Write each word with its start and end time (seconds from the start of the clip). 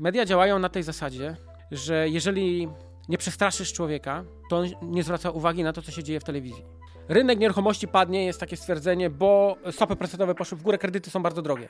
Media 0.00 0.24
działają 0.24 0.58
na 0.58 0.68
tej 0.68 0.82
zasadzie, 0.82 1.36
że 1.70 2.08
jeżeli 2.08 2.68
nie 3.08 3.18
przestraszysz 3.18 3.72
człowieka, 3.72 4.24
to 4.50 4.56
on 4.56 4.66
nie 4.82 5.02
zwraca 5.02 5.30
uwagi 5.30 5.62
na 5.62 5.72
to, 5.72 5.82
co 5.82 5.90
się 5.90 6.02
dzieje 6.02 6.20
w 6.20 6.24
telewizji. 6.24 6.64
Rynek 7.08 7.38
nieruchomości 7.38 7.88
padnie, 7.88 8.26
jest 8.26 8.40
takie 8.40 8.56
stwierdzenie, 8.56 9.10
bo 9.10 9.56
stopy 9.70 9.96
procentowe 9.96 10.34
poszły 10.34 10.58
w 10.58 10.62
górę, 10.62 10.78
kredyty 10.78 11.10
są 11.10 11.22
bardzo 11.22 11.42
drogie. 11.42 11.68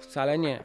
Wcale 0.00 0.38
nie. 0.38 0.64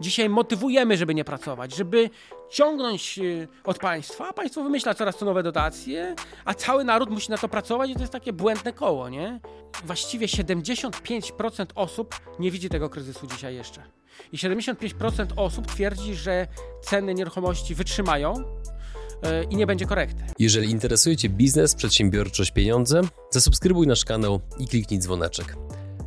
Dzisiaj 0.00 0.28
motywujemy, 0.28 0.96
żeby 0.96 1.14
nie 1.14 1.24
pracować, 1.24 1.76
żeby 1.76 2.10
ciągnąć 2.50 3.18
y, 3.18 3.48
od 3.64 3.78
państwa, 3.78 4.28
a 4.28 4.32
państwo 4.32 4.62
wymyśla 4.62 4.94
coraz 4.94 5.16
to 5.16 5.24
nowe 5.24 5.42
dotacje, 5.42 6.14
a 6.44 6.54
cały 6.54 6.84
naród 6.84 7.10
musi 7.10 7.30
na 7.30 7.38
to 7.38 7.48
pracować 7.48 7.90
i 7.90 7.94
to 7.94 8.00
jest 8.00 8.12
takie 8.12 8.32
błędne 8.32 8.72
koło, 8.72 9.08
nie? 9.08 9.40
Właściwie 9.84 10.26
75% 10.26 11.66
osób 11.74 12.20
nie 12.38 12.50
widzi 12.50 12.68
tego 12.68 12.88
kryzysu 12.88 13.26
dzisiaj 13.26 13.54
jeszcze. 13.54 13.99
I 14.32 14.36
75% 14.36 15.26
osób 15.36 15.66
twierdzi, 15.66 16.14
że 16.14 16.46
ceny 16.82 17.14
nieruchomości 17.14 17.74
wytrzymają, 17.74 18.34
y, 18.34 19.44
i 19.50 19.56
nie 19.56 19.66
będzie 19.66 19.86
korekty. 19.86 20.22
Jeżeli 20.38 20.70
interesuje 20.70 21.16
Cię 21.16 21.28
biznes, 21.28 21.74
przedsiębiorczość, 21.74 22.50
pieniądze, 22.50 23.00
zasubskrybuj 23.30 23.86
nasz 23.86 24.04
kanał 24.04 24.40
i 24.58 24.68
kliknij 24.68 25.00
dzwoneczek. 25.00 25.56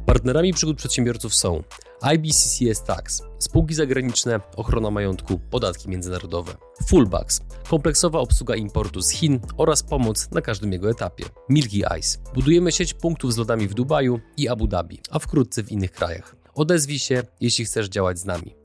Partnerami 0.05 0.54
przygód 0.54 0.77
przedsiębiorców 0.77 1.36
są 1.36 1.63
IBCCS 2.02 2.84
Tax, 2.84 3.22
spółki 3.40 3.74
zagraniczne, 3.74 4.40
ochrona 4.55 4.91
majątku, 4.91 5.40
podatki 5.40 5.90
międzynarodowe. 5.90 6.55
Fullbacks, 6.88 7.41
kompleksowa 7.70 8.20
obsługa 8.20 8.55
importu 8.55 9.02
z 9.02 9.10
Chin 9.10 9.40
oraz 9.58 9.84
pomoc 9.84 10.32
na 10.32 10.41
każdym 10.41 10.72
jego 10.72 10.90
etapie. 10.90 11.26
Milky 11.49 11.84
Ice, 11.99 12.18
budujemy 12.34 12.72
sieć 12.72 12.94
punktów 12.94 13.34
z 13.34 13.38
lodami 13.38 13.68
w 13.68 13.74
Dubaju 13.74 14.20
i 14.38 14.48
Abu 14.48 14.68
Dhabi, 14.68 14.99
a 15.12 15.20
wkrótce 15.20 15.63
w 15.63 15.72
innych 15.72 15.91
krajach. 15.91 16.43
Odezwij 16.55 16.99
się, 16.99 17.23
jeśli 17.41 17.66
chcesz 17.66 17.89
działać 17.89 18.20
z 18.20 18.25
nami. 18.25 18.55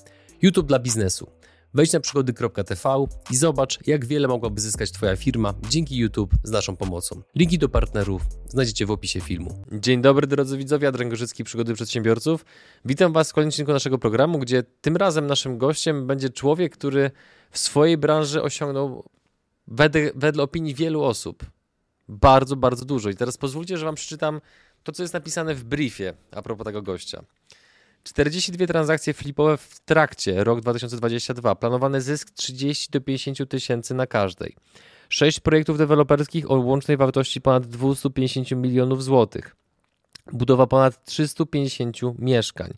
YouTube 0.43 0.67
dla 0.67 0.79
biznesu. 0.79 1.31
Wejdź 1.75 1.93
na 1.93 2.01
przygody.tv 2.01 3.07
i 3.31 3.37
zobacz, 3.37 3.79
jak 3.87 4.05
wiele 4.05 4.29
mogłaby 4.29 4.61
zyskać 4.61 4.91
Twoja 4.91 5.17
firma 5.17 5.55
dzięki 5.69 5.97
YouTube 5.97 6.35
z 6.43 6.51
naszą 6.51 6.77
pomocą. 6.77 7.23
Linki 7.35 7.59
do 7.59 7.69
partnerów 7.69 8.23
znajdziecie 8.49 8.87
w 8.87 8.91
opisie 8.91 9.21
filmu. 9.21 9.65
Dzień 9.73 10.03
dobry 10.03 10.27
drodzy 10.27 10.59
widzowie, 10.59 10.89
Adrian 10.89 11.11
Gorzycki, 11.11 11.45
Przygody 11.45 11.75
Przedsiębiorców. 11.75 12.45
Witam 12.85 13.13
Was 13.13 13.31
w 13.31 13.35
kolejnym 13.35 13.49
odcinku 13.49 13.73
naszego 13.73 13.99
programu, 13.99 14.39
gdzie 14.39 14.63
tym 14.81 14.97
razem 14.97 15.27
naszym 15.27 15.59
gościem 15.59 16.07
będzie 16.07 16.31
człowiek, 16.31 16.73
który 16.73 17.11
w 17.51 17.59
swojej 17.59 17.99
branży 17.99 18.43
osiągnął 18.43 19.05
wedle, 19.67 20.11
wedle 20.15 20.43
opinii 20.43 20.75
wielu 20.75 21.03
osób 21.03 21.45
bardzo, 22.09 22.57
bardzo 22.57 22.85
dużo. 22.85 23.11
I 23.11 23.15
teraz 23.15 23.37
pozwólcie, 23.37 23.79
że 23.79 23.87
Wam 23.87 23.95
przeczytam 23.95 24.41
to, 24.83 24.93
co 24.93 25.03
jest 25.03 25.15
napisane 25.15 25.55
w 25.55 25.65
briefie 25.65 26.15
a 26.31 26.43
propos 26.43 26.65
tego 26.65 26.83
gościa. 26.83 27.25
42 28.09 28.67
transakcje 28.67 29.15
flipowe 29.15 29.57
w 29.57 29.81
trakcie, 29.81 30.45
rok 30.45 30.61
2022. 30.61 31.55
Planowany 31.55 32.01
zysk 32.01 32.31
30 32.31 32.91
do 32.91 33.01
50 33.01 33.51
tysięcy 33.51 33.95
na 33.95 34.07
każdej. 34.07 34.57
6 35.09 35.41
projektów 35.41 35.79
deweloperskich 35.79 36.51
o 36.51 36.55
łącznej 36.55 36.97
wartości 36.97 37.41
ponad 37.41 37.67
250 37.67 38.51
milionów 38.51 39.05
złotych. 39.05 39.57
Budowa 40.33 40.67
ponad 40.67 41.05
350 41.05 41.97
mieszkań. 42.19 42.75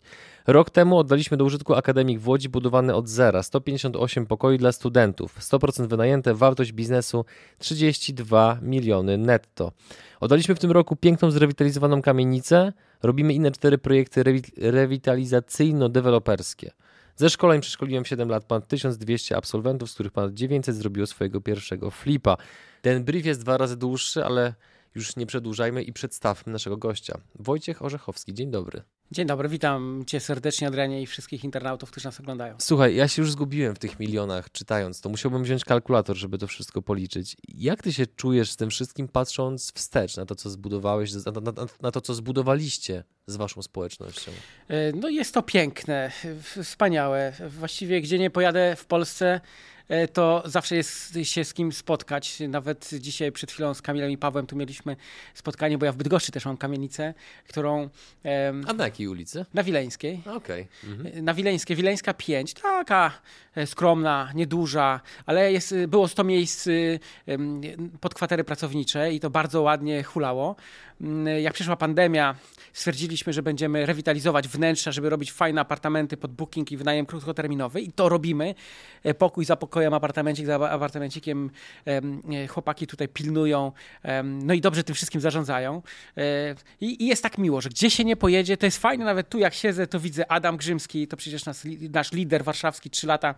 Rok 0.47 0.69
temu 0.69 0.97
oddaliśmy 0.97 1.37
do 1.37 1.45
użytku 1.45 1.73
akademik 1.73 2.19
w 2.19 2.27
Łodzi 2.27 2.49
budowany 2.49 2.95
od 2.95 3.07
zera, 3.07 3.43
158 3.43 4.25
pokoi 4.25 4.57
dla 4.57 4.71
studentów, 4.71 5.39
100% 5.39 5.87
wynajęte, 5.87 6.33
wartość 6.33 6.71
biznesu 6.71 7.25
32 7.59 8.57
miliony 8.61 9.17
netto. 9.17 9.71
Oddaliśmy 10.19 10.55
w 10.55 10.59
tym 10.59 10.71
roku 10.71 10.95
piękną 10.95 11.31
zrewitalizowaną 11.31 12.01
kamienicę, 12.01 12.73
robimy 13.03 13.33
inne 13.33 13.51
cztery 13.51 13.77
projekty 13.77 14.23
rewitalizacyjno-deweloperskie. 14.57 16.71
Ze 17.15 17.29
szkoleń 17.29 17.61
przeszkoliłem 17.61 18.05
7 18.05 18.29
lat 18.29 18.43
ponad 18.43 18.67
1200 18.67 19.37
absolwentów, 19.37 19.91
z 19.91 19.93
których 19.93 20.11
ponad 20.11 20.33
900 20.33 20.75
zrobiło 20.75 21.07
swojego 21.07 21.41
pierwszego 21.41 21.91
flipa. 21.91 22.37
Ten 22.81 23.03
brief 23.03 23.25
jest 23.25 23.41
dwa 23.41 23.57
razy 23.57 23.77
dłuższy, 23.77 24.25
ale 24.25 24.53
już 24.95 25.15
nie 25.15 25.25
przedłużajmy 25.25 25.83
i 25.83 25.93
przedstawmy 25.93 26.53
naszego 26.53 26.77
gościa. 26.77 27.17
Wojciech 27.39 27.81
Orzechowski, 27.81 28.33
dzień 28.33 28.51
dobry. 28.51 28.81
Dzień 29.13 29.27
dobry, 29.27 29.49
witam 29.49 30.03
Cię 30.07 30.19
serdecznie, 30.19 30.67
Adrianie, 30.67 31.01
i 31.01 31.05
wszystkich 31.05 31.43
internautów, 31.43 31.91
którzy 31.91 32.05
nas 32.05 32.19
oglądają. 32.19 32.55
Słuchaj, 32.59 32.95
ja 32.95 33.07
się 33.07 33.21
już 33.21 33.31
zgubiłem 33.31 33.75
w 33.75 33.79
tych 33.79 33.99
milionach 33.99 34.51
czytając 34.51 35.01
to. 35.01 35.09
Musiałbym 35.09 35.43
wziąć 35.43 35.65
kalkulator, 35.65 36.17
żeby 36.17 36.37
to 36.37 36.47
wszystko 36.47 36.81
policzyć. 36.81 37.37
Jak 37.47 37.83
ty 37.83 37.93
się 37.93 38.07
czujesz 38.07 38.51
z 38.51 38.55
tym 38.55 38.69
wszystkim, 38.69 39.07
patrząc 39.07 39.71
wstecz 39.75 40.17
na 40.17 40.25
to, 40.25 40.35
co 40.35 40.49
zbudowałeś, 40.49 41.13
na, 41.13 41.31
na, 41.31 41.53
na 41.81 41.91
to, 41.91 42.01
co 42.01 42.13
zbudowaliście 42.13 43.03
z 43.27 43.35
waszą 43.35 43.61
społecznością? 43.61 44.31
No 44.95 45.09
jest 45.09 45.33
to 45.33 45.41
piękne, 45.41 46.11
wspaniałe. 46.63 47.33
Właściwie 47.49 48.01
gdzie 48.01 48.19
nie 48.19 48.29
pojadę 48.29 48.75
w 48.75 48.85
Polsce, 48.85 49.41
E, 49.80 49.80
to 50.13 50.43
zawsze 50.45 50.75
jest 50.75 51.17
się 51.23 51.43
z 51.43 51.53
kim 51.53 51.71
spotkać. 51.71 52.39
Nawet 52.39 52.89
dzisiaj 52.99 53.31
przed 53.31 53.51
chwilą 53.51 53.73
z 53.73 53.81
Kamilem 53.81 54.11
i 54.11 54.17
Pawłem 54.17 54.47
tu 54.47 54.55
mieliśmy 54.55 54.95
spotkanie, 55.33 55.77
bo 55.77 55.85
ja 55.85 55.91
w 55.91 55.95
Bydgoszczy 55.95 56.31
też 56.31 56.45
mam 56.45 56.57
kamienicę, 56.57 57.13
którą... 57.47 57.89
A 58.67 58.73
na 58.73 58.83
jakiej 58.83 59.07
ulicy? 59.07 59.45
Na 59.53 59.63
Wileńskiej. 59.63 60.21
Okej. 60.25 60.67
Okay. 60.83 60.91
Mhm. 60.91 61.25
Na 61.25 61.33
Wileńskiej, 61.33 61.75
Wileńska 61.75 62.13
5, 62.13 62.53
taka 62.53 63.11
e, 63.50 63.50
skromna, 63.65 64.31
nieduża, 64.35 65.01
ale 65.25 65.51
jest, 65.51 65.75
było 65.87 66.07
100 66.07 66.23
miejsc 66.23 66.67
pod 68.01 68.13
kwatery 68.13 68.43
pracownicze 68.43 69.13
i 69.13 69.19
to 69.19 69.29
bardzo 69.29 69.61
ładnie 69.61 70.03
hulało. 70.03 70.55
Mm, 71.01 71.41
jak 71.41 71.53
przyszła 71.53 71.75
pandemia, 71.75 72.35
stwierdziliśmy, 72.73 73.33
że 73.33 73.43
będziemy 73.43 73.85
rewitalizować 73.85 74.47
wnętrza, 74.47 74.91
żeby 74.91 75.09
robić 75.09 75.31
fajne 75.31 75.61
apartamenty 75.61 76.17
pod 76.17 76.31
booking 76.31 76.71
i 76.71 76.77
wynajem 76.77 77.05
krótkoterminowy 77.05 77.81
i 77.81 77.91
to 77.91 78.09
robimy. 78.09 78.55
E, 79.03 79.13
pokój 79.13 79.45
za 79.45 79.55
pokojem, 79.55 79.93
apartamencik 79.93 80.45
za 80.45 80.55
apartamencikiem. 80.55 81.49
E, 81.87 82.47
chłopaki 82.47 82.87
tutaj 82.87 83.07
pilnują, 83.07 83.71
no 84.23 84.53
i 84.53 84.61
dobrze 84.61 84.83
tym 84.83 84.95
wszystkim 84.95 85.21
zarządzają. 85.21 85.81
E, 86.17 86.55
I, 86.81 87.07
jest 87.07 87.23
tak 87.23 87.37
miło, 87.37 87.61
że 87.61 87.69
gdzie 87.69 87.89
się 87.89 88.03
nie 88.03 88.15
pojedzie, 88.15 88.57
to 88.57 88.65
jest 88.65 88.77
fajne, 88.77 89.05
nawet 89.05 89.29
tu 89.29 89.37
jak 89.37 89.53
siedzę, 89.53 89.87
to 89.87 89.99
widzę 89.99 90.31
Adam 90.31 90.57
Grzymski, 90.57 91.07
to 91.07 91.17
przecież 91.17 91.45
nasz, 91.45 91.57
nasz 91.93 92.11
lider 92.11 92.43
warszawski, 92.43 92.89
trzy 92.89 93.07
lata 93.07 93.35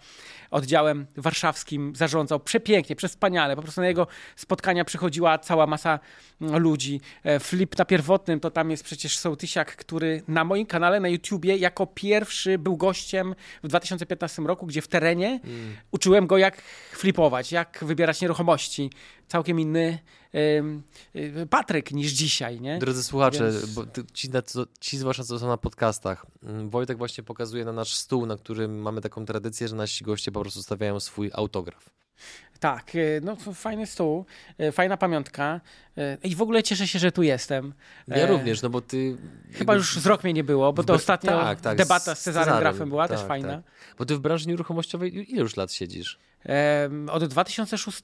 oddziałem 0.53 1.05
warszawskim 1.17 1.95
zarządzał 1.95 2.39
przepięknie, 2.39 2.95
przespaniale. 2.95 3.55
Po 3.55 3.61
prostu 3.61 3.81
na 3.81 3.87
jego 3.87 4.07
spotkania 4.35 4.85
przychodziła 4.85 5.37
cała 5.37 5.67
masa 5.67 5.99
mm, 6.41 6.57
ludzi. 6.61 7.01
Flip 7.39 7.77
na 7.77 7.85
pierwotnym 7.85 8.39
to 8.39 8.51
tam 8.51 8.71
jest 8.71 8.83
przecież 8.83 9.17
Sołtysiak, 9.17 9.75
który 9.75 10.21
na 10.27 10.43
moim 10.43 10.65
kanale 10.65 10.99
na 10.99 11.07
YouTubie 11.07 11.57
jako 11.57 11.87
pierwszy 11.87 12.57
był 12.57 12.77
gościem 12.77 13.35
w 13.63 13.67
2015 13.67 14.41
roku, 14.41 14.65
gdzie 14.65 14.81
w 14.81 14.87
terenie 14.87 15.39
mm. 15.43 15.75
uczyłem 15.91 16.27
go 16.27 16.37
jak 16.37 16.61
flipować, 16.91 17.51
jak 17.51 17.79
wybierać 17.81 18.21
nieruchomości. 18.21 18.89
Całkiem 19.33 19.59
inny 19.59 19.99
yy, 21.13 21.47
Patryk 21.49 21.91
niż 21.91 22.11
dzisiaj, 22.11 22.61
nie? 22.61 22.79
Drodzy 22.79 23.03
słuchacze, 23.03 23.51
Więc... 23.51 23.73
bo 23.73 23.83
ci, 24.13 24.29
ci 24.79 24.97
zwłaszcza 24.97 25.23
co 25.23 25.39
są 25.39 25.47
na 25.47 25.57
podcastach, 25.57 26.25
mm, 26.43 26.69
Wojtek 26.69 26.97
właśnie 26.97 27.23
pokazuje 27.23 27.65
na 27.65 27.71
nasz 27.71 27.93
stół, 27.95 28.25
na 28.25 28.37
którym 28.37 28.81
mamy 28.81 29.01
taką 29.01 29.25
tradycję, 29.25 29.67
że 29.67 29.75
nasi 29.75 30.03
goście 30.03 30.31
po 30.31 30.41
prostu 30.41 30.63
stawiają 30.63 30.99
swój 30.99 31.31
autograf. 31.33 31.89
Tak, 32.59 32.95
e, 32.95 32.99
no 33.21 33.35
fajny 33.35 33.85
stół, 33.85 34.25
e, 34.57 34.71
fajna 34.71 34.97
pamiątka 34.97 35.61
e, 35.97 36.17
i 36.23 36.35
w 36.35 36.41
ogóle 36.41 36.63
cieszę 36.63 36.87
się, 36.87 36.99
że 36.99 37.11
tu 37.11 37.23
jestem. 37.23 37.73
Ja 38.07 38.27
również, 38.27 38.61
no 38.61 38.69
bo 38.69 38.81
ty... 38.81 39.17
Chyba 39.51 39.75
już 39.75 39.99
z 39.99 40.05
rok 40.05 40.23
mnie 40.23 40.33
nie 40.33 40.43
było, 40.43 40.73
bo 40.73 40.83
to 40.83 40.93
ostatnio 40.93 41.31
tak, 41.31 41.61
tak, 41.61 41.77
debata 41.77 42.15
z 42.15 42.21
Cezarem, 42.21 42.45
Cezarem 42.45 42.59
Grafem 42.59 42.89
była 42.89 43.07
tak, 43.07 43.17
też 43.17 43.27
fajna. 43.27 43.53
Tak. 43.53 43.95
Bo 43.97 44.05
ty 44.05 44.15
w 44.15 44.19
branży 44.19 44.47
nieruchomościowej 44.47 45.31
ile 45.31 45.41
już 45.41 45.57
lat 45.57 45.73
siedzisz? 45.73 46.19
Od 47.11 47.25
2006. 47.25 48.01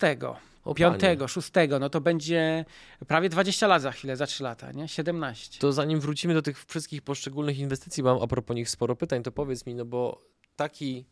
O, 0.66 0.73
5, 0.75 1.01
6, 1.27 1.51
no 1.79 1.89
to 1.89 2.01
będzie 2.01 2.66
prawie 3.07 3.29
20 3.29 3.67
lat 3.67 3.81
za 3.81 3.91
chwilę, 3.91 4.17
za 4.17 4.27
3 4.27 4.44
lata, 4.44 4.72
nie? 4.72 4.88
17. 4.88 5.59
To 5.59 5.73
zanim 5.73 6.00
wrócimy 6.00 6.33
do 6.33 6.41
tych 6.41 6.66
wszystkich 6.66 7.01
poszczególnych 7.01 7.59
inwestycji, 7.59 8.03
mam 8.03 8.22
a 8.22 8.27
propos 8.27 8.55
nich 8.55 8.69
sporo 8.69 8.95
pytań, 8.95 9.23
to 9.23 9.31
powiedz 9.31 9.66
mi, 9.66 9.75
no 9.75 9.85
bo 9.85 10.22
taki 10.55 11.05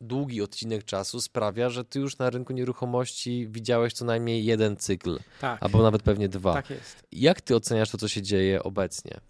długi 0.00 0.42
odcinek 0.42 0.84
czasu 0.84 1.20
sprawia, 1.20 1.70
że 1.70 1.84
ty 1.84 1.98
już 1.98 2.18
na 2.18 2.30
rynku 2.30 2.52
nieruchomości 2.52 3.48
widziałeś 3.50 3.92
co 3.92 4.04
najmniej 4.04 4.44
jeden 4.44 4.76
cykl, 4.76 5.18
tak. 5.40 5.62
albo 5.62 5.82
nawet 5.82 6.02
pewnie 6.02 6.28
dwa. 6.28 6.54
Tak 6.54 6.70
jest. 6.70 7.02
Jak 7.12 7.40
ty 7.40 7.56
oceniasz 7.56 7.90
to, 7.90 7.98
co 7.98 8.08
się 8.08 8.22
dzieje 8.22 8.62
obecnie? 8.62 9.20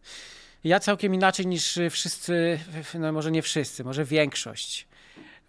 Ja 0.64 0.80
całkiem 0.80 1.14
inaczej 1.14 1.46
niż 1.46 1.78
wszyscy, 1.90 2.58
no 2.98 3.12
może 3.12 3.30
nie 3.30 3.42
wszyscy, 3.42 3.84
może 3.84 4.04
większość. 4.04 4.88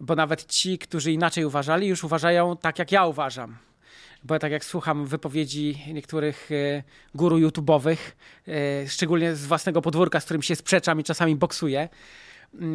Bo 0.00 0.14
nawet 0.14 0.46
ci, 0.46 0.78
którzy 0.78 1.12
inaczej 1.12 1.44
uważali, 1.44 1.86
już 1.86 2.04
uważają 2.04 2.56
tak, 2.56 2.78
jak 2.78 2.92
ja 2.92 3.06
uważam. 3.06 3.56
Bo 4.24 4.38
tak 4.38 4.52
jak 4.52 4.64
słucham 4.64 5.06
wypowiedzi 5.06 5.82
niektórych 5.92 6.50
e, 6.52 6.82
guru 7.14 7.36
YouTube'owych, 7.38 7.96
e, 8.48 8.88
szczególnie 8.88 9.36
z 9.36 9.46
własnego 9.46 9.82
podwórka, 9.82 10.20
z 10.20 10.24
którym 10.24 10.42
się 10.42 10.56
sprzeczam 10.56 11.00
i 11.00 11.04
czasami 11.04 11.36
boksuję, 11.36 11.88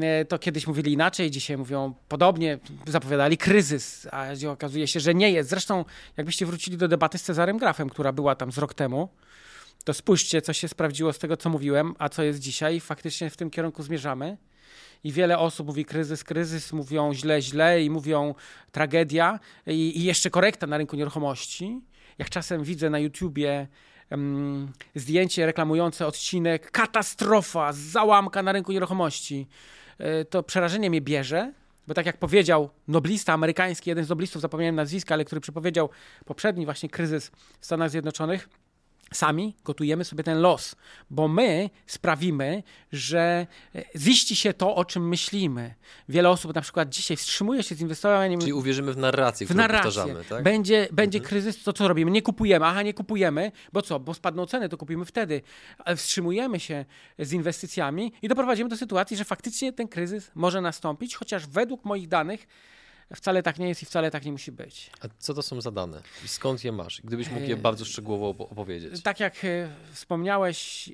E, 0.02 0.26
to 0.26 0.40
kiedyś 0.40 0.68
mówili 0.68 0.94
inaczej, 0.94 1.32
dzisiaj 1.32 1.58
mówią 1.58 1.94
podobnie, 2.08 2.60
zapowiadali 2.88 3.38
kryzys, 3.38 4.08
a 4.12 4.28
okazuje 4.50 4.88
się, 4.88 5.00
że 5.00 5.14
nie 5.14 5.32
jest. 5.32 5.50
Zresztą, 5.50 5.86
jakbyście 6.18 6.46
wrócili 6.46 6.78
do 6.78 6.88
debaty 6.88 7.18
z 7.18 7.24
Cezarem 7.24 7.58
Grafem, 7.58 7.90
która 7.90 8.12
była 8.12 8.36
tam 8.36 8.52
z 8.52 8.58
rok 8.58 8.74
temu, 8.74 9.10
to 9.84 9.94
spójrzcie, 9.94 10.42
co 10.42 10.54
się 10.54 10.68
sprawdziło 10.68 11.14
z 11.14 11.20
tego, 11.20 11.38
co 11.38 11.50
mówiłem, 11.50 11.96
a 12.00 12.10
co 12.10 12.24
jest 12.24 12.40
dzisiaj. 12.40 12.80
Faktycznie 12.80 13.30
w 13.30 13.38
tym 13.38 13.50
kierunku 13.50 13.84
zmierzamy. 13.84 14.38
I 15.04 15.12
wiele 15.12 15.38
osób 15.38 15.68
mówi 15.68 15.86
kryzys, 15.86 16.24
kryzys, 16.24 16.74
mówią 16.74 17.14
źle, 17.14 17.42
źle 17.42 17.84
i 17.84 17.90
mówią 17.90 18.36
tragedia 18.72 19.40
i, 19.68 20.00
i 20.00 20.04
jeszcze 20.04 20.30
korekta 20.30 20.68
na 20.68 20.78
rynku 20.78 20.96
nieruchomości. 20.96 21.82
Jak 22.18 22.30
czasem 22.30 22.64
widzę 22.64 22.90
na 22.90 23.00
YouTubie 23.00 23.68
um, 24.12 24.72
zdjęcie 24.96 25.46
reklamujące 25.46 26.08
odcinek 26.08 26.72
katastrofa, 26.72 27.74
załamka 27.74 28.44
na 28.44 28.52
rynku 28.52 28.72
nieruchomości, 28.72 29.48
y, 30.02 30.26
to 30.26 30.44
przerażenie 30.44 30.90
mnie 30.90 31.02
bierze, 31.02 31.54
bo 31.88 31.94
tak 31.94 32.06
jak 32.06 32.18
powiedział 32.18 32.70
noblista 32.88 33.34
amerykański, 33.34 33.90
jeden 33.90 34.06
z 34.06 34.10
noblistów, 34.10 34.42
zapomniałem 34.42 34.76
nazwiska, 34.76 35.16
ale 35.16 35.26
który 35.26 35.42
przepowiedział 35.42 35.90
poprzedni 36.26 36.66
właśnie 36.66 36.90
kryzys 36.90 37.32
w 37.60 37.66
Stanach 37.66 37.90
Zjednoczonych, 37.90 38.50
sami 39.14 39.56
gotujemy 39.64 40.06
sobie 40.06 40.24
ten 40.24 40.42
los, 40.42 40.76
bo 41.10 41.28
my 41.28 41.70
sprawimy, 41.88 42.64
że 42.92 43.48
e, 43.76 43.84
ziści 43.98 44.36
się 44.36 44.54
to, 44.54 44.76
o 44.76 44.86
czym 44.86 45.08
myślimy. 45.08 45.76
Wiele 46.10 46.30
osób 46.30 46.56
na 46.56 46.62
przykład 46.62 46.90
dzisiaj 46.90 47.18
wstrzymuje 47.18 47.64
się 47.64 47.76
z 47.76 47.82
inwestowaniem. 47.82 48.40
Czyli 48.40 48.54
uwierzymy 48.54 48.94
w 48.94 48.98
narrację, 48.98 49.48
w 49.48 49.50
którą 49.50 49.58
narrację. 49.58 49.92
powtarzamy, 49.92 50.24
tak? 50.30 50.44
Będzie, 50.44 50.88
będzie 50.92 51.18
mhm. 51.18 51.30
kryzys, 51.30 51.64
to 51.64 51.74
co 51.74 51.88
robimy? 51.88 52.12
Nie 52.12 52.22
kupujemy. 52.22 52.66
Aha, 52.66 52.82
nie 52.82 52.94
kupujemy, 52.94 53.52
bo 53.74 53.82
co? 53.82 54.00
Bo 54.00 54.14
spadną 54.14 54.46
ceny, 54.46 54.70
to 54.70 54.78
kupimy 54.78 55.06
wtedy. 55.06 55.42
Ale 55.78 55.96
wstrzymujemy 55.96 56.60
się 56.60 56.86
z 57.20 57.32
inwestycjami 57.34 58.14
i 58.22 58.28
doprowadzimy 58.28 58.70
do 58.70 58.78
sytuacji, 58.78 59.18
że 59.18 59.26
faktycznie 59.26 59.74
ten 59.74 59.88
kryzys 59.88 60.32
może 60.36 60.62
nastąpić, 60.62 61.16
chociaż 61.16 61.48
według 61.48 61.86
moich 61.86 62.08
danych 62.08 62.48
Wcale 63.16 63.44
tak 63.44 63.60
nie 63.60 63.68
jest 63.68 63.84
i 63.84 63.86
wcale 63.86 64.12
tak 64.12 64.26
nie 64.26 64.32
musi 64.32 64.52
być. 64.52 64.90
A 65.02 65.08
co 65.20 65.34
to 65.34 65.42
są 65.42 65.62
za 65.62 65.72
dane? 65.72 66.02
I 66.26 66.28
skąd 66.28 66.64
je 66.64 66.72
masz? 66.72 67.02
Gdybyś 67.04 67.30
mógł 67.30 67.46
je 67.46 67.58
bardzo 67.58 67.86
szczegółowo 67.86 68.48
opowiedzieć. 68.50 69.04
Tak 69.04 69.20
jak 69.20 69.46
e, 69.46 69.70
wspomniałeś, 69.92 70.90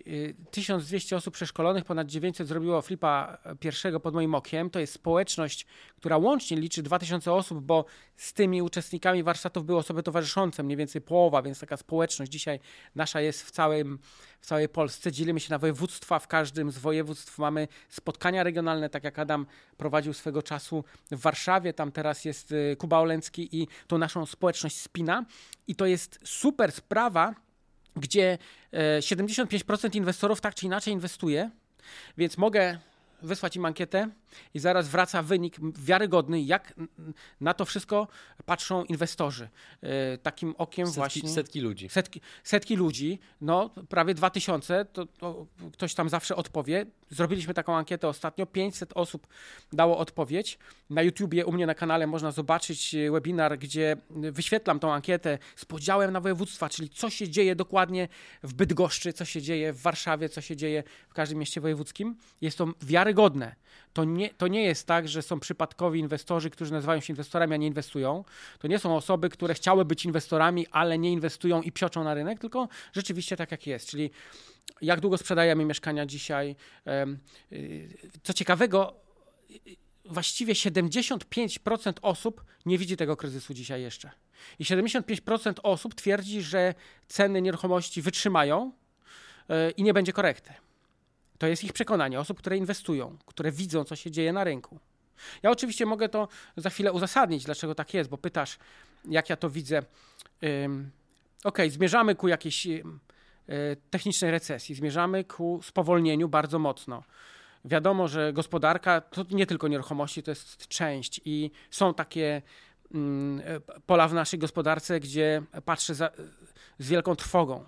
1200 0.52 1.16
e, 1.16 1.18
osób 1.18 1.34
przeszkolonych, 1.34 1.86
ponad 1.86 2.08
900 2.08 2.48
zrobiło 2.48 2.82
flipa 2.82 3.38
pierwszego 3.60 4.00
pod 4.00 4.14
moim 4.14 4.36
okiem. 4.36 4.70
To 4.70 4.80
jest 4.80 4.94
społeczność, 4.94 5.66
która 5.98 6.18
łącznie 6.18 6.58
liczy 6.58 6.84
2000 6.84 7.34
osób, 7.34 7.64
bo 7.64 7.86
z 8.20 8.34
tymi 8.34 8.62
uczestnikami 8.62 9.24
warsztatów 9.24 9.66
były 9.66 9.80
osoby 9.80 10.04
towarzyszące, 10.04 10.64
mniej 10.64 10.78
więcej 10.78 11.02
połowa, 11.02 11.42
więc 11.42 11.60
taka 11.60 11.78
społeczność 11.78 12.32
dzisiaj 12.32 12.60
nasza 12.96 13.22
jest 13.22 13.44
w 13.44 13.52
całym 13.52 14.00
w 14.42 14.46
całej 14.46 14.70
Polsce. 14.70 15.12
Dzielimy 15.12 15.40
się 15.40 15.52
na 15.52 15.58
województwa. 15.58 16.20
W 16.20 16.28
każdym 16.28 16.72
z 16.72 16.78
województw 16.78 17.38
mamy 17.38 17.68
spotkania 17.90 18.44
regionalne, 18.44 18.90
tak 18.90 19.04
jak 19.04 19.20
Adam 19.20 19.46
prowadził 19.78 20.14
swego 20.14 20.44
czasu 20.44 20.84
w 21.12 21.22
Warszawie. 21.22 21.74
Tam 21.74 21.92
teraz 21.92 22.26
jest 22.26 22.52
y, 22.52 22.76
Kuba 22.80 23.00
Olencki 23.00 23.62
i 23.62 23.68
tą 23.88 23.98
naszą 23.98 24.26
społeczność 24.26 24.78
spina. 24.78 25.26
I 25.68 25.76
to 25.76 25.86
jest 25.86 26.20
super 26.24 26.72
sprawa, 26.72 27.36
gdzie 27.96 28.38
75% 29.00 29.96
e, 29.96 29.98
inwestorów 29.98 30.42
tak 30.42 30.56
czy 30.56 30.66
inaczej 30.66 30.94
inwestuje. 30.94 31.50
Więc 32.18 32.38
mogę 32.38 32.80
wysłać 33.22 33.56
im 33.56 33.66
ankietę 33.66 34.10
i 34.54 34.60
zaraz 34.60 34.88
wraca 34.88 35.24
wynik 35.24 35.56
wiarygodny, 35.80 36.42
jak 36.42 36.74
na 37.42 37.54
to 37.54 37.66
wszystko 37.66 38.08
patrzą 38.46 38.84
inwestorzy. 38.84 39.50
E, 39.82 40.18
takim 40.18 40.56
okiem 40.58 40.86
setki, 40.88 41.00
właśnie. 41.00 41.30
Setki 41.30 41.62
ludzi. 41.62 41.90
Setki, 41.90 42.22
setki 42.44 42.76
ludzi, 42.76 43.20
no 43.42 43.70
prawie 43.90 44.14
2000, 44.14 44.86
to, 44.86 45.06
to 45.06 45.48
ktoś 45.74 45.94
tam 45.94 46.10
zawsze 46.10 46.36
odpowie. 46.36 46.86
Zrobiliśmy 47.10 47.54
taką 47.54 47.76
ankietę 47.76 48.08
ostatnio, 48.08 48.46
500 48.46 48.94
osób 48.94 49.28
dało 49.74 49.98
odpowiedź. 49.98 50.58
Na 50.90 51.02
YouTubie 51.02 51.46
u 51.46 51.52
mnie 51.52 51.66
na 51.66 51.76
kanale 51.76 52.08
można 52.08 52.32
zobaczyć 52.32 52.96
e, 52.96 53.12
webinar, 53.12 53.58
gdzie 53.60 53.98
wyświetlam 54.10 54.80
tą 54.80 54.94
ankietę 54.94 55.38
z 55.56 55.66
podziałem 55.66 56.12
na 56.12 56.22
województwa, 56.22 56.70
czyli 56.70 56.90
co 56.90 57.10
się 57.10 57.30
dzieje 57.30 57.56
dokładnie 57.56 58.08
w 58.44 58.54
Bydgoszczy, 58.54 59.14
co 59.14 59.26
się 59.26 59.42
dzieje 59.42 59.74
w 59.74 59.82
Warszawie, 59.82 60.30
co 60.30 60.42
się 60.42 60.56
dzieje 60.56 60.84
w 61.10 61.14
każdym 61.14 61.40
mieście 61.40 61.62
wojewódzkim. 61.62 62.16
Jest 62.42 62.58
to 62.58 62.68
wiarygodne. 62.82 63.56
To 63.94 64.04
nie, 64.04 64.30
to 64.30 64.48
nie 64.48 64.64
jest 64.64 64.88
tak, 64.88 65.08
że 65.08 65.22
są 65.22 65.40
przypadkowi 65.40 66.00
inwestorzy, 66.00 66.50
którzy 66.50 66.72
nazywają 66.72 67.02
się 67.02 67.14
inwestorami, 67.14 67.54
a 67.54 67.58
nie 67.58 67.68
inwestują. 67.68 68.24
To 68.60 68.68
nie 68.68 68.80
są 68.80 68.96
osoby, 68.96 69.30
które 69.30 69.54
chciały 69.54 69.86
być 69.86 70.06
inwestorami, 70.06 70.68
ale 70.72 70.98
nie 70.98 71.12
inwestują 71.12 71.62
i 71.62 71.72
pioczą 71.72 72.04
na 72.04 72.14
rynek, 72.14 72.40
tylko 72.40 72.68
rzeczywiście 72.94 73.38
tak 73.38 73.52
jak 73.52 73.68
jest. 73.68 73.90
Czyli 73.90 74.12
jak 74.82 75.00
długo 75.00 75.18
sprzedajemy 75.18 75.66
mieszkania 75.66 76.06
dzisiaj. 76.06 76.56
Y, 77.52 78.10
co 78.24 78.34
ciekawego, 78.34 78.96
właściwie 80.06 80.54
75% 80.54 81.94
osób 82.02 82.44
nie 82.66 82.78
widzi 82.78 82.98
tego 82.98 83.18
kryzysu 83.18 83.54
dzisiaj 83.54 83.82
jeszcze. 83.82 84.12
I 84.60 84.64
75% 84.64 85.54
osób 85.64 85.96
twierdzi, 85.96 86.42
że 86.42 86.74
ceny 87.08 87.42
nieruchomości 87.42 88.02
wytrzymają 88.02 88.72
y, 89.50 89.72
i 89.72 89.84
nie 89.84 89.94
będzie 89.94 90.14
korekty. 90.14 90.54
To 91.38 91.48
jest 91.48 91.64
ich 91.64 91.74
przekonanie, 91.74 92.20
osób, 92.20 92.38
które 92.38 92.58
inwestują, 92.58 93.18
które 93.26 93.52
widzą, 93.52 93.84
co 93.84 93.96
się 93.96 94.12
dzieje 94.12 94.34
na 94.34 94.44
rynku. 94.44 94.80
Ja 95.44 95.52
oczywiście 95.52 95.86
mogę 95.86 96.10
to 96.10 96.28
za 96.58 96.70
chwilę 96.70 96.92
uzasadnić, 96.92 97.44
dlaczego 97.46 97.76
tak 97.76 97.94
jest, 97.94 98.10
bo 98.10 98.18
pytasz, 98.18 98.58
jak 99.06 99.30
ja 99.30 99.36
to 99.36 99.50
widzę. 99.50 99.84
ok, 101.44 101.58
zmierzamy 101.70 102.16
ku 102.16 102.28
jakiejś 102.28 102.68
e, 102.68 102.82
technicznej 103.90 104.32
recesji, 104.32 104.76
zmierzamy 104.76 105.24
ku 105.24 105.60
spowolnieniu 105.64 106.30
bardzo 106.30 106.60
mocno. 106.60 107.04
Wiadomo, 107.66 108.08
że 108.08 108.34
gospodarka 108.34 109.02
to 109.02 109.26
nie 109.32 109.46
tylko 109.46 109.68
nieruchomości, 109.68 110.24
to 110.24 110.32
jest 110.32 110.68
część 110.68 111.22
i 111.26 111.52
są 111.72 111.94
takie 111.94 112.42
mm, 112.94 113.42
e, 113.46 113.60
pola 113.86 114.08
w 114.08 114.14
naszej 114.14 114.40
gospodarce, 114.40 115.00
gdzie 115.00 115.42
patrzę 115.66 115.96
za, 115.96 116.10
z 116.80 116.90
wielką 116.90 117.16
trwogą. 117.16 117.66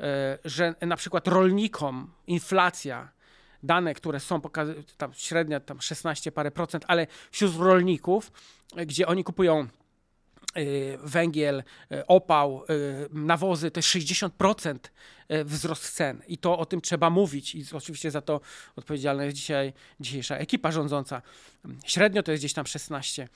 E, 0.00 0.38
że 0.44 0.74
na 0.80 0.96
przykład 0.96 1.28
rolnikom 1.28 2.10
inflacja, 2.26 3.08
dane, 3.62 3.94
które 3.94 4.20
są 4.20 4.40
pokazane, 4.40 4.82
tam 4.96 5.14
średnia 5.14 5.60
tam 5.60 5.80
16 5.80 6.32
parę 6.32 6.50
procent, 6.50 6.84
ale 6.88 7.06
wśród 7.30 7.56
rolników, 7.56 8.32
gdzie 8.86 9.06
oni 9.06 9.24
kupują 9.24 9.60
e, 9.60 9.68
węgiel, 11.02 11.62
e, 11.90 12.06
opał, 12.06 12.62
nawozy, 13.12 13.70
to 13.70 13.78
jest 13.78 13.88
60% 13.88 14.78
wzrost 15.44 15.94
cen. 15.94 16.22
I 16.28 16.38
to 16.38 16.58
o 16.58 16.66
tym 16.66 16.80
trzeba 16.80 17.10
mówić. 17.10 17.54
I 17.54 17.64
oczywiście 17.72 18.10
za 18.10 18.20
to 18.20 18.40
odpowiedzialna 18.76 19.24
jest 19.24 19.36
dzisiaj 19.36 19.72
dzisiejsza 20.00 20.36
ekipa 20.36 20.72
rządząca. 20.72 21.22
Średnio 21.86 22.22
to 22.22 22.32
jest 22.32 22.40
gdzieś 22.40 22.52
tam 22.52 22.66
16 22.66 23.28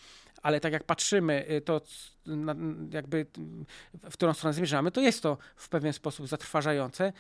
ale 0.42 0.60
tak 0.60 0.72
jak 0.72 0.84
patrzymy, 0.84 1.46
y, 1.50 1.60
to 1.60 1.80
jakby 2.90 3.26
w 4.10 4.12
którą 4.12 4.34
stronę 4.34 4.54
zmierzamy, 4.54 4.90
to 4.90 5.00
jest 5.00 5.22
to 5.22 5.38
w 5.56 5.68
pewien 5.68 5.92
sposób 5.92 6.28
zatrważające, 6.28 7.12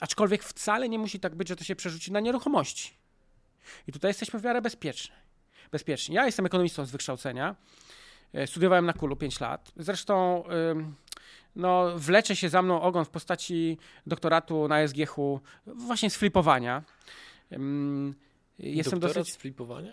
aczkolwiek 0.00 0.44
wcale 0.44 0.88
nie 0.88 0.98
musi 0.98 1.20
tak 1.20 1.34
być, 1.34 1.48
że 1.48 1.56
to 1.56 1.64
się 1.64 1.76
przerzuci 1.76 2.12
na 2.12 2.20
nieruchomości. 2.20 2.94
I 3.86 3.92
tutaj 3.92 4.08
jesteśmy 4.08 4.40
w 4.40 4.44
miarę 4.44 4.62
bezpieczni. 4.62 5.14
bezpieczni. 5.70 6.14
Ja 6.14 6.26
jestem 6.26 6.46
ekonomistą 6.46 6.86
z 6.86 6.90
wykształcenia, 6.90 7.56
studiowałem 8.46 8.86
na 8.86 8.92
Kulu 8.92 9.16
5 9.16 9.40
lat, 9.40 9.72
zresztą 9.76 10.44
no, 11.56 11.92
wlecze 11.96 12.36
się 12.36 12.48
za 12.48 12.62
mną 12.62 12.82
ogon 12.82 13.04
w 13.04 13.08
postaci 13.08 13.78
doktoratu 14.06 14.68
na 14.68 14.88
SGH 14.88 15.16
właśnie 15.66 16.10
z 16.10 16.16
flipowania. 16.16 16.82
Jestem 18.58 19.00
Doktorat 19.00 19.16
dosyć... 19.16 19.34
z 19.34 19.36
flipowania? 19.36 19.92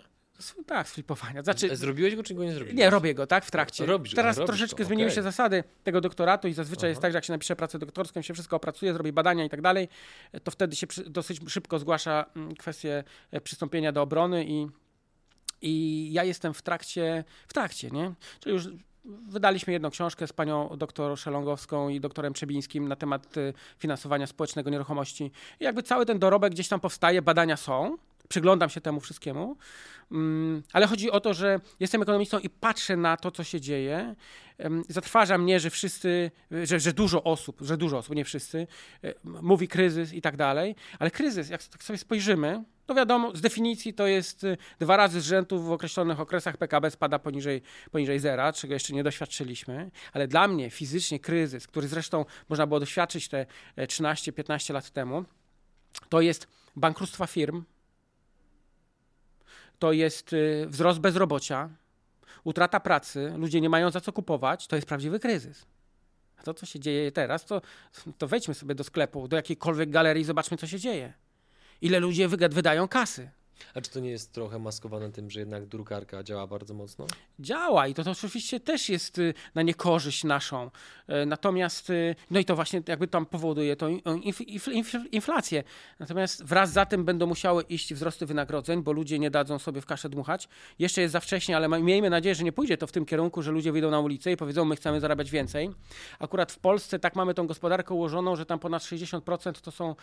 Tak, 0.66 0.88
flipowania. 0.88 1.42
Znaczy, 1.42 1.76
Zrobiłeś 1.76 2.16
go, 2.16 2.22
czy 2.22 2.34
go 2.34 2.44
nie 2.44 2.52
zrobiłeś? 2.52 2.78
Nie, 2.78 2.90
robię 2.90 3.14
go, 3.14 3.26
tak, 3.26 3.44
w 3.44 3.50
trakcie. 3.50 3.86
Robisz 3.86 4.14
Teraz 4.14 4.38
go, 4.38 4.44
troszeczkę 4.44 4.82
go. 4.82 4.84
zmieniły 4.84 5.08
okay. 5.08 5.16
się 5.16 5.22
zasady 5.22 5.64
tego 5.84 6.00
doktoratu 6.00 6.48
i 6.48 6.52
zazwyczaj 6.52 6.88
Aha. 6.88 6.88
jest 6.88 7.02
tak, 7.02 7.12
że 7.12 7.18
jak 7.18 7.24
się 7.24 7.32
napisze 7.32 7.56
pracę 7.56 7.78
doktorską, 7.78 8.22
się 8.22 8.34
wszystko 8.34 8.56
opracuje, 8.56 8.92
zrobi 8.92 9.12
badania 9.12 9.44
i 9.44 9.48
tak 9.48 9.60
dalej, 9.60 9.88
to 10.44 10.50
wtedy 10.50 10.76
się 10.76 10.86
dosyć 11.06 11.40
szybko 11.48 11.78
zgłasza 11.78 12.26
mm, 12.36 12.54
kwestię 12.54 13.04
e, 13.30 13.40
przystąpienia 13.40 13.92
do 13.92 14.02
obrony 14.02 14.44
i, 14.44 14.66
i 15.64 16.08
ja 16.12 16.24
jestem 16.24 16.54
w 16.54 16.62
trakcie, 16.62 17.24
w 17.48 17.52
trakcie, 17.52 17.90
nie? 17.90 18.12
Czyli 18.40 18.54
już 18.54 18.68
Wydaliśmy 19.04 19.72
jedną 19.72 19.90
książkę 19.90 20.26
z 20.26 20.32
panią 20.32 20.76
doktor 20.76 21.18
Szelongowską 21.18 21.88
i 21.88 22.00
doktorem 22.00 22.32
Przebińskim 22.32 22.88
na 22.88 22.96
temat 22.96 23.36
e, 23.36 23.52
finansowania 23.78 24.26
społecznego 24.26 24.70
nieruchomości. 24.70 25.30
I 25.60 25.64
jakby 25.64 25.82
cały 25.82 26.06
ten 26.06 26.18
dorobek 26.18 26.52
gdzieś 26.52 26.68
tam 26.68 26.80
powstaje, 26.80 27.22
badania 27.22 27.56
są, 27.56 27.96
przyglądam 28.28 28.70
się 28.70 28.80
temu 28.80 29.00
wszystkiemu, 29.00 29.56
mm, 30.12 30.62
ale 30.72 30.86
chodzi 30.86 31.10
o 31.10 31.20
to, 31.20 31.34
że 31.34 31.60
jestem 31.80 32.02
ekonomistą 32.02 32.38
i 32.38 32.50
patrzę 32.50 32.96
na 32.96 33.16
to, 33.16 33.30
co 33.30 33.44
się 33.44 33.60
dzieje. 33.60 34.14
Zatrważa 34.88 35.38
mnie, 35.38 35.60
że 35.60 35.70
wszyscy, 35.70 36.30
że, 36.50 36.80
że 36.80 36.92
dużo 36.92 37.24
osób, 37.24 37.58
że 37.60 37.76
dużo 37.76 37.98
osób, 37.98 38.14
nie 38.14 38.24
wszyscy, 38.24 38.66
mówi 39.24 39.68
kryzys 39.68 40.12
i 40.12 40.22
tak 40.22 40.36
dalej, 40.36 40.76
ale 40.98 41.10
kryzys, 41.10 41.50
jak 41.50 41.62
tak 41.62 41.82
sobie 41.82 41.98
spojrzymy, 41.98 42.64
to 42.86 42.94
wiadomo, 42.94 43.36
z 43.36 43.40
definicji 43.40 43.94
to 43.94 44.06
jest 44.06 44.44
e, 44.44 44.56
dwa 44.78 44.96
razy 44.96 45.20
z 45.20 45.24
rzędu 45.24 45.62
w 45.62 45.72
określonych 45.72 46.20
okresach 46.20 46.56
PKB 46.56 46.90
spada 46.90 47.18
poniżej, 47.18 47.62
poniżej 47.90 48.18
zera, 48.18 48.52
czego 48.52 48.74
jeszcze 48.74 48.92
nie 48.92 49.02
doświadczyliśmy, 49.02 49.90
ale 50.12 50.28
dla 50.28 50.48
mnie 50.48 50.70
fizycznie 50.70 51.20
kryzys, 51.20 51.66
który 51.66 51.88
zresztą 51.88 52.24
można 52.48 52.66
było 52.66 52.80
doświadczyć 52.80 53.28
te 53.28 53.46
13-15 53.76 54.70
e, 54.70 54.74
lat 54.74 54.90
temu, 54.90 55.24
to 56.08 56.20
jest 56.20 56.48
bankructwa 56.76 57.26
firm, 57.26 57.64
to 59.84 59.92
jest 59.92 60.32
y, 60.32 60.66
wzrost 60.68 61.00
bezrobocia, 61.00 61.68
utrata 62.44 62.80
pracy, 62.80 63.32
ludzie 63.36 63.60
nie 63.60 63.68
mają 63.68 63.90
za 63.90 64.00
co 64.00 64.12
kupować, 64.12 64.66
to 64.66 64.76
jest 64.76 64.88
prawdziwy 64.88 65.20
kryzys. 65.20 65.66
A 66.36 66.42
to, 66.42 66.54
co 66.54 66.66
się 66.66 66.80
dzieje 66.80 67.12
teraz, 67.12 67.44
to, 67.44 67.62
to 68.18 68.28
wejdźmy 68.28 68.54
sobie 68.54 68.74
do 68.74 68.84
sklepu, 68.84 69.28
do 69.28 69.36
jakiejkolwiek 69.36 69.90
galerii, 69.90 70.24
zobaczmy, 70.24 70.56
co 70.56 70.66
się 70.66 70.78
dzieje. 70.78 71.12
Ile 71.80 72.00
ludzie 72.00 72.28
wydają 72.28 72.88
kasy. 72.88 73.30
A 73.74 73.80
czy 73.80 73.90
to 73.90 74.00
nie 74.00 74.10
jest 74.10 74.32
trochę 74.32 74.58
maskowane 74.58 75.12
tym, 75.12 75.30
że 75.30 75.40
jednak 75.40 75.66
drukarka 75.66 76.22
działa 76.22 76.46
bardzo 76.46 76.74
mocno? 76.74 77.06
Działa 77.38 77.86
i 77.86 77.94
to, 77.94 78.04
to 78.04 78.10
oczywiście 78.10 78.60
też 78.60 78.88
jest 78.88 79.18
y, 79.18 79.34
na 79.54 79.62
niekorzyść 79.62 80.24
naszą. 80.24 80.70
E, 81.06 81.26
natomiast, 81.26 81.90
y, 81.90 82.16
no 82.30 82.40
i 82.40 82.44
to 82.44 82.54
właśnie 82.54 82.82
jakby 82.88 83.08
tam 83.08 83.26
powoduje 83.26 83.76
inf, 84.22 84.40
inflację. 85.12 85.64
Natomiast 85.98 86.44
wraz 86.44 86.72
za 86.72 86.86
tym 86.86 87.04
będą 87.04 87.26
musiały 87.26 87.62
iść 87.62 87.94
wzrosty 87.94 88.26
wynagrodzeń, 88.26 88.82
bo 88.82 88.92
ludzie 88.92 89.18
nie 89.18 89.30
dadzą 89.30 89.58
sobie 89.58 89.80
w 89.80 89.86
kaszę 89.86 90.08
dmuchać. 90.08 90.48
Jeszcze 90.78 91.00
jest 91.00 91.12
za 91.12 91.20
wcześnie, 91.20 91.56
ale 91.56 91.68
miejmy 91.68 92.10
nadzieję, 92.10 92.34
że 92.34 92.44
nie 92.44 92.52
pójdzie 92.52 92.76
to 92.76 92.86
w 92.86 92.92
tym 92.92 93.04
kierunku, 93.06 93.42
że 93.42 93.50
ludzie 93.50 93.72
wyjdą 93.72 93.90
na 93.90 94.00
ulicę 94.00 94.32
i 94.32 94.36
powiedzą, 94.36 94.64
my 94.64 94.76
chcemy 94.76 95.00
zarabiać 95.00 95.30
więcej. 95.30 95.70
Akurat 96.18 96.52
w 96.52 96.58
Polsce 96.58 96.98
tak 96.98 97.16
mamy 97.16 97.34
tą 97.34 97.46
gospodarkę 97.46 97.94
ułożoną, 97.94 98.36
że 98.36 98.46
tam 98.46 98.58
ponad 98.58 98.82
60% 98.82 99.52
to 99.52 99.70
są, 99.70 99.94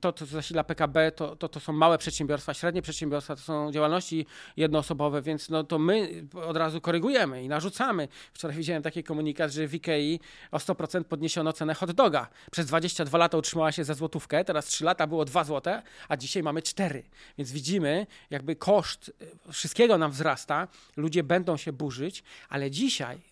to 0.00 0.12
co 0.12 0.26
zasila 0.26 0.64
PKB, 0.64 1.12
to, 1.12 1.36
to, 1.36 1.48
to 1.48 1.60
są 1.60 1.72
małe 1.72 1.98
przedsiębiorstwa, 1.98 2.39
średnie 2.52 2.82
przedsiębiorstwa, 2.82 3.36
to 3.36 3.42
są 3.42 3.72
działalności 3.72 4.26
jednoosobowe, 4.56 5.22
więc 5.22 5.48
no 5.48 5.64
to 5.64 5.78
my 5.78 6.24
od 6.46 6.56
razu 6.56 6.80
korygujemy 6.80 7.44
i 7.44 7.48
narzucamy. 7.48 8.08
Wczoraj 8.32 8.56
widziałem 8.56 8.82
taki 8.82 9.04
komunikat, 9.04 9.52
że 9.52 9.66
w 9.66 9.74
Ikei 9.74 10.20
o 10.50 10.58
100% 10.58 11.04
podniesiono 11.04 11.52
cenę 11.52 11.74
hot 11.74 11.92
doga. 11.92 12.28
Przez 12.50 12.66
22 12.66 13.18
lata 13.18 13.38
utrzymała 13.38 13.72
się 13.72 13.84
za 13.84 13.94
złotówkę, 13.94 14.44
teraz 14.44 14.66
3 14.66 14.84
lata 14.84 15.06
było 15.06 15.24
2 15.24 15.44
złote, 15.44 15.82
a 16.08 16.16
dzisiaj 16.16 16.42
mamy 16.42 16.62
4. 16.62 17.02
Więc 17.38 17.52
widzimy, 17.52 18.06
jakby 18.30 18.56
koszt 18.56 19.12
wszystkiego 19.52 19.98
nam 19.98 20.10
wzrasta, 20.10 20.68
ludzie 20.96 21.22
będą 21.22 21.56
się 21.56 21.72
burzyć, 21.72 22.22
ale 22.48 22.70
dzisiaj 22.70 23.29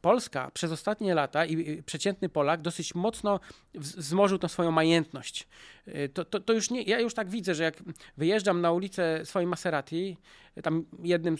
Polska 0.00 0.50
przez 0.50 0.72
ostatnie 0.72 1.14
lata 1.14 1.46
i 1.46 1.82
przeciętny 1.82 2.28
Polak 2.28 2.62
dosyć 2.62 2.94
mocno 2.94 3.40
wzmożył 3.74 4.38
tą 4.38 4.48
swoją 4.48 4.70
majętność. 4.70 5.48
Y, 5.88 6.08
to, 6.14 6.24
to, 6.24 6.40
to, 6.40 6.52
już 6.52 6.70
nie, 6.70 6.82
ja 6.82 7.00
już 7.00 7.14
tak 7.14 7.28
widzę, 7.28 7.54
że 7.54 7.62
jak 7.62 7.82
wyjeżdżam 8.16 8.60
na 8.60 8.72
ulicę 8.72 9.26
swoim 9.26 9.48
Maserati, 9.48 10.16
tam 10.62 10.84
jednym, 11.02 11.36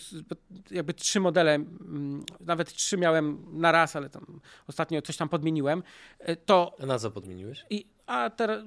jakby 0.71 0.95
trzy 0.95 1.21
modele, 1.21 1.55
mm, 1.55 2.25
nawet 2.41 2.73
trzy 2.73 2.97
miałem 2.97 3.45
na 3.61 3.73
raz, 3.73 3.97
ale 3.97 4.11
tam 4.11 4.41
ostatnio 4.67 5.03
coś 5.03 5.17
tam 5.17 5.29
podmieniłem, 5.29 5.83
y, 6.29 6.37
to... 6.37 6.77
A 6.83 6.87
na 6.87 6.99
co 6.99 7.11
podmieniłeś? 7.11 7.65
I, 7.71 7.87
a 8.07 8.31
teraz 8.31 8.65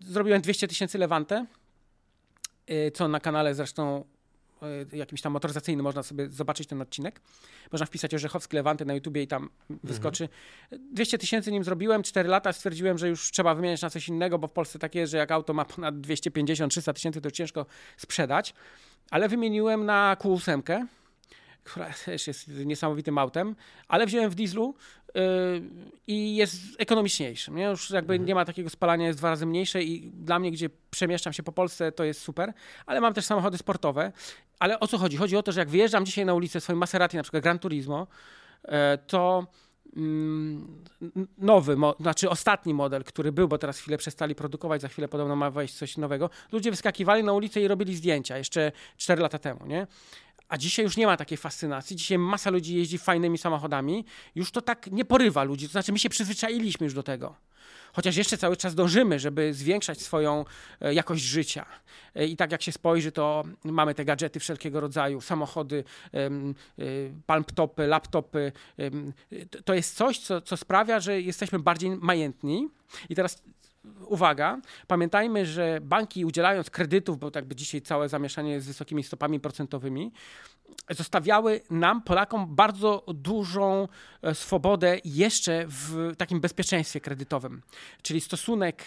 zrobiłem 0.00 0.42
200 0.42 0.68
tysięcy 0.68 0.98
Levante, 0.98 1.46
y, 2.70 2.90
co 2.94 3.08
na 3.08 3.20
kanale 3.20 3.54
zresztą 3.54 4.04
jakimś 4.92 5.20
tam 5.20 5.32
motoryzacyjnym 5.32 5.84
można 5.84 6.02
sobie 6.02 6.28
zobaczyć 6.28 6.68
ten 6.68 6.82
odcinek. 6.82 7.20
Można 7.72 7.86
wpisać 7.86 8.14
Orzechowski 8.14 8.56
Lewanty 8.56 8.84
na 8.84 8.94
YouTubie 8.94 9.22
i 9.22 9.26
tam 9.26 9.42
mhm. 9.42 9.80
wyskoczy. 9.84 10.28
200 10.92 11.18
tysięcy 11.18 11.52
nim 11.52 11.64
zrobiłem, 11.64 12.02
4 12.02 12.28
lata 12.28 12.52
stwierdziłem, 12.52 12.98
że 12.98 13.08
już 13.08 13.30
trzeba 13.30 13.54
wymieniać 13.54 13.82
na 13.82 13.90
coś 13.90 14.08
innego, 14.08 14.38
bo 14.38 14.48
w 14.48 14.52
Polsce 14.52 14.78
tak 14.78 14.94
jest, 14.94 15.12
że 15.12 15.18
jak 15.18 15.30
auto 15.30 15.54
ma 15.54 15.64
ponad 15.64 15.94
250-300 15.94 16.92
tysięcy, 16.92 17.20
to 17.20 17.30
ciężko 17.30 17.66
sprzedać. 17.96 18.54
Ale 19.10 19.28
wymieniłem 19.28 19.86
na 19.86 20.16
Q8, 20.20 20.86
która 21.64 21.90
też 22.04 22.26
jest 22.26 22.48
niesamowitym 22.48 23.18
autem, 23.18 23.56
ale 23.88 24.06
wziąłem 24.06 24.30
w 24.30 24.34
dieslu 24.34 24.74
i 26.06 26.36
jest 26.36 26.56
ekonomiczniejszy. 26.78 27.50
Nie? 27.50 27.64
Już 27.64 27.90
jakby 27.90 28.14
mhm. 28.14 28.28
nie 28.28 28.34
ma 28.34 28.44
takiego 28.44 28.70
spalania, 28.70 29.06
jest 29.06 29.18
dwa 29.18 29.30
razy 29.30 29.46
mniejsze 29.46 29.82
i 29.82 30.10
dla 30.10 30.38
mnie, 30.38 30.50
gdzie 30.50 30.70
przemieszczam 30.90 31.32
się 31.32 31.42
po 31.42 31.52
Polsce, 31.52 31.92
to 31.92 32.04
jest 32.04 32.20
super, 32.20 32.52
ale 32.86 33.00
mam 33.00 33.14
też 33.14 33.24
samochody 33.24 33.58
sportowe. 33.58 34.12
Ale 34.58 34.80
o 34.80 34.86
co 34.86 34.98
chodzi? 34.98 35.16
Chodzi 35.16 35.36
o 35.36 35.42
to, 35.42 35.52
że 35.52 35.60
jak 35.60 35.68
wyjeżdżam 35.68 36.06
dzisiaj 36.06 36.26
na 36.26 36.34
ulicę 36.34 36.60
swoim 36.60 36.78
Maserati, 36.78 37.16
na 37.16 37.22
przykład 37.22 37.42
Gran 37.42 37.58
Turismo, 37.58 38.06
yy, 38.64 38.72
to 39.06 39.46
mm, 39.96 40.84
nowy, 41.38 41.76
znaczy 42.00 42.30
ostatni 42.30 42.74
model, 42.74 43.04
który 43.04 43.32
był, 43.32 43.48
bo 43.48 43.58
teraz 43.58 43.78
chwilę 43.78 43.98
przestali 43.98 44.34
produkować, 44.34 44.80
za 44.80 44.88
chwilę 44.88 45.08
podobno 45.08 45.36
ma 45.36 45.50
wejść 45.50 45.74
coś 45.74 45.96
nowego. 45.96 46.30
Ludzie 46.52 46.70
wyskakiwali 46.70 47.24
na 47.24 47.32
ulicę 47.32 47.60
i 47.60 47.68
robili 47.68 47.96
zdjęcia 47.96 48.38
jeszcze 48.38 48.72
4 48.96 49.22
lata 49.22 49.38
temu, 49.38 49.66
nie? 49.66 49.86
A 50.50 50.58
dzisiaj 50.58 50.84
już 50.84 50.96
nie 50.96 51.06
ma 51.06 51.16
takiej 51.16 51.38
fascynacji. 51.38 51.96
Dzisiaj 51.96 52.18
masa 52.18 52.50
ludzi 52.50 52.76
jeździ 52.76 52.98
fajnymi 52.98 53.38
samochodami. 53.38 54.04
Już 54.34 54.50
to 54.50 54.62
tak 54.62 54.86
nie 54.90 55.04
porywa 55.04 55.42
ludzi. 55.42 55.66
To 55.66 55.72
znaczy, 55.72 55.92
my 55.92 55.98
się 55.98 56.08
przyzwyczailiśmy 56.08 56.84
już 56.84 56.94
do 56.94 57.02
tego. 57.02 57.34
Chociaż 57.92 58.16
jeszcze 58.16 58.38
cały 58.38 58.56
czas 58.56 58.74
dążymy, 58.74 59.18
żeby 59.18 59.54
zwiększać 59.54 60.00
swoją 60.00 60.44
e, 60.80 60.94
jakość 60.94 61.22
życia. 61.22 61.66
E, 62.14 62.26
I 62.26 62.36
tak 62.36 62.52
jak 62.52 62.62
się 62.62 62.72
spojrzy, 62.72 63.12
to 63.12 63.44
mamy 63.64 63.94
te 63.94 64.04
gadżety 64.04 64.40
wszelkiego 64.40 64.80
rodzaju, 64.80 65.20
samochody, 65.20 65.84
e, 66.14 66.30
palmtopy, 67.26 67.86
laptopy. 67.86 68.52
To 69.64 69.74
jest 69.74 69.96
coś, 69.96 70.18
co, 70.18 70.40
co 70.40 70.56
sprawia, 70.56 71.00
że 71.00 71.20
jesteśmy 71.20 71.58
bardziej 71.58 71.90
majętni. 71.90 72.68
I 73.08 73.14
teraz 73.14 73.42
uwaga, 74.06 74.60
pamiętajmy, 74.86 75.46
że 75.46 75.78
banki 75.82 76.24
udzielając 76.24 76.70
kredytów, 76.70 77.18
bo 77.18 77.30
tak 77.30 77.44
by 77.44 77.56
dzisiaj 77.56 77.82
całe 77.82 78.08
zamieszanie 78.08 78.60
z 78.60 78.66
wysokimi 78.66 79.02
stopami 79.02 79.40
procentowymi, 79.40 80.12
zostawiały 80.90 81.60
nam, 81.70 82.02
Polakom, 82.02 82.56
bardzo 82.56 83.04
dużą 83.08 83.88
e, 84.22 84.34
swobodę 84.34 84.98
jeszcze 85.04 85.64
w 85.66 86.12
takim 86.16 86.40
bezpieczeństwie 86.40 87.00
kredytowym. 87.00 87.62
Czyli 88.02 88.20
stosunek 88.20 88.86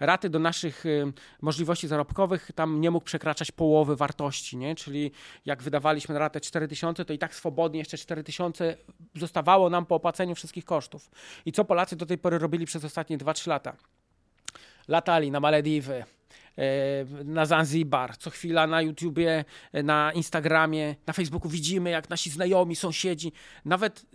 raty 0.00 0.30
do 0.30 0.38
naszych 0.38 0.84
możliwości 1.42 1.88
zarobkowych 1.88 2.50
tam 2.54 2.80
nie 2.80 2.90
mógł 2.90 3.04
przekraczać 3.06 3.52
połowy 3.52 3.96
wartości, 3.96 4.56
nie? 4.56 4.74
Czyli 4.74 5.10
jak 5.46 5.62
wydawaliśmy 5.62 6.12
na 6.12 6.18
ratę 6.18 6.40
4000, 6.40 7.04
to 7.04 7.12
i 7.12 7.18
tak 7.18 7.34
swobodnie 7.34 7.78
jeszcze 7.78 7.98
4000 7.98 8.76
zostawało 9.14 9.70
nam 9.70 9.86
po 9.86 9.94
opłaceniu 9.94 10.34
wszystkich 10.34 10.64
kosztów. 10.64 11.10
I 11.46 11.52
co 11.52 11.64
Polacy 11.64 11.96
do 11.96 12.06
tej 12.06 12.18
pory 12.18 12.38
robili 12.38 12.66
przez 12.66 12.84
ostatnie 12.84 13.18
2-3 13.18 13.48
lata? 13.48 13.76
Latali 14.88 15.30
na 15.30 15.40
Malediwy, 15.40 16.04
e, 16.58 16.64
na 17.24 17.46
Zanzibar, 17.46 18.16
co 18.16 18.30
chwila 18.30 18.66
na 18.66 18.82
YouTubie, 18.82 19.44
e, 19.72 19.82
na 19.82 20.12
Instagramie, 20.12 20.96
na 21.06 21.12
Facebooku 21.12 21.48
widzimy, 21.48 21.90
jak 21.90 22.10
nasi 22.10 22.30
znajomi, 22.30 22.76
sąsiedzi, 22.76 23.32
nawet, 23.64 24.06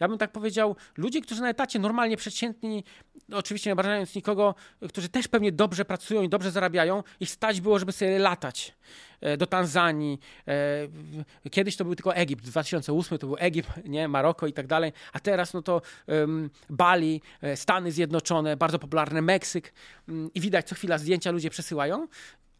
ja 0.00 0.08
bym 0.08 0.18
tak 0.18 0.32
powiedział, 0.32 0.76
ludzie, 0.96 1.20
którzy 1.20 1.40
na 1.40 1.48
etacie 1.48 1.78
normalnie 1.78 2.16
przeciętni, 2.16 2.84
oczywiście 3.32 3.70
nie 3.70 3.72
obrażając 3.72 4.14
nikogo, 4.14 4.54
którzy 4.88 5.08
też 5.08 5.28
pewnie 5.28 5.52
dobrze 5.52 5.84
pracują 5.84 6.22
i 6.22 6.28
dobrze 6.28 6.50
zarabiają, 6.50 7.02
ich 7.20 7.30
stać 7.30 7.60
było, 7.60 7.78
żeby 7.78 7.92
sobie 7.92 8.18
latać. 8.18 8.74
E, 9.20 9.36
do 9.36 9.46
Tanzanii. 9.46 10.20
E, 10.48 11.50
kiedyś 11.50 11.76
to 11.76 11.84
był 11.84 11.94
tylko 11.94 12.14
Egipt, 12.14 12.44
2008 12.44 13.18
to 13.18 13.26
był 13.26 13.36
Egipt, 13.38 13.70
nie, 13.84 14.08
Maroko 14.08 14.46
i 14.46 14.52
tak 14.52 14.66
dalej, 14.66 14.92
a 15.12 15.20
teraz 15.20 15.54
no 15.54 15.62
to 15.62 15.82
um, 16.06 16.50
Bali, 16.70 17.22
e, 17.42 17.56
Stany 17.56 17.92
Zjednoczone, 17.92 18.56
bardzo 18.56 18.78
popularne 18.78 19.22
Meksyk 19.22 19.72
um, 20.08 20.30
i 20.34 20.40
widać 20.40 20.68
co 20.68 20.74
chwila 20.74 20.98
zdjęcia 20.98 21.30
ludzie 21.30 21.50
przesyłają, 21.50 22.08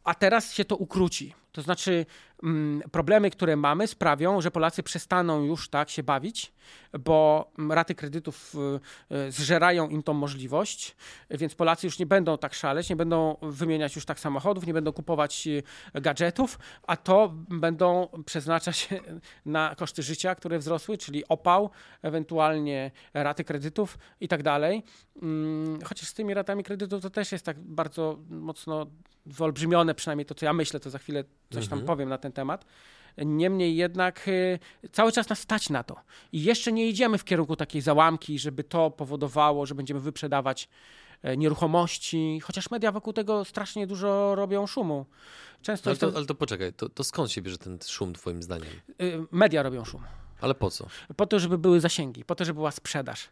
a 0.04 0.14
teraz 0.14 0.52
się 0.52 0.64
to 0.64 0.76
ukróci. 0.76 1.34
To 1.56 1.62
znaczy, 1.62 2.06
mm, 2.42 2.82
problemy, 2.90 3.30
które 3.30 3.56
mamy, 3.56 3.86
sprawią, 3.86 4.40
że 4.40 4.50
Polacy 4.50 4.82
przestaną 4.82 5.44
już 5.44 5.68
tak 5.68 5.90
się 5.90 6.02
bawić, 6.02 6.52
bo 6.98 7.50
raty 7.70 7.94
kredytów 7.94 8.54
y, 9.10 9.16
y, 9.16 9.32
zżerają 9.32 9.88
im 9.88 10.02
tą 10.02 10.14
możliwość, 10.14 10.96
więc 11.30 11.54
Polacy 11.54 11.86
już 11.86 11.98
nie 11.98 12.06
będą 12.06 12.38
tak 12.38 12.54
szaleć, 12.54 12.90
nie 12.90 12.96
będą 12.96 13.36
wymieniać 13.42 13.96
już 13.96 14.04
tak 14.04 14.20
samochodów, 14.20 14.66
nie 14.66 14.74
będą 14.74 14.92
kupować 14.92 15.46
y, 15.46 15.62
gadżetów, 15.94 16.58
a 16.86 16.96
to 16.96 17.34
będą 17.48 18.08
przeznaczać 18.26 18.88
na 19.46 19.74
koszty 19.74 20.02
życia, 20.02 20.34
które 20.34 20.58
wzrosły, 20.58 20.98
czyli 20.98 21.28
opał, 21.28 21.70
ewentualnie 22.02 22.90
raty 23.14 23.44
kredytów 23.44 23.98
i 24.20 24.28
tak 24.28 24.42
dalej. 24.42 24.82
Mm, 25.22 25.78
chociaż 25.84 26.08
z 26.08 26.14
tymi 26.14 26.34
ratami 26.34 26.64
kredytów 26.64 27.02
to 27.02 27.10
też 27.10 27.32
jest 27.32 27.44
tak 27.44 27.58
bardzo 27.60 28.18
mocno 28.30 28.86
wyolbrzymione, 29.26 29.94
przynajmniej 29.94 30.26
to, 30.26 30.34
co 30.34 30.46
ja 30.46 30.52
myślę, 30.52 30.80
to 30.80 30.90
za 30.90 30.98
chwilę 30.98 31.24
coś 31.50 31.64
mhm. 31.64 31.80
tam 31.80 31.86
powiem 31.86 32.08
na 32.08 32.18
ten 32.18 32.32
temat. 32.32 32.64
Niemniej 33.18 33.76
jednak 33.76 34.28
y, 34.28 34.58
cały 34.92 35.12
czas 35.12 35.28
nas 35.28 35.38
stać 35.38 35.70
na 35.70 35.82
to. 35.82 35.96
I 36.32 36.42
jeszcze 36.42 36.72
nie 36.72 36.88
idziemy 36.88 37.18
w 37.18 37.24
kierunku 37.24 37.56
takiej 37.56 37.82
załamki, 37.82 38.38
żeby 38.38 38.64
to 38.64 38.90
powodowało, 38.90 39.66
że 39.66 39.74
będziemy 39.74 40.00
wyprzedawać 40.00 40.68
e, 41.22 41.36
nieruchomości, 41.36 42.40
chociaż 42.42 42.70
media 42.70 42.92
wokół 42.92 43.12
tego 43.12 43.44
strasznie 43.44 43.86
dużo 43.86 44.34
robią 44.34 44.66
szumu. 44.66 45.06
Często 45.62 45.90
ale, 45.90 45.96
to, 45.96 46.12
ale 46.16 46.26
to 46.26 46.34
poczekaj, 46.34 46.72
to, 46.72 46.88
to 46.88 47.04
skąd 47.04 47.32
się 47.32 47.42
bierze 47.42 47.58
ten 47.58 47.78
szum 47.86 48.12
twoim 48.12 48.42
zdaniem? 48.42 48.70
Y, 49.02 49.26
media 49.32 49.62
robią 49.62 49.84
szum. 49.84 50.02
Ale 50.40 50.54
po 50.54 50.70
co? 50.70 50.86
Po 51.16 51.26
to, 51.26 51.38
żeby 51.38 51.58
były 51.58 51.80
zasięgi, 51.80 52.24
po 52.24 52.34
to, 52.34 52.44
żeby 52.44 52.56
była 52.56 52.70
sprzedaż. 52.70 53.28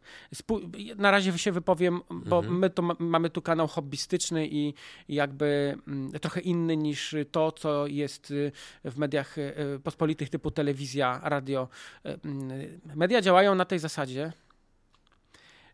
Na 0.97 1.11
razie 1.11 1.39
się 1.39 1.53
wypowiem, 1.53 2.01
bo 2.11 2.39
mhm. 2.39 2.59
my 2.59 2.71
tu 2.71 2.83
mamy 2.99 3.31
tu 3.31 3.43
kanał 3.43 3.69
hobbystyczny 3.69 4.49
i, 4.51 4.75
jakby 5.09 5.79
mm, 5.89 6.13
trochę 6.13 6.41
inny 6.41 6.77
niż 6.77 7.15
to, 7.33 7.53
co 7.53 7.87
jest 7.87 8.31
y, 8.31 8.53
w 8.85 8.99
mediach 8.99 9.39
y, 9.39 9.81
pospolitych 9.85 10.31
typu 10.31 10.51
telewizja, 10.51 11.21
radio. 11.23 11.69
Y, 12.07 12.19
mm, 12.25 12.81
media 12.95 13.21
działają 13.21 13.55
na 13.55 13.65
tej 13.65 13.79
zasadzie, 13.79 14.33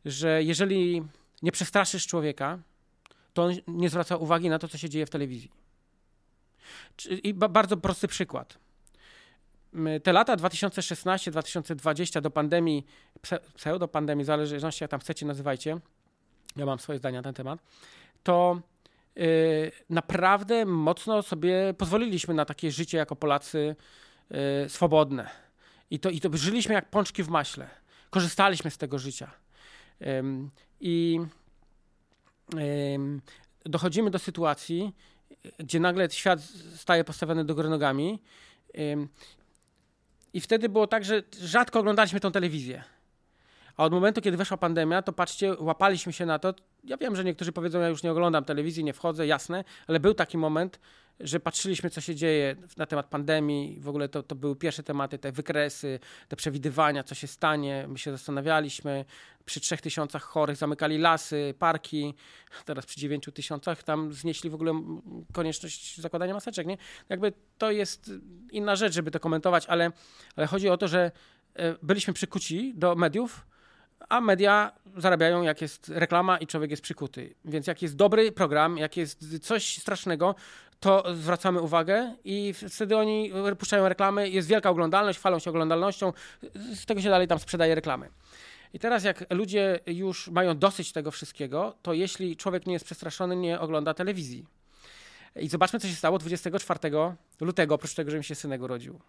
że 0.05 0.43
jeżeli 0.43 1.03
nie 1.43 1.53
przestraszysz 1.53 2.07
człowieka, 2.07 2.59
to 3.35 3.45
on 3.45 3.55
nie 3.69 3.89
zwraca 3.89 4.17
uwagi 4.17 4.49
na 4.49 4.59
to, 4.59 4.69
co 4.69 4.79
się 4.79 4.89
dzieje 4.89 5.07
w 5.07 5.11
telewizji. 5.11 5.51
I 7.23 7.35
bardzo 7.35 7.77
prosty 7.77 8.09
przykład 8.09 8.59
te 10.03 10.12
lata 10.12 10.37
2016-2020 10.37 12.21
do 12.21 12.31
pandemii, 12.31 12.87
pseudo-pandemii, 13.57 14.25
zależności 14.25 14.85
jak 14.85 14.91
tam 14.91 15.00
chcecie 15.00 15.27
nazywajcie, 15.27 15.79
ja 16.57 16.67
mam 16.67 16.79
swoje 16.79 16.99
zdania 16.99 17.19
na 17.19 17.23
ten 17.23 17.35
temat, 17.35 17.61
to 18.23 18.61
naprawdę 19.91 20.65
mocno 20.67 21.23
sobie 21.23 21.75
pozwoliliśmy 21.79 22.35
na 22.35 22.45
takie 22.45 22.71
życie 22.71 22.99
jako 22.99 23.17
Polacy 23.17 23.77
swobodne. 24.69 25.31
I 25.91 25.99
to, 25.99 26.11
I 26.11 26.21
to 26.21 26.29
żyliśmy 26.33 26.75
jak 26.75 26.91
pączki 26.91 27.23
w 27.23 27.29
maśle. 27.29 27.69
Korzystaliśmy 28.11 28.71
z 28.71 28.79
tego 28.79 28.99
życia. 28.99 29.31
I 30.81 31.21
dochodzimy 33.65 34.11
do 34.11 34.19
sytuacji, 34.19 34.95
gdzie 35.59 35.81
nagle 35.81 36.11
świat 36.11 36.41
staje 36.75 37.05
postawiony 37.05 37.45
do 37.45 37.55
góry 37.55 37.69
nogami. 37.69 38.23
I 40.33 40.41
wtedy 40.41 40.69
było 40.69 40.87
tak, 40.87 41.05
że 41.05 41.23
rzadko 41.41 41.81
oglądaliśmy 41.81 42.21
tą 42.21 42.33
telewizję. 42.33 42.85
A 43.77 43.85
od 43.85 43.93
momentu, 43.93 44.21
kiedy 44.21 44.37
weszła 44.37 44.57
pandemia, 44.57 45.03
to 45.03 45.13
patrzcie, 45.13 45.57
łapaliśmy 45.59 46.13
się 46.13 46.27
na 46.27 46.39
to. 46.39 46.55
Ja 46.85 46.97
wiem, 46.97 47.17
że 47.17 47.25
niektórzy 47.25 47.53
powiedzą, 47.53 47.81
ja 47.81 47.89
już 47.89 48.03
nie 48.03 48.11
oglądam 48.11 48.45
telewizji, 48.45 48.85
nie 48.85 48.93
wchodzę, 48.93 49.27
jasne, 49.27 49.65
ale 49.87 50.01
był 50.01 50.15
taki 50.15 50.39
moment, 50.39 50.81
że 51.21 51.41
patrzyliśmy, 51.41 51.91
co 51.91 52.01
się 52.01 52.15
dzieje 52.15 52.57
na 52.77 52.87
temat 52.87 53.07
pandemii. 53.07 53.81
W 53.81 53.89
ogóle 53.89 54.09
to, 54.09 54.23
to 54.23 54.35
były 54.35 54.57
pierwsze 54.57 54.83
tematy, 54.83 55.19
te 55.19 55.33
wykresy, 55.33 56.01
te 56.29 56.37
przewidywania, 56.37 57.05
co 57.05 57.15
się 57.15 57.27
stanie. 57.27 57.87
My 57.89 57.99
się 57.99 58.11
zastanawialiśmy. 58.11 59.05
Przy 59.45 59.61
trzech 59.61 59.81
tysiącach 59.81 60.23
chorych 60.23 60.57
zamykali 60.57 60.99
lasy, 60.99 61.55
parki. 61.59 62.15
Teraz 62.65 62.87
przy 62.87 63.01
dziewięciu 63.01 63.33
tysiącach 63.33 63.83
tam 63.83 64.13
znieśli 64.13 64.51
w 64.51 64.55
ogóle 64.55 64.73
konieczność 65.33 66.01
zakładania 66.01 66.35
maseczek. 66.35 66.67
Nie? 66.67 66.77
Jakby 67.09 67.33
to 67.59 67.71
jest 67.71 68.11
inna 68.51 68.77
rzecz, 68.77 68.95
żeby 68.95 69.11
to 69.11 69.21
komentować, 69.21 69.67
ale, 69.67 69.93
ale 70.37 70.47
chodzi 70.47 70.69
o 70.69 70.77
to, 70.77 70.89
że 70.89 71.13
e, 71.55 71.75
byliśmy 71.83 72.15
przykuci 72.15 72.73
do 72.77 72.95
mediów, 72.95 73.47
a 74.09 74.21
media 74.21 74.73
zarabiają, 74.97 75.42
jak 75.42 75.62
jest 75.62 75.88
reklama 75.88 76.38
i 76.38 76.47
człowiek 76.47 76.71
jest 76.71 76.83
przykuty. 76.83 77.35
Więc 77.45 77.66
jak 77.66 77.83
jest 77.83 77.97
dobry 77.97 78.33
program, 78.33 78.78
jak 78.78 78.97
jest 78.97 79.45
coś 79.47 79.78
strasznego, 79.78 80.35
to 80.80 81.04
zwracamy 81.14 81.61
uwagę 81.61 82.14
i 82.25 82.54
wtedy 82.69 82.97
oni 82.97 83.33
puszczają 83.59 83.88
reklamy, 83.88 84.28
jest 84.30 84.49
wielka 84.49 84.71
oglądalność, 84.71 85.19
chwalą 85.19 85.38
się 85.38 85.50
oglądalnością, 85.50 86.12
z 86.75 86.87
tego 86.87 87.00
się 87.00 87.11
dalej 87.11 87.28
tam 87.28 87.38
sprzedaje 87.38 87.75
reklamy. 87.75 88.09
I 88.75 88.78
teraz 88.78 89.04
jak 89.04 89.25
ludzie 89.30 89.80
już 89.87 90.28
mają 90.28 90.59
dosyć 90.59 90.92
tego 90.92 91.11
wszystkiego, 91.11 91.75
to 91.83 91.92
jeśli 91.92 92.37
człowiek 92.37 92.66
nie 92.66 92.73
jest 92.73 92.85
przestraszony, 92.85 93.37
nie 93.37 93.61
ogląda 93.61 93.95
telewizji. 93.95 94.47
I 95.37 95.49
zobaczmy, 95.49 95.80
co 95.80 95.88
się 95.88 95.95
stało 95.95 96.19
24 96.19 96.78
lutego, 97.40 97.75
oprócz 97.75 97.95
tego, 97.95 98.11
że 98.11 98.19
mi 98.19 98.25
się 98.25 98.35
synek 98.35 98.62
urodził. 98.62 99.00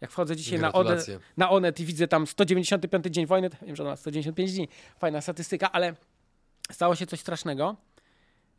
Jak 0.00 0.10
wchodzę 0.10 0.36
dzisiaj 0.36 0.58
na 0.58 0.72
Onet, 0.72 1.06
na 1.36 1.50
Onet 1.50 1.80
i 1.80 1.84
widzę 1.84 2.08
tam 2.08 2.26
195 2.26 3.04
dzień 3.04 3.26
wojny, 3.26 3.50
to 3.50 3.56
wiem, 3.66 3.76
że 3.76 3.82
ona 3.82 3.90
ma 3.90 3.96
195 3.96 4.52
dni, 4.52 4.68
fajna 4.98 5.20
statystyka, 5.20 5.72
ale 5.72 5.94
stało 6.70 6.96
się 6.96 7.06
coś 7.06 7.20
strasznego 7.20 7.76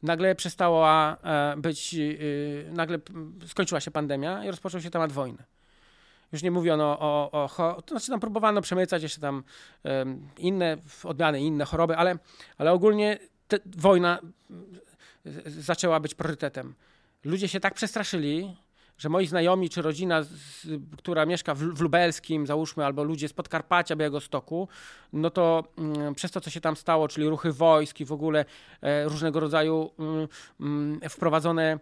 nagle 0.03 0.35
przestała 0.35 1.17
e, 1.23 1.55
być, 1.57 1.95
y, 1.95 2.69
nagle 2.71 2.99
skończyła 3.47 3.81
się 3.81 3.91
pandemia 3.91 4.45
i 4.45 4.47
rozpoczął 4.47 4.81
się 4.81 4.89
temat 4.89 5.11
wojny. 5.11 5.43
Już 6.31 6.43
nie 6.43 6.51
mówiono 6.51 6.99
o, 6.99 7.31
o, 7.31 7.75
o 7.75 7.81
to 7.81 7.95
znaczy 7.95 8.07
tam 8.07 8.19
próbowano 8.19 8.61
przemycać 8.61 9.03
jeszcze 9.03 9.21
tam 9.21 9.43
inne 10.37 10.77
odmiany, 11.03 11.41
inne 11.41 11.65
choroby, 11.65 11.97
ale, 11.97 12.17
ale 12.57 12.71
ogólnie 12.71 13.19
wojna 13.65 14.19
zaczęła 15.45 15.99
być 15.99 16.15
priorytetem. 16.15 16.75
Ludzie 17.25 17.47
się 17.47 17.59
tak 17.59 17.73
przestraszyli, 17.73 18.57
że 19.01 19.09
moi 19.09 19.27
znajomi 19.27 19.69
czy 19.69 19.81
rodzina, 19.81 20.23
z, 20.23 20.67
która 20.97 21.25
mieszka 21.25 21.55
w, 21.55 21.59
w, 21.59 21.81
Lubelskim, 21.81 22.47
załóżmy, 22.47 22.85
albo 22.85 23.03
ludzie 23.03 23.27
z 23.27 23.33
Podkarpacia, 23.33 23.95
Białegostoku, 23.95 24.67
no 25.13 25.29
to 25.29 25.63
mm, 25.77 26.15
przez 26.15 26.31
to, 26.31 26.41
co 26.41 26.49
się 26.49 26.61
tam 26.61 26.75
stało, 26.75 27.07
czyli 27.07 27.27
ruchy 27.29 27.51
wojsk 27.51 27.99
i 27.99 28.05
w 28.05 28.11
ogóle 28.11 28.45
e, 28.81 29.03
różnego 29.03 29.39
rodzaju 29.39 29.91
mm, 29.99 30.27
mm 30.59 31.09
wprowadzone 31.09 31.79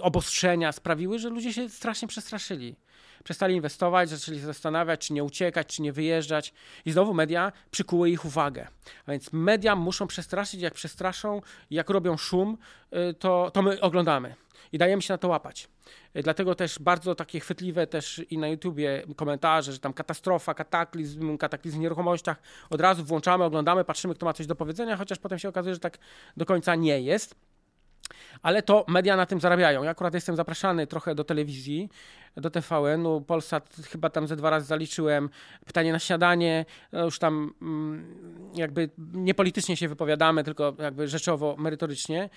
obostrzenia 0.00 0.72
sprawiły, 0.72 1.18
że 1.18 1.28
ludzie 1.28 1.52
się 1.52 1.68
strasznie 1.68 2.08
przestraszyli. 2.08 2.76
Przestali 3.24 3.54
inwestować, 3.54 4.08
zaczęli 4.08 4.38
zastanawiać, 4.38 5.06
czy 5.06 5.12
nie 5.12 5.24
uciekać, 5.24 5.66
czy 5.66 5.82
nie 5.82 5.92
wyjeżdżać. 5.92 6.54
I 6.84 6.92
znowu 6.92 7.14
media 7.14 7.52
przykuły 7.70 8.10
ich 8.10 8.24
uwagę. 8.24 8.68
A 9.06 9.10
więc 9.10 9.32
media 9.32 9.76
muszą 9.76 10.06
przestraszyć, 10.06 10.60
jak 10.60 10.74
przestraszą, 10.74 11.40
jak 11.70 11.90
robią 11.90 12.16
szum, 12.16 12.58
y, 13.10 13.14
to, 13.14 13.50
to 13.54 13.62
my 13.62 13.80
oglądamy 13.80 14.34
i 14.72 14.78
dajemy 14.78 15.02
się 15.02 15.14
na 15.14 15.18
to 15.18 15.28
łapać. 15.28 15.68
Y, 16.16 16.22
dlatego 16.22 16.54
też 16.54 16.78
bardzo 16.78 17.14
takie 17.14 17.40
chwytliwe 17.40 17.86
też 17.86 18.22
i 18.30 18.38
na 18.38 18.48
YouTubie 18.48 19.02
komentarze, 19.16 19.72
że 19.72 19.78
tam 19.78 19.92
katastrofa, 19.92 20.54
kataklizm, 20.54 21.38
kataklizm 21.38 21.76
w 21.76 21.80
nieruchomościach. 21.80 22.40
Od 22.70 22.80
razu 22.80 23.04
włączamy, 23.04 23.44
oglądamy, 23.44 23.84
patrzymy, 23.84 24.14
kto 24.14 24.26
ma 24.26 24.32
coś 24.32 24.46
do 24.46 24.54
powiedzenia, 24.54 24.96
chociaż 24.96 25.18
potem 25.18 25.38
się 25.38 25.48
okazuje, 25.48 25.74
że 25.74 25.80
tak 25.80 25.98
do 26.36 26.46
końca 26.46 26.74
nie 26.74 27.00
jest. 27.00 27.34
Ale 28.42 28.62
to 28.62 28.84
media 28.88 29.16
na 29.16 29.26
tym 29.26 29.40
zarabiają. 29.40 29.82
Ja 29.82 29.90
akurat 29.90 30.14
jestem 30.14 30.36
zapraszany 30.36 30.86
trochę 30.86 31.14
do 31.14 31.24
telewizji, 31.24 31.88
do 32.36 32.50
TVN-u. 32.50 33.20
Polsat 33.20 33.76
chyba 33.90 34.10
tam 34.10 34.26
ze 34.26 34.36
dwa 34.36 34.50
razy 34.50 34.66
zaliczyłem. 34.66 35.30
Pytanie 35.66 35.92
na 35.92 35.98
śniadanie. 35.98 36.64
No 36.92 37.04
już 37.04 37.18
tam 37.18 37.54
mm, 37.62 38.50
jakby 38.54 38.90
nie 39.12 39.34
politycznie 39.34 39.76
się 39.76 39.88
wypowiadamy, 39.88 40.44
tylko 40.44 40.74
jakby 40.78 41.08
rzeczowo, 41.08 41.56
merytorycznie. 41.58 42.30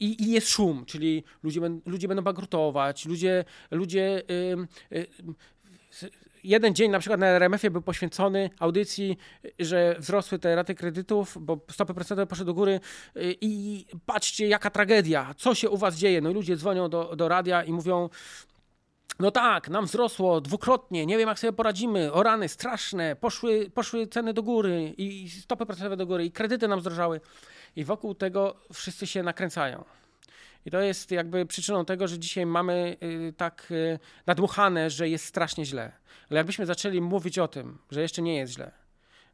I, 0.00 0.22
I, 0.22 0.30
jest 0.30 0.48
szum, 0.48 0.84
czyli 0.84 1.24
ludzie, 1.42 1.60
ludzie 1.86 2.08
będą 2.08 2.22
bankrutować, 2.22 3.06
ludzie, 3.06 3.44
ludzie 3.70 4.22
jeden 6.44 6.74
dzień 6.74 6.90
na 6.90 6.98
przykład 6.98 7.20
na 7.20 7.26
RMF-ie 7.26 7.70
był 7.70 7.82
poświęcony 7.82 8.50
audycji, 8.58 9.16
że 9.58 9.96
wzrosły 9.98 10.38
te 10.38 10.56
raty 10.56 10.74
kredytów, 10.74 11.36
bo 11.40 11.60
stopy 11.70 11.94
procentowe 11.94 12.26
poszły 12.26 12.44
do 12.44 12.54
góry 12.54 12.80
i 13.40 13.86
patrzcie 14.06 14.48
jaka 14.48 14.70
tragedia, 14.70 15.34
co 15.36 15.54
się 15.54 15.70
u 15.70 15.76
was 15.76 15.96
dzieje. 15.96 16.20
No 16.20 16.32
ludzie 16.32 16.56
dzwonią 16.56 16.88
do, 16.88 17.16
do 17.16 17.28
radia 17.28 17.64
i 17.64 17.72
mówią, 17.72 18.08
no 19.20 19.30
tak, 19.30 19.68
nam 19.68 19.86
wzrosło 19.86 20.40
dwukrotnie, 20.40 21.06
nie 21.06 21.18
wiem 21.18 21.28
jak 21.28 21.38
sobie 21.38 21.52
poradzimy, 21.52 22.12
o 22.12 22.22
rany 22.22 22.48
straszne, 22.48 23.16
poszły, 23.16 23.70
poszły 23.74 24.06
ceny 24.06 24.32
do 24.32 24.42
góry 24.42 24.94
i 24.98 25.30
stopy 25.30 25.66
procentowe 25.66 25.96
do 25.96 26.06
góry 26.06 26.24
i 26.24 26.32
kredyty 26.32 26.68
nam 26.68 26.80
zdrożały. 26.80 27.20
I 27.76 27.84
wokół 27.84 28.14
tego 28.14 28.56
wszyscy 28.72 29.06
się 29.06 29.22
nakręcają. 29.22 29.84
I 30.66 30.70
to 30.70 30.80
jest 30.80 31.10
jakby 31.10 31.46
przyczyną 31.46 31.84
tego, 31.84 32.08
że 32.08 32.18
dzisiaj 32.18 32.46
mamy 32.46 32.96
y, 33.02 33.32
tak 33.36 33.66
y, 33.70 33.98
nadmuchane, 34.26 34.90
że 34.90 35.08
jest 35.08 35.24
strasznie 35.24 35.64
źle. 35.64 35.92
Ale 36.30 36.38
jakbyśmy 36.38 36.66
zaczęli 36.66 37.00
mówić 37.00 37.38
o 37.38 37.48
tym, 37.48 37.78
że 37.90 38.02
jeszcze 38.02 38.22
nie 38.22 38.36
jest 38.36 38.52
źle, 38.52 38.70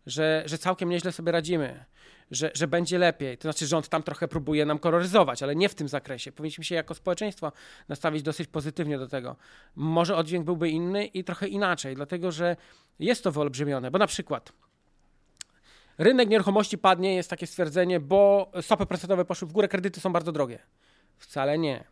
że, 0.06 0.42
że 0.46 0.58
całkiem 0.58 0.88
nieźle 0.88 1.12
sobie 1.12 1.32
radzimy, 1.32 1.84
że, 2.30 2.50
że 2.54 2.68
będzie 2.68 2.98
lepiej. 2.98 3.38
To 3.38 3.42
znaczy, 3.42 3.66
rząd 3.66 3.88
tam 3.88 4.02
trochę 4.02 4.28
próbuje 4.28 4.66
nam 4.66 4.78
koloryzować, 4.78 5.42
ale 5.42 5.56
nie 5.56 5.68
w 5.68 5.74
tym 5.74 5.88
zakresie. 5.88 6.32
Powinniśmy 6.32 6.64
się 6.64 6.74
jako 6.74 6.94
społeczeństwo 6.94 7.52
nastawić 7.88 8.22
dosyć 8.22 8.48
pozytywnie 8.48 8.98
do 8.98 9.08
tego. 9.08 9.36
Może 9.76 10.16
oddźwięk 10.16 10.44
byłby 10.44 10.70
inny 10.70 11.06
i 11.06 11.24
trochę 11.24 11.48
inaczej, 11.48 11.94
dlatego 11.94 12.32
że 12.32 12.56
jest 12.98 13.24
to 13.24 13.32
wyolbrzymione, 13.32 13.90
bo 13.90 13.98
na 13.98 14.06
przykład 14.06 14.52
rynek 15.98 16.28
nieruchomości 16.28 16.78
padnie, 16.78 17.14
jest 17.14 17.30
takie 17.30 17.46
stwierdzenie, 17.46 18.00
bo 18.00 18.50
stopy 18.60 18.86
procentowe 18.86 19.24
poszły 19.24 19.48
w 19.48 19.52
górę, 19.52 19.68
kredyty 19.68 20.00
są 20.00 20.12
bardzo 20.12 20.32
drogie. 20.32 20.58
Wcale 21.18 21.58
nie. 21.58 21.84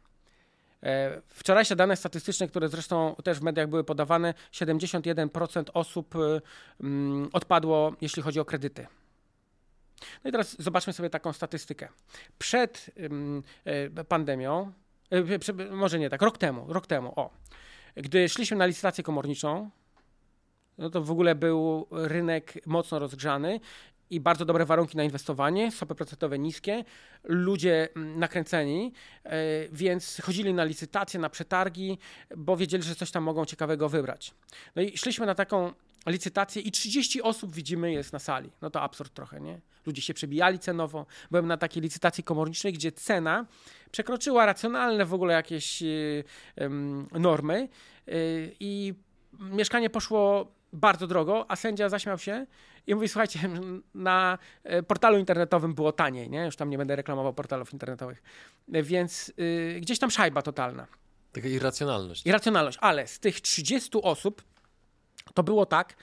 E, 0.85 1.21
wczorajsze 1.29 1.77
dane 1.77 1.97
statystyczne, 1.97 2.49
które 2.49 2.69
zresztą 2.69 3.17
też 3.25 3.39
w 3.39 3.43
mediach 3.43 3.69
były 3.69 3.85
podawane, 3.85 4.35
71% 4.53 5.65
osób 5.75 6.17
y, 6.17 6.41
mm, 6.81 7.29
odpadło, 7.33 7.93
jeśli 8.01 8.23
chodzi 8.23 8.41
o 8.41 8.45
kredyty. 8.45 8.87
No 10.25 10.29
i 10.29 10.33
teraz 10.33 10.63
zobaczmy 10.63 10.93
sobie 10.93 11.11
taką 11.11 11.33
statystykę. 11.33 11.89
Przed 12.39 12.91
e, 13.65 14.05
pandemią, 14.05 14.73
e, 15.11 15.71
może 15.71 15.99
nie 15.99 16.11
tak, 16.11 16.23
rok 16.23 16.39
temu, 16.39 16.73
rok 16.73 16.87
temu, 16.87 17.13
o, 17.17 17.31
gdy 17.97 18.29
szliśmy 18.29 18.57
na 18.57 18.67
licytację 18.67 19.05
komorniczą, 19.05 19.71
no 20.79 20.91
to 20.91 21.03
w 21.03 21.11
ogóle 21.11 21.35
był 21.35 21.87
rynek 21.91 22.67
mocno 22.67 22.99
rozgrzany 22.99 23.61
i 24.11 24.21
bardzo 24.21 24.45
dobre 24.45 24.65
warunki 24.65 24.97
na 24.97 25.05
inwestowanie, 25.05 25.73
stopy 25.73 25.95
procentowe 25.95 26.39
niskie, 26.39 26.85
ludzie 27.25 27.89
mm, 27.97 28.19
nakręceni, 28.19 28.93
e, 29.25 29.31
więc 29.73 30.21
chodzili 30.23 30.55
na 30.55 30.65
licytacje, 30.65 31.21
na 31.21 31.31
przetargi, 31.31 31.99
bo 32.37 32.57
wiedzieli, 32.57 32.83
że 32.83 32.95
coś 32.95 33.11
tam 33.11 33.25
mogą 33.25 33.45
ciekawego 33.45 33.89
wybrać. 33.89 34.35
No 34.77 34.83
i 34.83 34.99
szliśmy 34.99 35.27
na 35.27 35.35
taką 35.35 35.73
licytację 36.07 36.63
i 36.63 36.71
30 36.71 37.23
osób 37.23 37.55
widzimy 37.55 37.93
jest 37.93 38.13
na 38.13 38.19
sali. 38.19 38.51
No 38.63 38.71
to 38.71 38.83
absurd 38.83 39.15
trochę, 39.15 39.41
nie? 39.41 39.61
Ludzie 39.87 40.03
się 40.03 40.15
przebijali 40.15 40.59
cenowo. 40.59 41.07
Byłem 41.31 41.47
na 41.47 41.57
takiej 41.57 41.83
licytacji 41.83 42.25
komorniczej, 42.25 42.73
gdzie 42.73 42.93
cena 42.93 43.47
przekroczyła 43.91 44.47
racjonalne 44.47 45.05
w 45.05 45.15
ogóle 45.15 45.35
jakieś 45.35 45.83
um, 46.57 47.09
normy 47.13 47.69
yy, 48.07 48.15
i 48.61 48.95
mieszkanie 49.41 49.91
poszło 49.91 50.53
bardzo 50.75 51.07
drogo, 51.07 51.45
a 51.49 51.57
sędzia 51.57 51.89
zaśmiał 51.89 52.19
się 52.19 52.47
i 52.87 52.95
mówi, 52.95 53.09
słuchajcie, 53.09 53.41
na 53.95 54.39
e, 54.65 54.83
portalu 54.83 55.19
internetowym 55.19 55.75
było 55.75 55.93
taniej, 55.93 56.31
nie? 56.31 56.45
Już 56.45 56.57
tam 56.57 56.71
nie 56.71 56.79
będę 56.79 56.97
reklamował 56.97 57.35
portalów 57.35 57.73
internetowych. 57.73 58.23
E, 58.73 58.83
więc 58.83 59.33
y, 59.39 59.79
gdzieś 59.81 59.99
tam 59.99 60.11
szajba 60.11 60.43
totalna. 60.43 60.87
Taka 61.33 61.49
irracjonalność. 61.49 62.27
Irracjonalność, 62.27 62.79
ale 62.81 63.07
z 63.07 63.21
tych 63.21 63.41
30 63.41 63.91
osób 64.03 64.43
to 65.35 65.43
było 65.43 65.67
tak, 65.67 65.97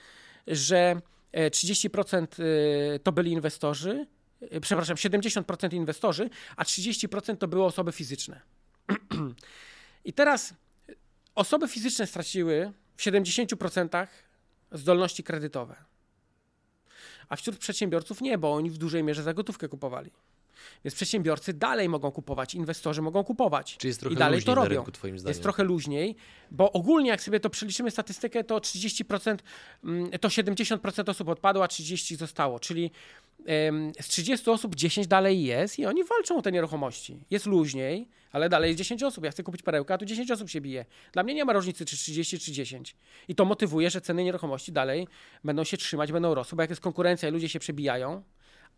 że 0.46 1.00
30% 1.34 2.26
to 3.02 3.12
byli 3.12 3.32
inwestorzy, 3.32 4.06
y, 4.54 4.60
przepraszam, 4.60 4.96
70% 4.96 5.74
inwestorzy, 5.74 6.30
a 6.56 6.64
30% 6.64 7.36
to 7.36 7.48
były 7.48 7.64
osoby 7.64 7.92
fizyczne. 7.92 8.40
I 10.04 10.12
teraz 10.12 10.54
osoby 11.34 11.68
fizyczne 11.68 12.06
straciły 12.06 12.72
w 12.96 13.02
70% 13.02 14.06
zdolności 14.72 15.22
kredytowe. 15.22 15.76
A 17.28 17.36
wśród 17.36 17.58
przedsiębiorców 17.58 18.20
nie, 18.20 18.38
bo 18.38 18.52
oni 18.54 18.70
w 18.70 18.78
dużej 18.78 19.02
mierze 19.02 19.22
za 19.22 19.34
gotówkę 19.34 19.68
kupowali. 19.68 20.10
Więc 20.84 20.94
przedsiębiorcy 20.94 21.52
dalej 21.52 21.88
mogą 21.88 22.10
kupować, 22.10 22.54
inwestorzy 22.54 23.02
mogą 23.02 23.24
kupować. 23.24 23.76
Czyli 23.76 23.88
jest 23.90 24.00
trochę 24.00 24.14
I 24.14 24.18
dalej 24.18 24.36
luźniej 24.36 24.46
to 24.54 24.60
na 24.60 24.64
robią. 24.64 24.76
rynku, 24.76 24.92
twoim 24.92 25.18
zdaniem. 25.18 25.30
Jest 25.30 25.42
trochę 25.42 25.64
luźniej, 25.64 26.16
bo 26.50 26.72
ogólnie 26.72 27.10
jak 27.10 27.22
sobie 27.22 27.40
to 27.40 27.50
przeliczymy 27.50 27.90
statystykę, 27.90 28.44
to 28.44 28.60
30%, 28.60 29.42
mm, 29.84 30.10
to 30.10 30.28
70% 30.28 31.08
osób 31.08 31.28
odpadło, 31.28 31.64
a 31.64 31.68
30% 31.68 32.16
zostało. 32.18 32.60
Czyli 32.60 32.90
z 34.00 34.08
30 34.08 34.50
osób 34.50 34.74
10 34.74 35.06
dalej 35.06 35.44
jest 35.44 35.78
i 35.78 35.86
oni 35.86 36.04
walczą 36.04 36.38
o 36.38 36.42
te 36.42 36.52
nieruchomości. 36.52 37.24
Jest 37.30 37.46
luźniej, 37.46 38.08
ale 38.32 38.48
dalej 38.48 38.68
jest 38.68 38.78
10 38.78 39.02
osób. 39.02 39.24
Ja 39.24 39.30
chcę 39.30 39.42
kupić 39.42 39.62
perełkę, 39.62 39.94
a 39.94 39.98
tu 39.98 40.04
10 40.04 40.30
osób 40.30 40.50
się 40.50 40.60
bije. 40.60 40.84
Dla 41.12 41.22
mnie 41.22 41.34
nie 41.34 41.44
ma 41.44 41.52
różnicy, 41.52 41.84
czy 41.84 41.96
30, 41.96 42.38
czy 42.38 42.52
10. 42.52 42.96
I 43.28 43.34
to 43.34 43.44
motywuje, 43.44 43.90
że 43.90 44.00
ceny 44.00 44.24
nieruchomości 44.24 44.72
dalej 44.72 45.08
będą 45.44 45.64
się 45.64 45.76
trzymać, 45.76 46.12
będą 46.12 46.34
rosły, 46.34 46.56
bo 46.56 46.62
jak 46.62 46.70
jest 46.70 46.82
konkurencja 46.82 47.28
i 47.28 47.32
ludzie 47.32 47.48
się 47.48 47.58
przebijają, 47.58 48.22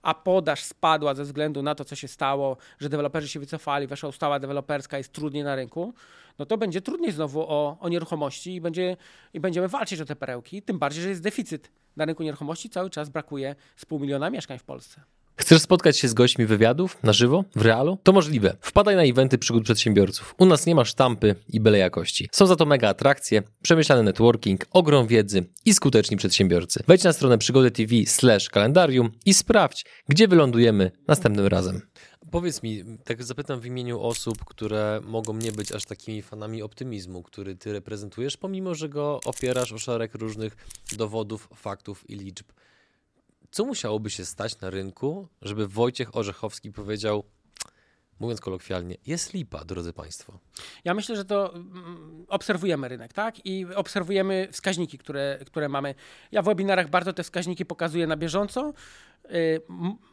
a 0.03 0.15
podaż 0.15 0.63
spadła 0.63 1.15
ze 1.15 1.25
względu 1.25 1.63
na 1.63 1.75
to, 1.75 1.85
co 1.85 1.97
się 1.97 2.09
stało, 2.09 2.57
że 2.79 2.89
deweloperzy 2.89 3.29
się 3.29 3.41
wycofali, 3.41 3.87
weszła 3.87 4.09
ustawa 4.09 4.39
deweloperska, 4.39 4.99
jest 4.99 5.13
trudniej 5.13 5.45
na 5.45 5.57
rynku, 5.57 5.95
no 6.39 6.47
to 6.47 6.59
będzie 6.59 6.81
trudniej 6.81 7.13
znowu 7.13 7.41
o, 7.41 7.77
o 7.81 7.89
nieruchomości 7.89 8.55
i, 8.55 8.61
będzie, 8.61 8.97
i 9.35 9.41
będziemy 9.41 9.69
walczyć 9.69 10.01
o 10.01 10.05
te 10.05 10.17
perełki. 10.17 10.63
Tym 10.63 10.79
bardziej, 10.79 11.03
że 11.03 11.09
jest 11.09 11.23
deficyt 11.23 11.71
na 11.97 12.05
rynku 12.05 12.23
nieruchomości, 12.23 12.71
cały 12.71 12.91
czas 12.91 13.09
brakuje 13.09 13.55
z 13.77 13.85
pół 13.85 14.01
miliona 14.01 14.31
mieszkań 14.31 14.59
w 14.59 14.65
Polsce. 14.65 15.01
Chcesz 15.37 15.63
spotkać 15.63 15.99
się 15.99 16.09
z 16.09 16.15
gośćmi 16.15 16.47
wywiadów 16.47 16.99
na 17.03 17.13
żywo, 17.13 17.45
w 17.57 17.63
realu? 17.63 17.99
To 18.03 18.13
możliwe. 18.13 18.57
Wpadaj 18.61 18.97
na 18.97 19.03
eventy 19.03 19.39
przygód 19.39 19.65
przedsiębiorców. 19.65 20.35
U 20.39 20.47
nas 20.47 20.67
nie 20.67 20.75
ma 20.75 20.85
sztampy 20.85 21.35
i 21.49 21.61
byle 21.61 21.79
jakości. 21.79 22.29
Są 22.33 22.47
za 22.47 22.57
to 22.57 22.67
mega 22.67 22.89
atrakcje, 22.89 23.43
przemyślany 23.63 24.03
networking, 24.03 24.67
ogrom 24.71 25.07
wiedzy 25.07 25.45
i 25.65 25.75
skuteczni 25.75 26.17
przedsiębiorcy. 26.17 26.85
Wejdź 26.87 27.05
na 27.05 27.13
stronę 27.13 27.39
przygody 27.39 27.71
TV 27.71 27.95
slash 28.07 28.49
kalendarium 28.49 29.11
i 29.27 29.35
sprawdź, 29.35 29.85
gdzie 30.09 30.29
wylądujemy 30.29 30.91
następnym 31.09 31.47
razem. 31.47 31.81
Powiedz 32.35 32.63
mi, 32.63 32.85
tak 33.05 33.23
zapytam 33.23 33.61
w 33.61 33.67
imieniu 33.67 34.01
osób, 34.01 34.45
które 34.45 35.01
mogą 35.05 35.37
nie 35.37 35.53
być 35.53 35.73
aż 35.73 35.85
takimi 35.85 36.23
fanami 36.23 36.63
optymizmu, 36.63 37.23
który 37.23 37.57
ty 37.57 37.73
reprezentujesz, 37.73 38.37
pomimo 38.37 38.75
że 38.75 38.89
go 38.89 39.21
opierasz 39.25 39.73
o 39.73 39.79
szereg 39.79 40.15
różnych 40.15 40.57
dowodów, 40.97 41.49
faktów 41.55 42.11
i 42.11 42.17
liczb. 42.17 42.47
Co 43.51 43.65
musiałoby 43.65 44.11
się 44.11 44.25
stać 44.25 44.61
na 44.61 44.71
rynku, 44.71 45.29
żeby 45.43 45.69
Wojciech 45.69 46.17
Orzechowski 46.17 46.73
powiedział, 46.73 47.25
mówiąc 48.25 48.41
kolokwialnie, 48.41 48.97
jest 49.07 49.35
lipa, 49.35 49.65
drodzy 49.65 49.93
Państwo. 49.93 50.39
Ja 50.85 50.95
myślę, 50.95 51.17
że 51.17 51.25
to 51.25 51.55
mm, 51.55 52.25
obserwujemy 52.29 52.89
rynek, 52.89 53.13
tak? 53.13 53.47
I 53.47 53.67
obserwujemy 53.75 54.49
wskaźniki, 54.53 54.99
które, 54.99 55.39
które 55.47 55.69
mamy. 55.69 55.95
Ja 56.33 56.43
w 56.43 56.45
webinarach 56.45 56.91
bardzo 56.91 57.13
te 57.13 57.23
wskaźniki 57.23 57.67
pokazuję 57.67 58.07
na 58.07 58.17
bieżąco. 58.17 58.73
Y, 59.31 59.61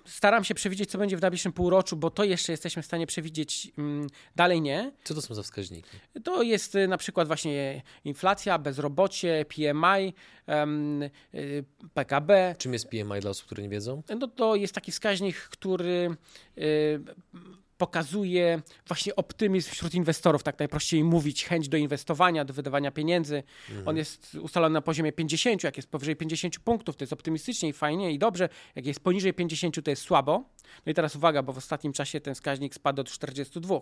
Staram 0.06 0.44
się 0.44 0.56
przewidzieć, 0.56 0.90
co 0.90 0.98
będzie 0.98 1.18
w 1.18 1.22
najbliższym 1.22 1.54
półroczu, 1.54 1.96
bo 1.96 2.10
to 2.10 2.24
jeszcze 2.24 2.54
jesteśmy 2.54 2.82
w 2.82 2.86
stanie 2.86 3.08
przewidzieć, 3.08 3.72
mm, 3.78 4.08
dalej 4.36 4.62
nie. 4.62 4.92
Co 5.04 5.14
to 5.14 5.22
są 5.22 5.36
za 5.36 5.44
wskaźniki? 5.44 5.90
To 6.24 6.44
jest 6.44 6.76
y, 6.76 6.88
na 6.88 6.98
przykład 6.98 7.28
właśnie 7.28 7.82
inflacja, 8.04 8.60
bezrobocie, 8.60 9.46
PMI, 9.46 10.14
y, 11.34 11.66
PKB. 11.94 12.56
Czym 12.58 12.74
jest 12.74 12.90
PMI 12.90 13.20
dla 13.22 13.30
osób, 13.30 13.46
które 13.46 13.64
nie 13.64 13.70
wiedzą? 13.70 14.04
No 14.20 14.28
to 14.28 14.56
jest 14.56 14.74
taki 14.74 14.92
wskaźnik, 14.92 15.36
który 15.36 16.16
pokazuje 17.82 18.62
właśnie 18.88 19.16
optymizm 19.16 19.72
wśród 19.72 19.94
inwestorów, 19.94 20.44
tak 20.44 20.60
najprościej 20.60 21.04
mówić, 21.04 21.46
chęć 21.46 21.70
do 21.70 21.78
inwestowania, 21.78 22.46
do 22.46 22.54
wydawania 22.54 22.92
pieniędzy. 22.92 23.44
On 23.86 23.98
jest 23.98 24.36
ustalony 24.36 24.74
na 24.74 24.82
poziomie 24.82 25.12
50, 25.12 25.64
jak 25.64 25.78
jest 25.78 25.90
powyżej 25.90 26.16
50 26.16 26.60
punktów, 26.60 26.96
to 26.96 27.04
jest 27.04 27.14
optymistycznie 27.14 27.70
i 27.70 27.74
fajnie 27.74 28.12
i 28.12 28.20
dobrze. 28.20 28.50
Jak 28.76 28.86
jest 28.86 29.00
poniżej 29.00 29.34
50, 29.34 29.84
to 29.84 29.90
jest 29.90 30.02
słabo. 30.02 30.44
No 30.86 30.92
i 30.92 30.94
teraz 30.94 31.16
uwaga, 31.16 31.44
bo 31.44 31.54
w 31.54 31.58
ostatnim 31.58 31.94
czasie 31.94 32.22
ten 32.22 32.36
wskaźnik 32.36 32.76
spadł 32.76 32.96
do 32.96 33.04
42. 33.04 33.82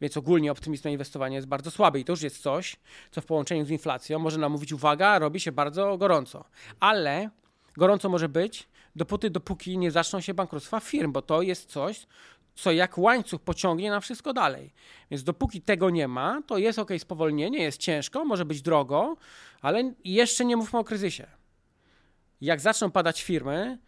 Więc 0.00 0.16
ogólnie 0.16 0.52
optymizm 0.52 0.82
na 0.84 0.90
inwestowanie 0.90 1.36
jest 1.36 1.48
bardzo 1.48 1.70
słaby 1.70 2.00
i 2.00 2.04
to 2.04 2.12
już 2.12 2.22
jest 2.22 2.42
coś, 2.42 2.76
co 3.10 3.20
w 3.20 3.26
połączeniu 3.26 3.64
z 3.64 3.70
inflacją 3.70 4.18
może 4.18 4.38
nam 4.38 4.52
mówić, 4.52 4.72
uwaga, 4.72 5.18
robi 5.18 5.40
się 5.40 5.52
bardzo 5.52 5.98
gorąco. 5.98 6.44
Ale 6.80 7.30
gorąco 7.76 8.08
może 8.08 8.28
być, 8.28 8.68
dopóty, 8.96 9.30
dopóki 9.30 9.78
nie 9.78 9.90
zaczną 9.90 10.20
się 10.20 10.34
bankructwa 10.34 10.80
firm, 10.80 11.12
bo 11.12 11.22
to 11.22 11.42
jest 11.42 11.70
coś, 11.70 12.06
co 12.60 12.72
jak 12.72 12.98
łańcuch 12.98 13.42
pociągnie 13.42 13.90
na 13.90 14.00
wszystko 14.00 14.32
dalej. 14.32 14.72
Więc 15.10 15.22
dopóki 15.24 15.62
tego 15.62 15.90
nie 15.90 16.08
ma, 16.08 16.42
to 16.46 16.58
jest 16.58 16.78
ok, 16.78 16.90
spowolnienie, 16.98 17.62
jest 17.62 17.78
ciężko, 17.78 18.24
może 18.24 18.44
być 18.44 18.62
drogo, 18.62 19.16
ale 19.62 19.94
jeszcze 20.04 20.44
nie 20.44 20.56
mówmy 20.56 20.78
o 20.78 20.84
kryzysie. 20.84 21.26
Jak 22.40 22.60
zaczną 22.60 22.90
padać 22.90 23.22
firmy, 23.22 23.78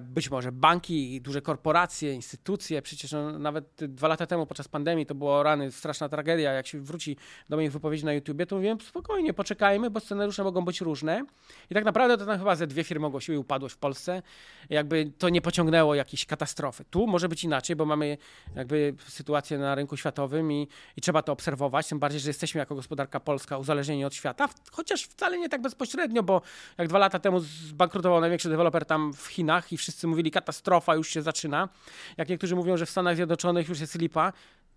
być 0.00 0.30
może 0.30 0.52
banki, 0.52 1.20
duże 1.20 1.42
korporacje, 1.42 2.12
instytucje, 2.12 2.82
przecież 2.82 3.12
no, 3.12 3.38
nawet 3.38 3.64
dwa 3.78 4.08
lata 4.08 4.26
temu 4.26 4.46
podczas 4.46 4.68
pandemii 4.68 5.06
to 5.06 5.14
było 5.14 5.42
rany, 5.42 5.72
straszna 5.72 6.08
tragedia. 6.08 6.52
Jak 6.52 6.66
się 6.66 6.80
wróci 6.80 7.16
do 7.48 7.56
moich 7.56 7.72
wypowiedzi 7.72 8.04
na 8.04 8.12
YouTubie, 8.12 8.46
to 8.46 8.56
mówiłem 8.56 8.80
spokojnie, 8.80 9.34
poczekajmy, 9.34 9.90
bo 9.90 10.00
scenariusze 10.00 10.44
mogą 10.44 10.64
być 10.64 10.80
różne. 10.80 11.24
I 11.70 11.74
tak 11.74 11.84
naprawdę 11.84 12.18
to 12.18 12.26
tam 12.26 12.38
chyba 12.38 12.56
ze 12.56 12.66
dwie 12.66 12.84
firmy 12.84 13.06
ogłosiły 13.06 13.38
upadłość 13.38 13.74
w 13.74 13.78
Polsce. 13.78 14.22
Jakby 14.70 15.12
to 15.18 15.28
nie 15.28 15.40
pociągnęło 15.40 15.94
jakiejś 15.94 16.26
katastrofy. 16.26 16.84
Tu 16.84 17.06
może 17.06 17.28
być 17.28 17.44
inaczej, 17.44 17.76
bo 17.76 17.84
mamy 17.84 18.18
jakby 18.56 18.94
sytuację 19.08 19.58
na 19.58 19.74
rynku 19.74 19.96
światowym 19.96 20.52
i, 20.52 20.68
i 20.96 21.00
trzeba 21.00 21.22
to 21.22 21.32
obserwować, 21.32 21.88
tym 21.88 21.98
bardziej, 21.98 22.20
że 22.20 22.30
jesteśmy 22.30 22.58
jako 22.58 22.74
gospodarka 22.74 23.20
polska 23.20 23.58
uzależnieni 23.58 24.04
od 24.04 24.14
świata, 24.14 24.48
chociaż 24.72 25.04
wcale 25.04 25.38
nie 25.38 25.48
tak 25.48 25.62
bezpośrednio, 25.62 26.22
bo 26.22 26.42
jak 26.78 26.88
dwa 26.88 26.98
lata 26.98 27.18
temu 27.18 27.40
zbankrutował 27.40 28.20
największy 28.20 28.48
deweloper 28.48 28.84
tam 28.84 29.12
w 29.12 29.26
Chinach 29.26 29.51
i 29.70 29.76
wszyscy 29.76 30.06
mówili 30.06 30.30
katastrofa 30.30 30.94
już 30.94 31.08
się 31.08 31.22
zaczyna. 31.22 31.68
Jak 32.16 32.28
niektórzy 32.28 32.56
mówią, 32.56 32.76
że 32.76 32.86
w 32.86 32.90
Stanach 32.90 33.16
Zjednoczonych 33.16 33.68
już 33.68 33.80
jest 33.80 33.98
lipa, 33.98 34.32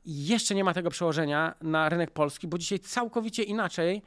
jeszcze 0.05 0.55
nie 0.55 0.63
ma 0.63 0.73
tego 0.73 0.89
przełożenia 0.89 1.55
na 1.61 1.89
rynek 1.89 2.11
polski, 2.11 2.47
bo 2.47 2.57
dzisiaj 2.57 2.79
całkowicie 2.79 3.43
inaczej 3.43 4.01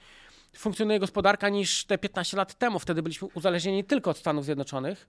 funkcjonuje 0.57 0.98
gospodarka 0.98 1.48
niż 1.48 1.85
te 1.85 1.98
15 1.98 2.37
lat 2.37 2.54
temu. 2.54 2.78
Wtedy 2.78 3.02
byliśmy 3.02 3.28
uzależnieni 3.35 3.85
tylko 3.85 4.11
od 4.11 4.18
Stanów 4.18 4.44
Zjednoczonych. 4.44 5.09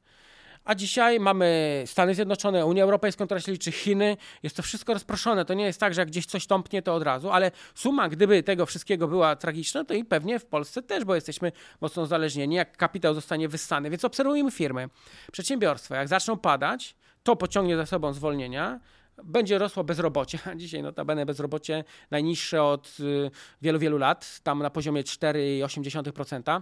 A 0.65 0.75
dzisiaj 0.75 1.19
mamy 1.19 1.83
Stany 1.85 2.15
Zjednoczone, 2.15 2.65
Unię 2.65 2.83
Europejską, 2.83 3.25
która 3.25 3.39
się 3.39 3.51
liczy, 3.51 3.71
Chiny. 3.71 4.17
Jest 4.43 4.55
to 4.55 4.63
wszystko 4.63 4.93
rozproszone. 4.93 5.45
To 5.45 5.53
nie 5.53 5.65
jest 5.65 5.79
tak, 5.79 5.93
że 5.93 6.01
jak 6.01 6.07
gdzieś 6.07 6.25
coś 6.25 6.47
tąpnie, 6.47 6.81
to 6.81 6.95
od 6.95 7.03
razu, 7.03 7.29
ale 7.29 7.51
suma, 7.75 8.09
gdyby 8.09 8.43
tego 8.43 8.65
wszystkiego 8.65 9.07
była 9.07 9.35
tragiczna, 9.35 9.83
to 9.85 9.93
i 9.93 10.05
pewnie 10.05 10.39
w 10.39 10.45
Polsce 10.45 10.81
też, 10.81 11.05
bo 11.05 11.15
jesteśmy 11.15 11.51
mocno 11.81 12.03
uzależnieni, 12.03 12.55
jak 12.55 12.77
kapitał 12.77 13.13
zostanie 13.13 13.47
wyssany. 13.49 13.89
Więc 13.89 14.05
obserwujemy 14.05 14.51
firmy, 14.51 14.89
przedsiębiorstwa. 15.31 15.95
Jak 15.95 16.07
zaczną 16.07 16.37
padać, 16.37 16.95
to 17.23 17.35
pociągnie 17.35 17.77
za 17.77 17.85
sobą 17.85 18.13
zwolnienia, 18.13 18.79
będzie 19.23 19.57
rosło 19.57 19.83
bezrobocie. 19.83 20.39
Dzisiaj 20.55 20.83
notabene 20.83 21.25
bezrobocie 21.25 21.83
najniższe 22.11 22.63
od 22.63 22.97
y, 22.99 23.31
wielu, 23.61 23.79
wielu 23.79 23.97
lat, 23.97 24.39
tam 24.43 24.59
na 24.59 24.69
poziomie 24.69 25.03
4,8%. 25.03 26.61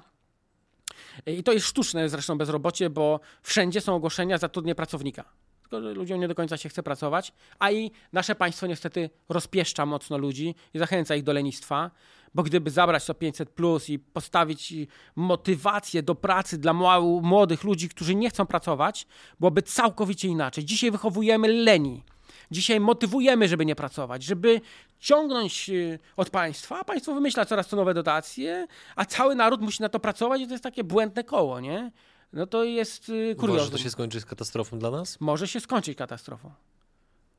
I 1.25 1.43
to 1.43 1.53
jest 1.53 1.65
sztuczne 1.65 2.09
zresztą 2.09 2.37
bezrobocie, 2.37 2.89
bo 2.89 3.19
wszędzie 3.41 3.81
są 3.81 3.95
ogłoszenia 3.95 4.37
zatrudnię 4.37 4.75
pracownika. 4.75 5.23
Tylko, 5.61 5.81
że 5.81 5.93
ludziom 5.93 6.19
nie 6.19 6.27
do 6.27 6.35
końca 6.35 6.57
się 6.57 6.69
chce 6.69 6.83
pracować, 6.83 7.33
a 7.59 7.71
i 7.71 7.91
nasze 8.13 8.35
państwo 8.35 8.67
niestety 8.67 9.09
rozpieszcza 9.29 9.85
mocno 9.85 10.17
ludzi 10.17 10.55
i 10.73 10.79
zachęca 10.79 11.15
ich 11.15 11.23
do 11.23 11.33
lenistwa, 11.33 11.91
bo 12.33 12.43
gdyby 12.43 12.71
zabrać 12.71 13.05
to 13.05 13.13
500 13.13 13.49
plus 13.49 13.89
i 13.89 13.99
postawić 13.99 14.73
motywację 15.15 16.03
do 16.03 16.15
pracy 16.15 16.57
dla 16.57 16.73
młodych 17.21 17.63
ludzi, 17.63 17.89
którzy 17.89 18.15
nie 18.15 18.29
chcą 18.29 18.45
pracować, 18.45 19.07
byłoby 19.39 19.61
całkowicie 19.61 20.27
inaczej. 20.27 20.65
Dzisiaj 20.65 20.91
wychowujemy 20.91 21.47
leni. 21.47 22.03
Dzisiaj 22.51 22.79
motywujemy, 22.79 23.47
żeby 23.47 23.65
nie 23.65 23.75
pracować, 23.75 24.23
żeby 24.23 24.61
ciągnąć 24.99 25.69
y, 25.69 25.99
od 26.17 26.29
państwa, 26.29 26.79
a 26.79 26.83
państwo 26.83 27.13
wymyśla 27.13 27.45
coraz 27.45 27.67
to 27.67 27.75
nowe 27.75 27.93
dotacje, 27.93 28.67
a 28.95 29.05
cały 29.05 29.35
naród 29.35 29.61
musi 29.61 29.81
na 29.81 29.89
to 29.89 29.99
pracować 29.99 30.41
i 30.41 30.45
to 30.47 30.51
jest 30.51 30.63
takie 30.63 30.83
błędne 30.83 31.23
koło, 31.23 31.59
nie? 31.59 31.91
No 32.33 32.47
to 32.47 32.63
jest 32.63 33.09
y, 33.09 33.35
kuriozum. 33.39 33.71
to 33.71 33.77
się 33.77 33.89
skończy 33.89 34.21
z 34.21 34.25
katastrofą 34.25 34.79
dla 34.79 34.91
nas? 34.91 35.21
Może 35.21 35.47
się 35.47 35.59
skończyć 35.59 35.97
katastrofą. 35.97 36.51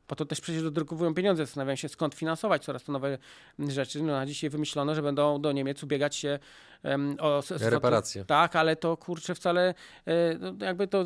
Po 0.08 0.16
to 0.16 0.24
też 0.24 0.40
przecież 0.40 0.62
dodrukowują 0.62 1.14
pieniądze, 1.14 1.46
zastanawiają 1.46 1.76
się 1.76 1.88
skąd 1.88 2.14
finansować 2.14 2.64
coraz 2.64 2.84
to 2.84 2.92
nowe 2.92 3.18
rzeczy. 3.58 4.02
No, 4.02 4.18
a 4.18 4.26
dzisiaj 4.26 4.50
wymyślono, 4.50 4.94
że 4.94 5.02
będą 5.02 5.40
do 5.40 5.52
Niemiec 5.52 5.82
ubiegać 5.82 6.16
się 6.16 6.38
em, 6.82 7.16
o 7.20 7.42
Reparacje. 7.60 8.24
Tak, 8.24 8.56
ale 8.56 8.76
to 8.76 8.96
kurczę 8.96 9.34
wcale, 9.34 9.74
e, 10.06 10.34
no, 10.38 10.66
jakby 10.66 10.88
to 10.88 11.04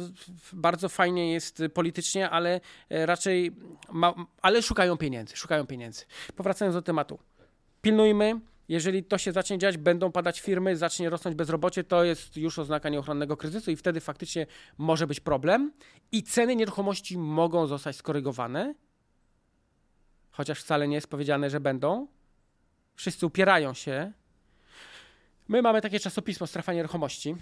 bardzo 0.53 0.89
fajnie 0.89 1.33
jest 1.33 1.63
politycznie, 1.75 2.31
ale 2.31 2.61
e, 2.91 3.07
raczej, 3.07 3.57
ma, 3.91 4.15
ale 4.43 4.63
szukają 4.63 4.97
pieniędzy, 4.97 5.37
szukają 5.37 5.67
pieniędzy. 5.67 6.05
Powracając 6.37 6.75
do 6.75 6.83
tematu. 6.83 7.19
Pilnujmy, 7.83 8.41
Jeżeli 8.69 9.05
to 9.05 9.19
się 9.19 9.33
zacznie 9.33 9.59
dziać, 9.59 9.77
będą 9.77 10.13
padać 10.13 10.41
firmy, 10.41 10.77
zacznie 10.77 11.11
rosnąć 11.11 11.37
bezrobocie, 11.37 11.85
to 11.85 12.05
jest 12.05 12.37
już 12.37 12.59
oznaka 12.59 12.89
nieuchronnego 12.89 13.37
kryzysu 13.37 13.71
i 13.71 13.77
wtedy 13.77 14.01
faktycznie 14.01 14.47
może 14.79 15.07
być 15.07 15.21
problem 15.21 15.73
i 16.13 16.23
ceny 16.23 16.57
nieruchomości 16.57 17.19
mogą 17.19 17.67
zostać 17.67 17.97
skorygowane, 17.97 18.75
chociaż 20.33 20.61
wcale 20.61 20.89
nie 20.89 20.95
jest 20.95 21.09
powiedziane, 21.09 21.51
że 21.51 21.61
będą. 21.61 22.07
Wszyscy 22.95 23.27
upierają 23.27 23.75
się. 23.75 24.13
My 25.49 25.63
mamy 25.63 25.81
takie 25.81 26.01
czasopismo 26.01 26.47
Strefa 26.47 26.73
Nieruchomości. 26.73 27.37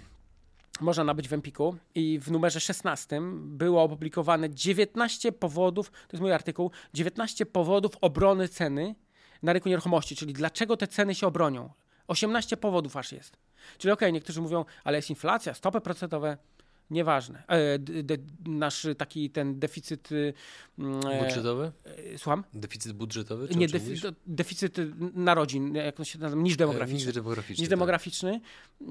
Można 0.81 1.03
nabyć 1.03 1.27
w 1.27 1.33
Empiku 1.33 1.75
i 1.95 2.19
w 2.19 2.31
numerze 2.31 2.59
16 2.59 3.21
było 3.35 3.83
opublikowane 3.83 4.49
19 4.49 5.31
powodów, 5.31 5.91
to 5.91 5.97
jest 6.11 6.21
mój 6.21 6.33
artykuł, 6.33 6.71
19 6.93 7.45
powodów 7.45 7.91
obrony 8.01 8.47
ceny 8.47 8.95
na 9.43 9.53
rynku 9.53 9.69
nieruchomości, 9.69 10.15
czyli 10.15 10.33
dlaczego 10.33 10.77
te 10.77 10.87
ceny 10.87 11.15
się 11.15 11.27
obronią. 11.27 11.69
18 12.07 12.57
powodów 12.57 12.97
aż 12.97 13.11
jest. 13.11 13.37
Czyli 13.77 13.91
okej, 13.91 14.07
okay, 14.07 14.11
niektórzy 14.11 14.41
mówią, 14.41 14.65
ale 14.83 14.97
jest 14.97 15.09
inflacja, 15.09 15.53
stopy 15.53 15.81
procentowe. 15.81 16.37
Nieważne. 16.91 17.43
E, 17.47 17.79
de, 17.79 18.17
nasz 18.45 18.87
taki 18.97 19.29
ten 19.29 19.59
deficyt. 19.59 20.09
Mm, 20.79 21.07
e, 21.07 21.23
budżetowy? 21.23 21.71
E, 21.85 22.17
słucham? 22.17 22.43
Deficyt 22.53 22.93
budżetowy? 22.93 23.47
Nie, 23.55 23.67
defi 23.67 24.01
deficyt 24.27 24.77
narodzin, 25.13 25.75
jak 25.75 25.95
to 25.95 26.03
się 26.03 26.19
nazywa, 26.19 26.41
niż 26.41 26.55
demograficzny. 26.57 27.05
Niż 27.05 27.15
demograficzny. 27.15 27.61
Niż 27.61 27.69
demograficzny. 27.69 28.41
Tak. 28.79 28.89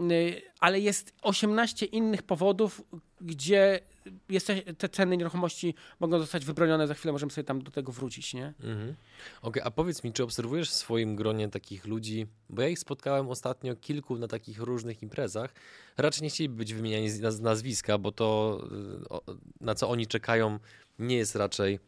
Ale 0.60 0.80
jest 0.80 1.14
18 1.22 1.86
innych 1.86 2.22
powodów, 2.22 2.82
gdzie 3.20 3.80
jesteś, 4.28 4.62
te 4.78 4.88
ceny 4.88 5.16
nieruchomości 5.16 5.74
mogą 6.00 6.18
zostać 6.18 6.44
wybronione, 6.44 6.86
za 6.86 6.94
chwilę 6.94 7.12
możemy 7.12 7.32
sobie 7.32 7.44
tam 7.44 7.62
do 7.62 7.70
tego 7.70 7.92
wrócić, 7.92 8.34
nie? 8.34 8.46
Mhm. 8.46 8.88
Okej, 8.88 8.96
okay, 9.42 9.64
a 9.64 9.70
powiedz 9.70 10.04
mi, 10.04 10.12
czy 10.12 10.24
obserwujesz 10.24 10.70
w 10.70 10.74
swoim 10.74 11.16
gronie 11.16 11.48
takich 11.48 11.86
ludzi, 11.86 12.26
bo 12.50 12.62
ja 12.62 12.68
ich 12.68 12.78
spotkałem 12.78 13.28
ostatnio 13.28 13.76
kilku 13.76 14.18
na 14.18 14.28
takich 14.28 14.58
różnych 14.58 15.02
imprezach, 15.02 15.54
raczej 15.96 16.22
nie 16.22 16.28
chcieliby 16.28 16.54
być 16.54 16.74
wymieniani 16.74 17.10
z 17.10 17.40
nazwiska, 17.40 17.98
bo 17.98 18.12
to 18.12 18.60
na 19.60 19.74
co 19.74 19.88
oni 19.88 20.06
czekają 20.06 20.58
nie 20.98 21.16
jest 21.16 21.36
raczej 21.36 21.78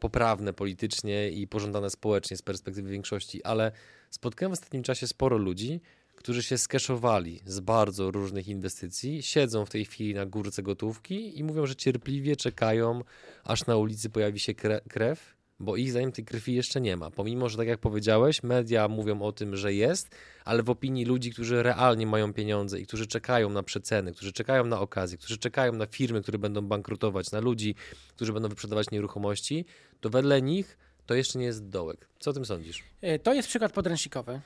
poprawne 0.00 0.52
politycznie 0.52 1.30
i 1.30 1.46
pożądane 1.46 1.90
społecznie 1.90 2.36
z 2.36 2.42
perspektywy 2.42 2.90
większości, 2.90 3.44
ale 3.44 3.72
spotkałem 4.10 4.50
w 4.50 4.58
ostatnim 4.58 4.82
czasie 4.82 5.06
sporo 5.06 5.36
ludzi, 5.38 5.80
którzy 6.18 6.42
się 6.42 6.58
skeszowali 6.58 7.40
z 7.46 7.60
bardzo 7.60 8.10
różnych 8.10 8.48
inwestycji, 8.48 9.22
siedzą 9.22 9.64
w 9.64 9.70
tej 9.70 9.84
chwili 9.84 10.14
na 10.14 10.26
górce 10.26 10.62
gotówki 10.62 11.38
i 11.38 11.44
mówią, 11.44 11.66
że 11.66 11.76
cierpliwie 11.76 12.36
czekają, 12.36 13.04
aż 13.44 13.66
na 13.66 13.76
ulicy 13.76 14.10
pojawi 14.10 14.38
się 14.38 14.54
krew, 14.88 15.36
bo 15.60 15.76
ich 15.76 15.90
zdaniem 15.90 16.12
tej 16.12 16.24
krwi 16.24 16.54
jeszcze 16.54 16.80
nie 16.80 16.96
ma. 16.96 17.10
Pomimo, 17.10 17.48
że 17.48 17.58
tak 17.58 17.68
jak 17.68 17.80
powiedziałeś, 17.80 18.42
media 18.42 18.88
mówią 18.88 19.22
o 19.22 19.32
tym, 19.32 19.56
że 19.56 19.74
jest, 19.74 20.08
ale 20.44 20.62
w 20.62 20.70
opinii 20.70 21.04
ludzi, 21.04 21.32
którzy 21.32 21.62
realnie 21.62 22.06
mają 22.06 22.32
pieniądze 22.32 22.80
i 22.80 22.86
którzy 22.86 23.06
czekają 23.06 23.50
na 23.50 23.62
przeceny, 23.62 24.12
którzy 24.12 24.32
czekają 24.32 24.64
na 24.64 24.80
okazje, 24.80 25.18
którzy 25.18 25.38
czekają 25.38 25.72
na 25.72 25.86
firmy, 25.86 26.22
które 26.22 26.38
będą 26.38 26.62
bankrutować, 26.62 27.30
na 27.30 27.40
ludzi, 27.40 27.74
którzy 28.16 28.32
będą 28.32 28.48
wyprzedawać 28.48 28.90
nieruchomości, 28.90 29.64
to 30.00 30.10
wedle 30.10 30.42
nich 30.42 30.78
to 31.06 31.14
jeszcze 31.14 31.38
nie 31.38 31.44
jest 31.44 31.68
dołek. 31.68 32.08
Co 32.18 32.30
o 32.30 32.34
tym 32.34 32.44
sądzisz? 32.44 32.84
E, 33.00 33.18
to 33.18 33.34
jest 33.34 33.48
przykład 33.48 33.72
podręcznikowy. 33.72 34.40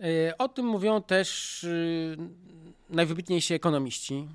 E, 0.00 0.38
o 0.38 0.48
tym 0.48 0.66
mówią 0.66 1.02
też 1.02 1.64
y, 1.64 2.16
najwybitniejsi 2.90 3.54
ekonomiści. 3.54 4.28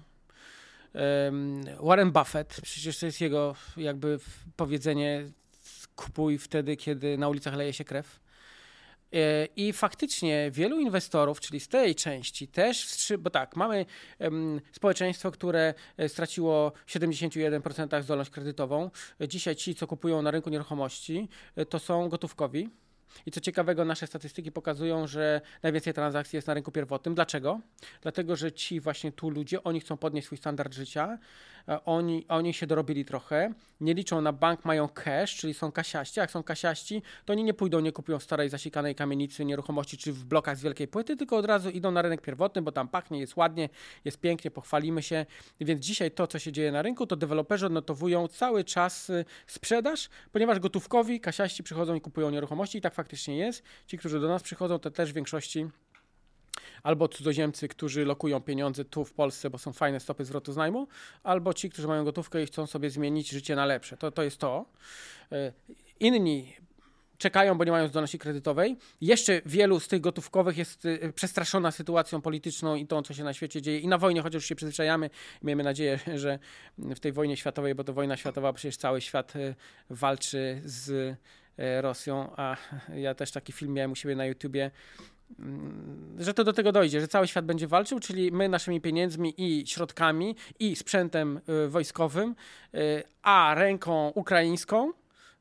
Warren 1.80 2.12
Buffett, 2.12 2.62
przecież 2.63 3.00
to 3.00 3.06
jest 3.06 3.22
jego 3.22 3.56
jakby 3.78 4.19
powiedzenie 4.56 5.24
kupuj 5.95 6.38
wtedy, 6.38 6.78
kiedy 6.78 7.17
na 7.17 7.30
ulicach 7.30 7.54
leje 7.56 7.74
się 7.74 7.84
krew. 7.84 8.19
E, 9.13 9.45
I 9.45 9.74
faktycznie 9.74 10.52
wielu 10.52 10.80
inwestorów, 10.80 11.39
czyli 11.39 11.60
z 11.60 11.67
tej 11.67 11.95
części 11.95 12.48
też, 12.48 13.13
bo 13.19 13.30
tak, 13.30 13.56
mamy 13.56 13.86
społeczeństwo, 14.72 15.32
które 15.32 15.74
e, 15.98 16.10
straciło 16.10 16.72
71% 16.88 18.04
zdolność 18.04 18.30
kredytową. 18.30 18.91
Dzisiaj 19.28 19.56
ci, 19.56 19.76
co 19.76 19.88
kupują 19.88 20.22
na 20.22 20.32
rynku 20.32 20.50
nieruchomości, 20.50 21.30
to 21.69 21.80
są 21.80 22.10
gotówkowi 22.10 22.69
i 23.26 23.32
co 23.32 23.41
ciekawego, 23.41 23.86
nasze 23.86 24.08
statystyki 24.08 24.52
pokazują, 24.52 25.08
że 25.08 25.41
najwięcej 25.63 25.93
transakcji 25.93 26.38
jest 26.38 26.48
na 26.48 26.54
rynku 26.54 26.72
pierwotnym. 26.72 27.15
Dlaczego? 27.15 27.60
Dlatego, 28.02 28.36
że 28.36 28.52
ci 28.52 28.80
właśnie 28.80 29.12
tu 29.12 29.30
ludzie, 29.30 29.63
oni 29.63 29.80
chcą 29.80 29.98
podnieść 29.98 30.26
swój 30.26 30.38
standard 30.38 30.74
życia, 30.74 31.17
oni, 31.86 32.25
oni 32.27 32.53
się 32.53 32.67
dorobili 32.67 33.05
trochę, 33.05 33.53
nie 33.82 33.93
liczą 33.93 34.21
na 34.21 34.34
bank, 34.34 34.65
mają 34.65 34.89
cash, 34.89 35.36
czyli 35.36 35.53
są 35.53 35.71
kasiaści. 35.71 36.19
Jak 36.19 36.32
są 36.32 36.43
kasiaści, 36.43 37.01
to 37.25 37.34
oni 37.34 37.43
nie 37.43 37.53
pójdą, 37.53 37.79
nie 37.79 37.91
kupują 37.91 38.19
starej, 38.19 38.49
zasikanej 38.49 38.95
kamienicy 38.95 39.45
nieruchomości 39.45 39.97
czy 39.97 40.13
w 40.13 40.25
blokach 40.25 40.58
z 40.58 40.62
wielkiej 40.62 40.88
płyty, 40.88 41.15
tylko 41.15 41.38
od 41.38 41.45
razu 41.45 41.69
idą 41.69 41.91
na 41.91 42.01
rynek 42.01 42.21
pierwotny, 42.21 42.62
bo 42.62 42.71
tam 42.71 42.88
pachnie, 42.88 43.19
jest 43.19 43.36
ładnie, 43.36 43.69
jest 44.05 44.19
pięknie, 44.19 44.51
pochwalimy 44.51 45.03
się. 45.03 45.25
Więc 45.62 45.86
dzisiaj 45.86 46.12
to, 46.12 46.27
co 46.27 46.39
się 46.39 46.51
dzieje 46.51 46.71
na 46.71 46.82
rynku, 46.82 47.08
to 47.08 47.15
deweloperzy 47.15 47.65
odnotowują 47.65 48.27
cały 48.27 48.63
czas 48.63 49.10
y, 49.10 49.25
sprzedaż, 49.47 50.10
ponieważ 50.32 50.60
gotówkowi 50.60 51.19
kasiaści 51.19 51.63
przychodzą 51.63 51.95
i 51.95 52.01
kupują 52.01 52.29
nieruchomości 52.29 52.77
i 52.77 52.82
tak 52.82 52.93
faktycznie 52.93 53.38
jest. 53.38 53.63
Ci, 53.88 53.97
którzy 53.97 54.19
do 54.19 54.27
nas 54.27 54.43
przychodzą, 54.43 54.79
to 54.79 54.91
też 54.91 55.12
w 55.12 55.15
większości 55.15 55.67
albo 56.84 57.08
cudzoziemcy, 57.08 57.67
którzy 57.67 58.05
lokują 58.05 58.41
pieniądze 58.41 58.86
tu 58.86 59.05
w 59.05 59.13
Polsce, 59.13 59.49
bo 59.49 59.58
są 59.58 59.73
fajne 59.73 59.99
stopy 59.99 60.25
zwrotu 60.25 60.53
z 60.53 60.58
najmu, 60.58 60.88
albo 61.23 61.53
ci, 61.53 61.69
którzy 61.69 61.88
mają 61.88 62.03
gotówkę 62.03 62.43
i 62.43 62.45
chcą 62.45 62.67
sobie 62.67 62.89
zmienić 62.89 63.29
życie 63.29 63.55
na 63.55 63.65
lepsze. 63.65 63.97
To, 63.97 64.12
to 64.12 64.23
jest 64.23 64.38
to. 64.38 64.65
E, 65.32 65.53
inni 65.99 66.53
czekają, 67.19 67.58
bo 67.58 67.63
nie 67.63 67.71
mają 67.71 67.88
zdolności 67.88 68.19
kredytowej. 68.19 68.77
Jeszcze 69.01 69.41
wielu 69.45 69.79
z 69.79 69.88
tych 69.88 70.01
gotówkowych 70.01 70.58
jest 70.58 70.86
e, 70.86 71.13
przestraszona 71.13 71.71
sytuacją 71.71 72.21
polityczną 72.21 72.75
i 72.75 72.88
tą, 72.88 73.01
co 73.01 73.13
się 73.13 73.23
na 73.23 73.34
świecie 73.34 73.62
dzieje. 73.62 73.79
I 73.79 73.88
na 73.88 73.97
wojnie, 73.97 74.21
chociaż 74.21 74.34
już 74.34 74.45
się 74.45 74.55
przyzwyczajamy, 74.55 75.10
miejmy 75.43 75.63
nadzieję, 75.63 75.99
że 76.15 76.39
w 76.77 76.99
tej 76.99 77.12
wojnie 77.12 77.38
światowej, 77.38 77.75
bo 77.75 77.84
to 77.84 77.93
wojna 77.93 78.17
światowa, 78.17 78.53
przecież 78.53 78.77
cały 78.77 79.01
świat 79.01 79.36
e, 79.36 79.55
walczy 79.89 80.62
z 80.65 81.15
Rosją, 81.82 82.34
a 82.38 82.58
ja 82.95 83.15
też 83.15 83.32
taki 83.32 83.53
film 83.53 83.73
miałem 83.73 83.91
u 83.91 83.95
siebie 83.95 84.15
na 84.15 84.25
YouTubie, 84.25 84.71
że 86.17 86.33
to 86.33 86.43
do 86.43 86.53
tego 86.53 86.71
dojdzie, 86.71 87.01
że 87.01 87.07
cały 87.07 87.27
świat 87.27 87.45
będzie 87.45 87.67
walczył, 87.67 87.99
czyli 87.99 88.31
my 88.31 88.49
naszymi 88.49 88.81
pieniędzmi 88.81 89.33
i 89.37 89.67
środkami 89.67 90.35
i 90.59 90.75
sprzętem 90.75 91.41
y, 91.65 91.69
wojskowym, 91.69 92.35
y, 92.75 93.03
a 93.21 93.55
ręką 93.55 94.09
ukraińską, 94.09 94.91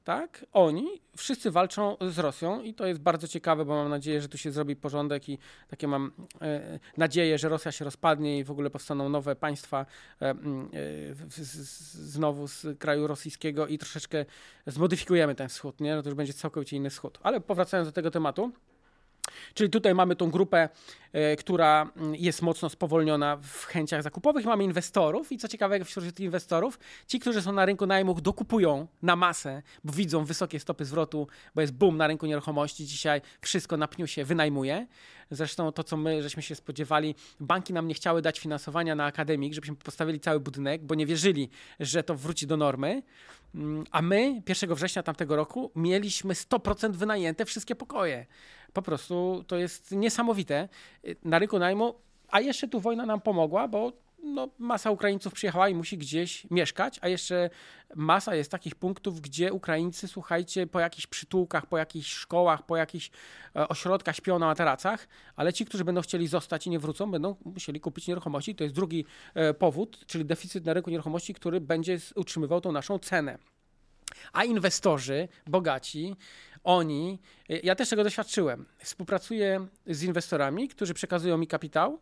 tak, 0.05 0.47
oni 0.53 0.87
wszyscy 1.17 1.51
walczą 1.51 1.97
z 2.01 2.19
Rosją 2.19 2.63
i 2.63 2.75
to 2.75 2.87
jest 2.87 3.01
bardzo 3.01 3.29
ciekawe, 3.29 3.65
bo 3.65 3.75
mam 3.75 3.89
nadzieję, 3.89 4.21
że 4.21 4.29
tu 4.29 4.39
się 4.39 4.53
zrobi 4.53 4.77
porządek 4.77 5.29
i 5.29 5.39
takie 5.69 5.89
mam 5.89 6.13
e, 6.41 6.79
nadzieję, 6.97 7.39
że 7.39 7.49
Rosja 7.49 7.73
się 7.73 7.85
rozpadnie 7.85 8.39
i 8.39 8.45
w 8.45 8.51
ogóle 8.51 8.71
powstaną 8.71 9.09
nowe 9.09 9.37
państwa 9.37 9.87
znowu 11.93 12.49
z 12.49 12.67
kraju 12.79 13.07
rosyjskiego 13.07 13.67
i 13.67 13.79
troszeczkę 13.79 14.25
zmodyfikujemy 14.67 15.35
ten 15.35 15.49
wschód, 15.49 15.81
nie? 15.81 15.95
No 15.97 16.03
to 16.03 16.09
już 16.09 16.17
będzie 16.17 16.33
całkowicie 16.33 16.77
inny 16.77 16.91
wschód. 16.91 17.19
Ale 17.23 17.41
powracając 17.41 17.89
do 17.89 17.93
tego 17.93 18.11
tematu, 18.11 18.53
Czyli 19.55 19.71
tutaj 19.71 19.95
mamy 19.95 20.17
tą 20.17 20.31
grupę, 20.31 20.69
e, 21.13 21.37
która 21.37 21.91
mm, 21.97 22.15
jest 22.15 22.43
mocno 22.43 22.69
spowolniona 22.69 23.37
w 23.37 23.65
chęciach 23.65 24.03
zakupowych. 24.03 24.47
Mamy 24.47 24.65
inwestorów 24.65 25.33
i 25.33 25.39
co 25.39 25.49
ciekawe, 25.49 25.85
wśród 25.85 26.15
tych 26.15 26.21
inwestorów, 26.21 26.79
ci, 27.07 27.21
którzy 27.21 27.43
są 27.43 27.53
na 27.53 27.65
rynku 27.65 27.87
najmu, 27.87 28.21
dokupują 28.21 28.87
na 29.03 29.17
masę, 29.17 29.63
bo 29.85 29.93
widzą 29.93 30.25
wysokie 30.25 30.61
stopy 30.61 30.85
zwrotu, 30.85 31.29
bo 31.55 31.61
jest 31.61 31.73
boom 31.73 31.97
na 31.97 32.07
rynku 32.07 32.27
nieruchomości. 32.27 32.87
Dzisiaj 32.87 33.21
wszystko 33.41 33.77
na 33.77 33.89
pniu 33.89 34.07
się 34.07 34.25
wynajmuje. 34.25 34.87
Zresztą 35.31 35.73
to, 35.73 35.85
co 35.85 35.97
my 35.97 36.23
żeśmy 36.23 36.43
się 36.43 36.55
spodziewali, 36.55 37.15
banki 37.41 37.73
nam 37.73 37.89
nie 37.89 37.95
chciały 37.95 38.23
dać 38.23 38.41
finansowania 38.41 38.95
na 38.95 39.05
akademik, 39.05 39.55
żebyśmy 39.55 39.77
postawili 39.77 40.21
cały 40.21 40.41
budynek, 40.41 40.85
bo 40.85 40.95
nie 40.95 41.07
wierzyli, 41.07 41.51
że 41.81 42.03
to 42.03 42.15
wróci 42.15 42.47
do 42.47 42.57
normy. 42.57 43.03
Mm, 43.55 43.85
a 43.91 44.03
my 44.03 44.43
1 44.49 44.75
września 44.75 45.03
tamtego 45.03 45.37
roku 45.37 45.71
mieliśmy 45.77 46.35
100% 46.35 46.93
wynajęte 46.93 47.45
wszystkie 47.45 47.75
pokoje. 47.75 48.27
Po 48.73 48.83
prostu 48.83 49.45
to 49.47 49.57
jest 49.57 49.93
niesamowite. 49.93 50.69
Na 51.25 51.39
rynku 51.39 51.59
najmu, 51.59 51.95
a 52.29 52.41
jeszcze 52.41 52.69
tu 52.69 52.81
wojna 52.81 53.07
nam 53.07 53.21
pomogła, 53.21 53.69
bo 53.69 53.93
no, 54.23 54.49
masa 54.59 54.91
Ukraińców 54.91 55.33
przyjechała 55.33 55.69
i 55.69 55.75
musi 55.75 55.99
gdzieś 55.99 56.51
mieszkać, 56.51 56.99
a 57.03 57.09
jeszcze 57.09 57.51
masa 57.97 58.35
jest 58.35 58.51
takich 58.51 58.75
punktów, 58.75 59.21
gdzie 59.21 59.53
Ukraińcy, 59.53 60.09
słuchajcie, 60.09 60.67
po 60.67 60.81
jakichś 60.81 61.07
przytułkach, 61.07 61.67
po 61.67 61.79
jakichś 61.79 62.13
szkołach, 62.13 62.67
po 62.67 62.77
jakichś 62.77 63.11
e, 63.57 63.69
ośrodkach 63.69 64.17
śpią 64.17 64.39
na 64.39 64.47
materacach, 64.47 65.09
ale 65.37 65.53
ci, 65.53 65.65
którzy 65.65 65.85
będą 65.85 66.01
chcieli 66.01 66.27
zostać 66.27 66.67
i 66.67 66.71
nie 66.71 66.79
wrócą, 66.79 67.11
będą 67.11 67.37
musieli 67.45 67.81
kupić 67.81 68.09
nieruchomości. 68.09 68.55
To 68.55 68.65
jest 68.65 68.77
drugi 68.77 69.05
e, 69.35 69.55
powód, 69.55 70.07
czyli 70.07 70.25
deficyt 70.25 70.65
na 70.65 70.73
rynku 70.73 70.91
nieruchomości, 70.91 71.35
który 71.35 71.61
będzie 71.61 71.99
utrzymywał 72.15 72.61
tą 72.61 72.73
naszą 72.73 72.99
cenę. 72.99 73.39
A 74.33 74.45
inwestorzy, 74.45 75.29
bogaci, 75.47 76.17
oni, 76.65 77.19
ja 77.49 77.75
też 77.75 77.89
tego 77.89 78.05
doświadczyłem. 78.05 78.67
Współpracuję 78.79 79.67
z 79.87 80.03
inwestorami, 80.03 80.69
którzy 80.69 80.95
przekazują 80.95 81.39
mi 81.39 81.47
kapitał 81.47 81.99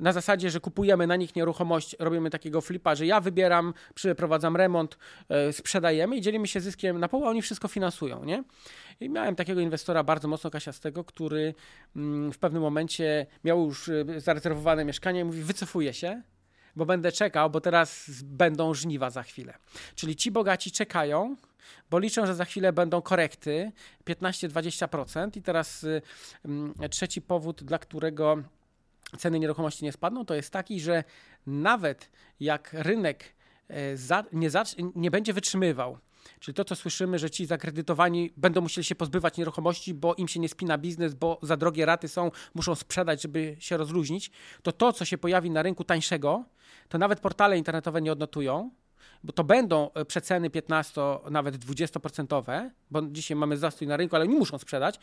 na 0.00 0.12
zasadzie, 0.12 0.50
że 0.50 0.60
kupujemy 0.60 1.06
na 1.06 1.16
nich 1.16 1.36
nieruchomość, 1.36 1.96
robimy 1.98 2.30
takiego 2.30 2.60
flipa, 2.60 2.94
że 2.94 3.06
ja 3.06 3.20
wybieram, 3.20 3.74
przeprowadzam 3.94 4.56
remont, 4.56 4.98
e, 5.28 5.52
sprzedajemy 5.52 6.16
i 6.16 6.20
dzielimy 6.20 6.46
się 6.46 6.60
zyskiem 6.60 6.98
na 6.98 7.08
a 7.12 7.16
oni 7.16 7.42
wszystko 7.42 7.68
finansują, 7.68 8.24
nie? 8.24 8.44
I 9.00 9.08
miałem 9.08 9.36
takiego 9.36 9.60
inwestora 9.60 10.04
bardzo 10.04 10.28
mocno 10.28 10.50
kasiastego, 10.50 11.04
który 11.04 11.54
mm, 11.96 12.32
w 12.32 12.38
pewnym 12.38 12.62
momencie 12.62 13.26
miał 13.44 13.64
już 13.64 13.88
e, 13.88 14.04
zarezerwowane 14.20 14.84
mieszkanie 14.84 15.20
i 15.20 15.24
mówi, 15.24 15.42
wycofuję 15.42 15.94
się, 15.94 16.22
bo 16.80 16.86
będę 16.86 17.12
czekał, 17.12 17.50
bo 17.50 17.60
teraz 17.60 18.10
będą 18.22 18.74
żniwa 18.74 19.10
za 19.10 19.22
chwilę. 19.22 19.54
Czyli 19.94 20.16
ci 20.16 20.30
bogaci 20.30 20.70
czekają, 20.70 21.36
bo 21.90 21.98
liczą, 21.98 22.26
że 22.26 22.34
za 22.34 22.44
chwilę 22.44 22.72
będą 22.72 23.02
korekty 23.02 23.72
15-20%. 24.06 25.36
I 25.36 25.42
teraz 25.42 25.86
trzeci 26.90 27.22
powód, 27.22 27.62
dla 27.64 27.78
którego 27.78 28.42
ceny 29.18 29.38
nieruchomości 29.38 29.84
nie 29.84 29.92
spadną, 29.92 30.24
to 30.24 30.34
jest 30.34 30.50
taki, 30.50 30.80
że 30.80 31.04
nawet 31.46 32.10
jak 32.40 32.70
rynek 32.72 33.24
e, 33.70 33.74
nie, 34.32 34.48
nie 34.94 35.10
będzie 35.10 35.32
wytrzymywał, 35.32 35.98
Czyli 36.40 36.54
to, 36.54 36.64
co 36.64 36.76
słyszymy, 36.76 37.18
że 37.18 37.30
ci 37.30 37.46
zakredytowani 37.46 38.32
będą 38.36 38.60
musieli 38.60 38.84
się 38.84 38.94
pozbywać 38.94 39.36
nieruchomości, 39.36 39.94
bo 39.94 40.14
im 40.14 40.28
się 40.28 40.40
nie 40.40 40.48
spina 40.48 40.78
biznes, 40.78 41.14
bo 41.14 41.38
za 41.42 41.56
drogie 41.56 41.86
raty 41.86 42.08
są, 42.08 42.30
muszą 42.54 42.74
sprzedać, 42.74 43.22
żeby 43.22 43.56
się 43.58 43.76
rozluźnić, 43.76 44.30
to 44.62 44.72
to, 44.72 44.92
co 44.92 45.04
się 45.04 45.18
pojawi 45.18 45.50
na 45.50 45.62
rynku 45.62 45.84
tańszego, 45.84 46.44
to 46.88 46.98
nawet 46.98 47.20
portale 47.20 47.58
internetowe 47.58 48.02
nie 48.02 48.12
odnotują, 48.12 48.70
bo 49.24 49.32
to 49.32 49.44
będą 49.44 49.90
e, 49.92 50.04
przeceny 50.04 50.50
15, 50.50 51.00
nawet 51.30 51.56
20%, 51.56 52.70
bo 52.90 53.02
dzisiaj 53.02 53.36
mamy 53.36 53.56
zastój 53.56 53.88
na 53.88 53.96
rynku, 53.96 54.16
ale 54.16 54.28
nie 54.28 54.38
muszą 54.38 54.58
sprzedać, 54.58 54.98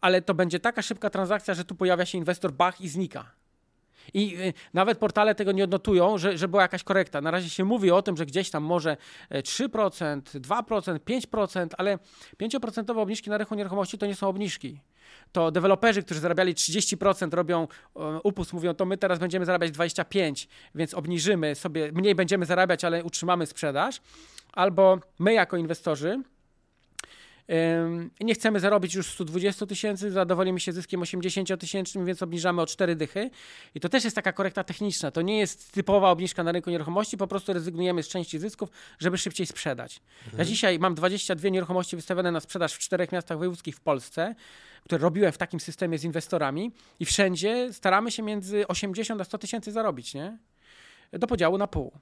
ale 0.00 0.22
to 0.22 0.34
będzie 0.34 0.60
taka 0.60 0.82
szybka 0.82 1.10
transakcja, 1.10 1.54
że 1.54 1.64
tu 1.64 1.74
pojawia 1.74 2.06
się 2.06 2.18
inwestor, 2.18 2.52
bach 2.52 2.80
i 2.80 2.88
znika. 2.88 3.30
I 4.14 4.36
y, 4.40 4.52
nawet 4.74 4.98
portale 4.98 5.34
tego 5.34 5.52
nie 5.52 5.64
odnotują, 5.64 6.18
że, 6.18 6.38
że 6.38 6.48
była 6.48 6.62
jakaś 6.62 6.82
korekta. 6.82 7.20
Na 7.20 7.30
razie 7.30 7.50
się 7.50 7.64
mówi 7.64 7.90
o 7.90 8.02
tym, 8.02 8.16
że 8.16 8.26
gdzieś 8.26 8.50
tam 8.50 8.62
może 8.62 8.96
3%, 9.30 10.20
2%, 10.22 10.98
5%, 10.98 11.68
ale 11.78 11.98
5% 12.42 12.98
obniżki 12.98 13.30
na 13.30 13.38
rynku 13.38 13.54
nieruchomości 13.54 13.98
to 13.98 14.06
nie 14.06 14.14
są 14.14 14.28
obniżki. 14.28 14.80
To 15.32 15.50
deweloperzy, 15.50 16.02
którzy 16.02 16.20
zarabiali 16.20 16.54
30%, 16.54 17.34
robią 17.34 17.68
e, 17.96 18.20
upust, 18.22 18.52
mówią, 18.52 18.74
to 18.74 18.84
my 18.84 18.96
teraz 18.96 19.18
będziemy 19.18 19.46
zarabiać 19.46 19.72
25%, 19.72 20.46
więc 20.74 20.94
obniżymy 20.94 21.54
sobie, 21.54 21.92
mniej 21.92 22.14
będziemy 22.14 22.46
zarabiać, 22.46 22.84
ale 22.84 23.04
utrzymamy 23.04 23.46
sprzedaż. 23.46 24.00
Albo 24.52 24.98
my 25.18 25.32
jako 25.32 25.56
inwestorzy, 25.56 26.22
nie 28.20 28.34
chcemy 28.34 28.60
zarobić 28.60 28.94
już 28.94 29.12
120 29.12 29.66
tysięcy, 29.66 30.10
zadowolimy 30.10 30.60
się 30.60 30.72
zyskiem 30.72 31.02
80 31.02 31.60
tysięcznym, 31.60 32.06
więc 32.06 32.22
obniżamy 32.22 32.62
o 32.62 32.66
4 32.66 32.96
dychy. 32.96 33.30
I 33.74 33.80
to 33.80 33.88
też 33.88 34.04
jest 34.04 34.16
taka 34.16 34.32
korekta 34.32 34.64
techniczna. 34.64 35.10
To 35.10 35.22
nie 35.22 35.38
jest 35.38 35.72
typowa 35.72 36.10
obniżka 36.10 36.42
na 36.42 36.52
rynku 36.52 36.70
nieruchomości, 36.70 37.16
po 37.16 37.26
prostu 37.26 37.52
rezygnujemy 37.52 38.02
z 38.02 38.08
części 38.08 38.38
zysków, 38.38 38.68
żeby 38.98 39.18
szybciej 39.18 39.46
sprzedać. 39.46 40.00
Mhm. 40.24 40.38
Ja 40.38 40.44
dzisiaj 40.44 40.78
mam 40.78 40.94
22 40.94 41.48
nieruchomości 41.48 41.96
wystawione 41.96 42.32
na 42.32 42.40
sprzedaż 42.40 42.74
w 42.74 42.78
czterech 42.78 43.12
miastach 43.12 43.38
wojewódzkich 43.38 43.76
w 43.76 43.80
Polsce, 43.80 44.34
które 44.84 44.98
robiłem 44.98 45.32
w 45.32 45.38
takim 45.38 45.60
systemie 45.60 45.98
z 45.98 46.04
inwestorami 46.04 46.72
i 47.00 47.04
wszędzie 47.04 47.72
staramy 47.72 48.10
się 48.10 48.22
między 48.22 48.66
80 48.68 49.20
a 49.20 49.24
100 49.24 49.38
tysięcy 49.38 49.72
zarobić, 49.72 50.14
nie? 50.14 50.38
Do 51.12 51.26
podziału 51.26 51.58
na 51.58 51.66
pół. 51.66 51.92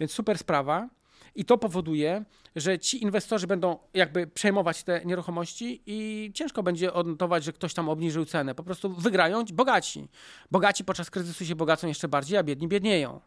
Więc 0.00 0.12
super 0.12 0.38
sprawa. 0.38 0.88
I 1.34 1.44
to 1.44 1.58
powoduje, 1.58 2.24
że 2.56 2.78
ci 2.78 3.02
inwestorzy 3.02 3.46
będą 3.46 3.78
jakby 3.94 4.26
przejmować 4.26 4.82
te 4.82 5.04
nieruchomości 5.04 5.82
i 5.86 6.30
ciężko 6.34 6.62
będzie 6.62 6.92
odnotować, 6.92 7.44
że 7.44 7.52
ktoś 7.52 7.74
tam 7.74 7.88
obniżył 7.88 8.24
cenę. 8.24 8.54
Po 8.54 8.62
prostu 8.62 8.94
wygrają 8.94 9.44
bogaci. 9.52 10.08
Bogaci 10.50 10.84
podczas 10.84 11.10
kryzysu 11.10 11.46
się 11.46 11.54
bogacą 11.54 11.88
jeszcze 11.88 12.08
bardziej, 12.08 12.38
a 12.38 12.42
biedni 12.42 12.68
biednieją. 12.68 13.20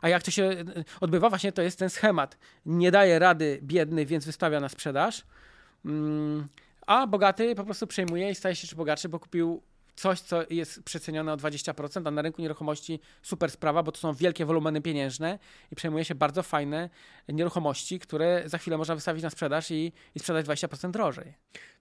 A 0.00 0.08
jak 0.08 0.22
to 0.22 0.30
się 0.30 0.64
odbywa? 1.00 1.28
Właśnie 1.28 1.52
to 1.52 1.62
jest 1.62 1.78
ten 1.78 1.90
schemat. 1.90 2.38
Nie 2.66 2.90
daje 2.90 3.18
rady 3.18 3.58
biedny, 3.62 4.06
więc 4.06 4.24
wystawia 4.24 4.60
na 4.60 4.68
sprzedaż. 4.68 5.24
Mm, 5.84 6.48
a 6.86 7.06
bogaty 7.06 7.54
po 7.54 7.64
prostu 7.64 7.86
przejmuje 7.86 8.30
i 8.30 8.34
staje 8.34 8.56
się 8.56 8.64
jeszcze 8.64 8.76
bogatszy, 8.76 9.08
bo 9.08 9.18
kupił 9.18 9.62
coś, 9.98 10.20
co 10.20 10.42
jest 10.50 10.82
przecenione 10.82 11.32
o 11.32 11.36
20%, 11.36 12.08
a 12.08 12.10
na 12.10 12.22
rynku 12.22 12.42
nieruchomości 12.42 13.00
super 13.22 13.50
sprawa, 13.50 13.82
bo 13.82 13.92
to 13.92 13.98
są 13.98 14.14
wielkie 14.14 14.46
wolumeny 14.46 14.82
pieniężne 14.82 15.38
i 15.72 15.76
przejmuje 15.76 16.04
się 16.04 16.14
bardzo 16.14 16.42
fajne 16.42 16.90
nieruchomości, 17.28 17.98
które 17.98 18.42
za 18.46 18.58
chwilę 18.58 18.78
można 18.78 18.94
wystawić 18.94 19.22
na 19.22 19.30
sprzedaż 19.30 19.70
i, 19.70 19.92
i 20.14 20.20
sprzedać 20.20 20.46
20% 20.46 20.90
drożej. 20.90 21.34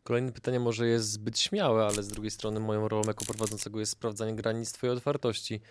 Kolejne 0.03 0.31
pytanie 0.31 0.59
może 0.59 0.87
jest 0.87 1.11
zbyt 1.11 1.39
śmiałe, 1.39 1.85
ale 1.85 2.03
z 2.03 2.07
drugiej 2.07 2.31
strony 2.31 2.59
moją 2.59 2.87
rolą 2.87 3.03
jako 3.07 3.25
prowadzącego 3.25 3.79
jest 3.79 3.91
sprawdzanie 3.91 4.35
granic 4.35 4.71
twojej 4.71 4.95
otwartości. 4.95 5.61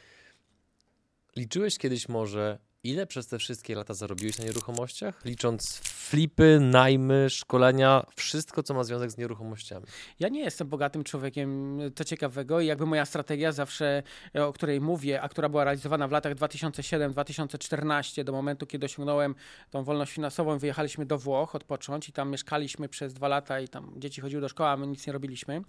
Liczyłeś 1.36 1.78
kiedyś 1.78 2.08
może, 2.08 2.58
ile 2.86 3.06
przez 3.06 3.26
te 3.26 3.38
wszystkie 3.38 3.74
lata 3.74 3.94
zarobiłeś 3.94 4.38
na 4.38 4.44
nieruchomościach? 4.44 5.24
Licząc 5.24 5.80
flipy, 5.84 6.58
najmy, 6.60 7.30
szkolenia, 7.30 8.06
wszystko, 8.16 8.62
co 8.62 8.74
ma 8.74 8.84
związek 8.84 9.10
z 9.10 9.16
nieruchomościami. 9.16 9.86
Ja 10.20 10.28
nie 10.28 10.40
jestem 10.40 10.68
bogatym 10.68 11.04
człowiekiem, 11.04 11.78
to 11.94 12.04
ciekawego 12.04 12.60
i 12.60 12.66
jakby 12.66 12.86
moja 12.86 13.04
strategia 13.04 13.52
zawsze, 13.52 14.02
e, 14.34 14.46
o 14.46 14.52
której 14.52 14.80
mówię, 14.80 15.22
a 15.22 15.28
która 15.28 15.48
była 15.48 15.64
realizowana 15.64 16.08
w 16.08 16.10
latach 16.10 16.34
2007-2014, 16.34 18.24
do 18.24 18.32
momentu, 18.32 18.66
kiedy 18.66 18.86
osiągnąłem 18.86 19.34
tą 19.70 19.84
wolność 19.84 20.12
finansową, 20.12 20.58
wyjechaliśmy 20.58 21.06
do 21.06 21.18
Włoch 21.18 21.54
odpocząć 21.54 22.08
i 22.08 22.12
tam 22.12 22.30
mieszkaliśmy 22.30 22.88
przez 22.88 23.14
dwa 23.14 23.28
lata 23.28 23.60
i 23.60 23.68
tam 23.68 23.92
dzieci 23.96 24.20
chodziły 24.20 24.40
do 24.42 24.48
szkoły, 24.48 24.70
a 24.70 24.76
my 24.76 24.86
nic 24.86 25.06
nie 25.06 25.12
robiliśmy, 25.12 25.62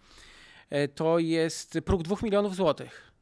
e, 0.70 0.88
to 0.88 1.20
jest 1.20 1.80
próg 1.86 2.04
2 2.04 2.16
milionów 2.24 2.56
złotych. 2.56 3.17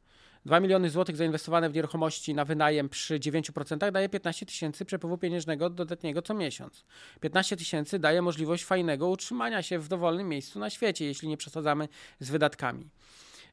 2 0.46 0.60
miliony 0.60 0.90
złotych 0.90 1.16
zainwestowane 1.16 1.70
w 1.70 1.74
nieruchomości 1.74 2.34
na 2.34 2.44
wynajem 2.44 2.88
przy 2.88 3.18
9% 3.18 3.90
daje 3.90 4.08
15 4.08 4.46
tysięcy 4.46 4.84
przepływu 4.84 5.18
pieniężnego 5.18 5.70
dodatniego 5.70 6.22
co 6.22 6.34
miesiąc. 6.34 6.84
15 7.20 7.56
tysięcy 7.56 7.98
daje 7.98 8.22
możliwość 8.22 8.64
fajnego 8.64 9.08
utrzymania 9.08 9.62
się 9.62 9.78
w 9.78 9.88
dowolnym 9.88 10.28
miejscu 10.28 10.58
na 10.58 10.70
świecie, 10.70 11.04
jeśli 11.04 11.28
nie 11.28 11.36
przesadzamy 11.36 11.88
z 12.20 12.30
wydatkami. 12.30 12.88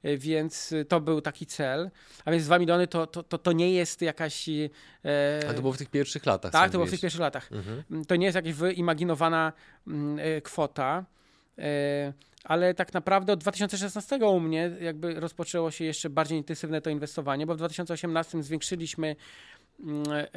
E, 0.04 0.18
więc 0.18 0.74
to 0.88 1.02
był 1.02 1.22
taki 1.22 1.46
cel. 1.46 1.92
A 2.26 2.32
więc 2.32 2.46
2 2.46 2.60
miliony 2.60 2.88
to, 2.88 3.08
to, 3.08 3.24
to, 3.24 3.38
to 3.38 3.52
nie 3.52 3.74
jest 3.74 4.02
jakaś. 4.02 4.50
E... 4.50 4.70
A 5.50 5.54
to 5.54 5.62
było 5.62 5.74
w 5.74 5.78
tych 5.78 5.90
pierwszych 5.90 6.26
latach. 6.26 6.52
Tak, 6.52 6.72
to 6.72 6.78
było 6.78 6.86
w 6.86 6.90
tych 6.90 7.02
pierwszych 7.02 7.22
latach. 7.22 7.52
Mhm. 7.52 8.06
To 8.06 8.16
nie 8.16 8.26
jest 8.26 8.36
jakaś 8.36 8.54
wyimaginowana 8.54 9.54
mm, 9.88 10.20
e, 10.20 10.42
kwota. 10.42 11.06
E, 11.58 12.14
ale 12.44 12.74
tak 12.74 12.94
naprawdę 12.94 13.34
od 13.34 13.40
2016 13.40 14.18
u 14.18 14.40
mnie 14.40 14.72
jakby 14.82 15.20
rozpoczęło 15.20 15.72
się 15.72 15.86
jeszcze 15.86 16.10
bardziej 16.10 16.38
intensywne 16.38 16.82
to 16.82 16.90
inwestowanie, 16.90 17.48
bo 17.48 17.54
w 17.54 17.58
2018 17.58 18.44
zwiększyliśmy 18.44 19.16
mm, 19.80 20.04
e, 20.12 20.28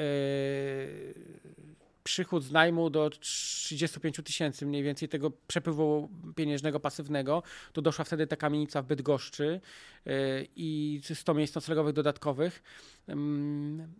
przychód 2.07 2.45
z 2.45 2.53
najmu 2.53 2.91
do 2.91 3.11
35 3.11 4.21
tysięcy 4.25 4.67
mniej 4.67 4.83
więcej 4.83 5.09
tego 5.09 5.33
przepływu 5.47 6.09
pieniężnego 6.37 6.81
pasywnego. 6.81 7.43
Tu 7.73 7.83
doszła 7.83 8.05
wtedy 8.05 8.27
ta 8.27 8.37
kamienica 8.37 8.83
w 8.83 8.87
Bydgoszczy 8.87 9.61
e, 10.07 10.11
i 10.57 11.01
100 11.15 11.35
miejsc 11.35 11.55
noclegowych 11.55 11.95
dodatkowych. 11.95 12.63
Mm, 13.09 13.95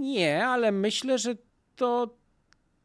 nie, 0.00 0.46
ale 0.46 0.72
myślę, 0.72 1.18
że 1.18 1.34
to 1.76 2.16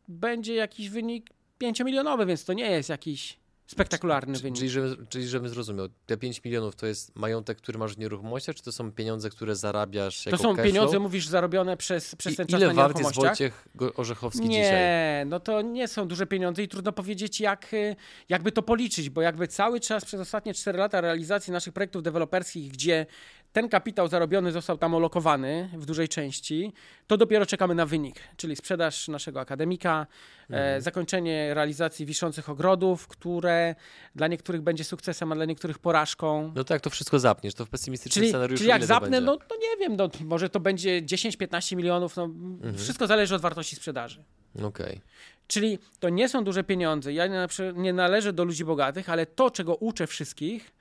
będzie 0.07 0.55
jakiś 0.55 0.89
wynik 0.89 1.29
5-milionowy, 1.61 2.25
więc 2.25 2.45
to 2.45 2.53
nie 2.53 2.71
jest 2.71 2.89
jakiś 2.89 3.37
spektakularny 3.71 4.39
wynik. 4.39 4.57
Czyli, 4.57 4.69
żeby, 4.69 5.07
czyli 5.09 5.27
żebym 5.27 5.49
zrozumiał, 5.49 5.87
te 6.05 6.17
5 6.17 6.43
milionów 6.43 6.75
to 6.75 6.87
jest 6.87 7.15
majątek, 7.15 7.57
który 7.57 7.77
masz 7.79 7.93
w 7.93 7.97
nieruchomościach, 7.97 8.55
czy 8.55 8.63
to 8.63 8.71
są 8.71 8.91
pieniądze, 8.91 9.29
które 9.29 9.55
zarabiasz 9.55 10.25
jako 10.25 10.37
To 10.37 10.43
są 10.43 10.55
pieniądze, 10.55 10.99
mówisz, 10.99 11.27
zarobione 11.27 11.77
przez, 11.77 12.15
przez 12.15 12.35
ten 12.35 12.47
I, 12.47 12.49
czas 12.49 12.59
ile 12.61 12.67
na 12.67 12.73
wart 12.73 12.99
jest 12.99 13.15
Wojciech 13.15 13.67
Orzechowski 13.95 14.41
nie, 14.41 14.47
dzisiaj? 14.47 14.71
Nie, 14.71 15.23
no 15.27 15.39
to 15.39 15.61
nie 15.61 15.87
są 15.87 16.07
duże 16.07 16.27
pieniądze 16.27 16.63
i 16.63 16.67
trudno 16.67 16.91
powiedzieć, 16.91 17.39
jak, 17.39 17.73
y, 17.73 17.95
jakby 18.29 18.51
to 18.51 18.61
policzyć, 18.61 19.09
bo 19.09 19.21
jakby 19.21 19.47
cały 19.47 19.79
czas 19.79 20.05
przez 20.05 20.21
ostatnie 20.21 20.53
4 20.53 20.79
lata 20.79 21.01
realizacji 21.01 21.53
naszych 21.53 21.73
projektów 21.73 22.03
deweloperskich, 22.03 22.71
gdzie 22.71 23.05
ten 23.53 23.69
kapitał 23.69 24.07
zarobiony 24.07 24.51
został 24.51 24.77
tam 24.77 24.95
olokowany 24.95 25.69
w 25.73 25.85
dużej 25.85 26.09
części, 26.09 26.73
to 27.07 27.17
dopiero 27.17 27.45
czekamy 27.45 27.75
na 27.75 27.85
wynik, 27.85 28.19
czyli 28.37 28.55
sprzedaż 28.55 29.07
naszego 29.07 29.39
akademika, 29.39 30.07
e, 30.41 30.53
mhm. 30.53 30.77
e, 30.77 30.81
zakończenie 30.81 31.53
realizacji 31.53 32.05
wiszących 32.05 32.49
ogrodów, 32.49 33.07
które 33.07 33.75
dla 34.15 34.27
niektórych 34.27 34.61
będzie 34.61 34.83
sukcesem, 34.83 35.31
a 35.31 35.35
dla 35.35 35.45
niektórych 35.45 35.79
porażką. 35.79 36.51
No 36.55 36.63
to 36.63 36.73
jak 36.73 36.81
to 36.81 36.89
wszystko 36.89 37.19
zapniesz, 37.19 37.53
to 37.53 37.65
w 37.65 37.69
pesymistycznym 37.69 38.21
czyli, 38.21 38.29
scenariuszu 38.29 38.57
Czyli 38.57 38.69
jak 38.69 38.85
zapnę, 38.85 39.21
no 39.21 39.37
to 39.37 39.55
nie 39.55 39.77
wiem, 39.79 39.95
no, 39.95 40.09
może 40.25 40.49
to 40.49 40.59
będzie 40.59 41.01
10-15 41.01 41.75
milionów, 41.75 42.15
no, 42.15 42.23
mhm. 42.23 42.77
wszystko 42.77 43.07
zależy 43.07 43.35
od 43.35 43.41
wartości 43.41 43.75
sprzedaży. 43.75 44.23
Okej. 44.55 44.67
Okay. 44.67 45.01
Czyli 45.47 45.79
to 45.99 46.09
nie 46.09 46.29
są 46.29 46.43
duże 46.43 46.63
pieniądze. 46.63 47.13
Ja 47.13 47.27
nie, 47.27 47.47
nie 47.75 47.93
należę 47.93 48.33
do 48.33 48.43
ludzi 48.43 48.65
bogatych, 48.65 49.09
ale 49.09 49.25
to, 49.25 49.51
czego 49.51 49.75
uczę 49.75 50.07
wszystkich, 50.07 50.73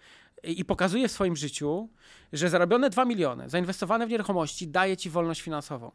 i 0.45 0.65
pokazuje 0.65 1.09
w 1.09 1.13
swoim 1.13 1.37
życiu, 1.37 1.89
że 2.33 2.49
zarobione 2.49 2.91
2 2.91 3.05
miliony, 3.05 3.49
zainwestowane 3.49 4.07
w 4.07 4.11
nieruchomości, 4.11 4.69
daje 4.69 4.97
ci 4.97 5.11
wolność 5.11 5.41
finansową. 5.41 5.91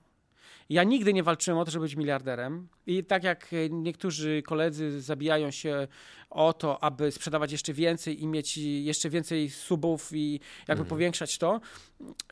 Ja 0.69 0.83
nigdy 0.83 1.13
nie 1.13 1.23
walczyłem 1.23 1.59
o 1.59 1.65
to, 1.65 1.71
żeby 1.71 1.85
być 1.85 1.95
miliarderem. 1.95 2.67
I 2.87 3.03
tak 3.03 3.23
jak 3.23 3.49
niektórzy 3.69 4.43
koledzy 4.45 5.01
zabijają 5.01 5.51
się 5.51 5.87
o 6.29 6.53
to, 6.53 6.83
aby 6.83 7.11
sprzedawać 7.11 7.51
jeszcze 7.51 7.73
więcej 7.73 8.23
i 8.23 8.27
mieć 8.27 8.57
jeszcze 8.57 9.09
więcej 9.09 9.49
subów 9.49 10.09
i 10.13 10.33
jakby 10.59 10.71
mhm. 10.71 10.89
powiększać 10.89 11.37
to, 11.37 11.61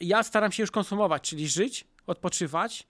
ja 0.02 0.24
staram 0.24 0.52
się 0.52 0.64
już 0.64 0.72
konsumować, 0.72 1.30
czyli 1.30 1.48
żyć, 1.48 1.86
odpoczywać, 2.08 2.88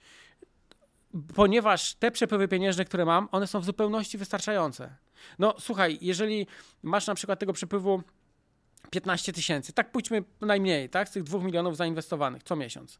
ponieważ 1.35 1.95
te 1.95 2.11
przepływy 2.11 2.47
pieniężne, 2.47 2.85
które 2.85 3.05
mam, 3.05 3.29
one 3.31 3.47
są 3.47 3.59
w 3.59 3.65
zupełności 3.65 4.17
wystarczające. 4.17 4.95
No 5.39 5.55
słuchaj, 5.59 5.97
jeżeli 6.01 6.47
masz 6.83 7.07
na 7.07 7.15
przykład 7.15 7.39
tego 7.39 7.53
przepływu 7.53 8.03
15 8.89 9.33
tysięcy, 9.33 9.73
tak 9.73 9.91
pójdźmy 9.91 10.23
najmniej, 10.41 10.89
tak, 10.89 11.09
z 11.09 11.11
tych 11.11 11.23
2 11.23 11.39
milionów 11.39 11.77
zainwestowanych 11.77 12.43
co 12.43 12.55
miesiąc, 12.55 12.99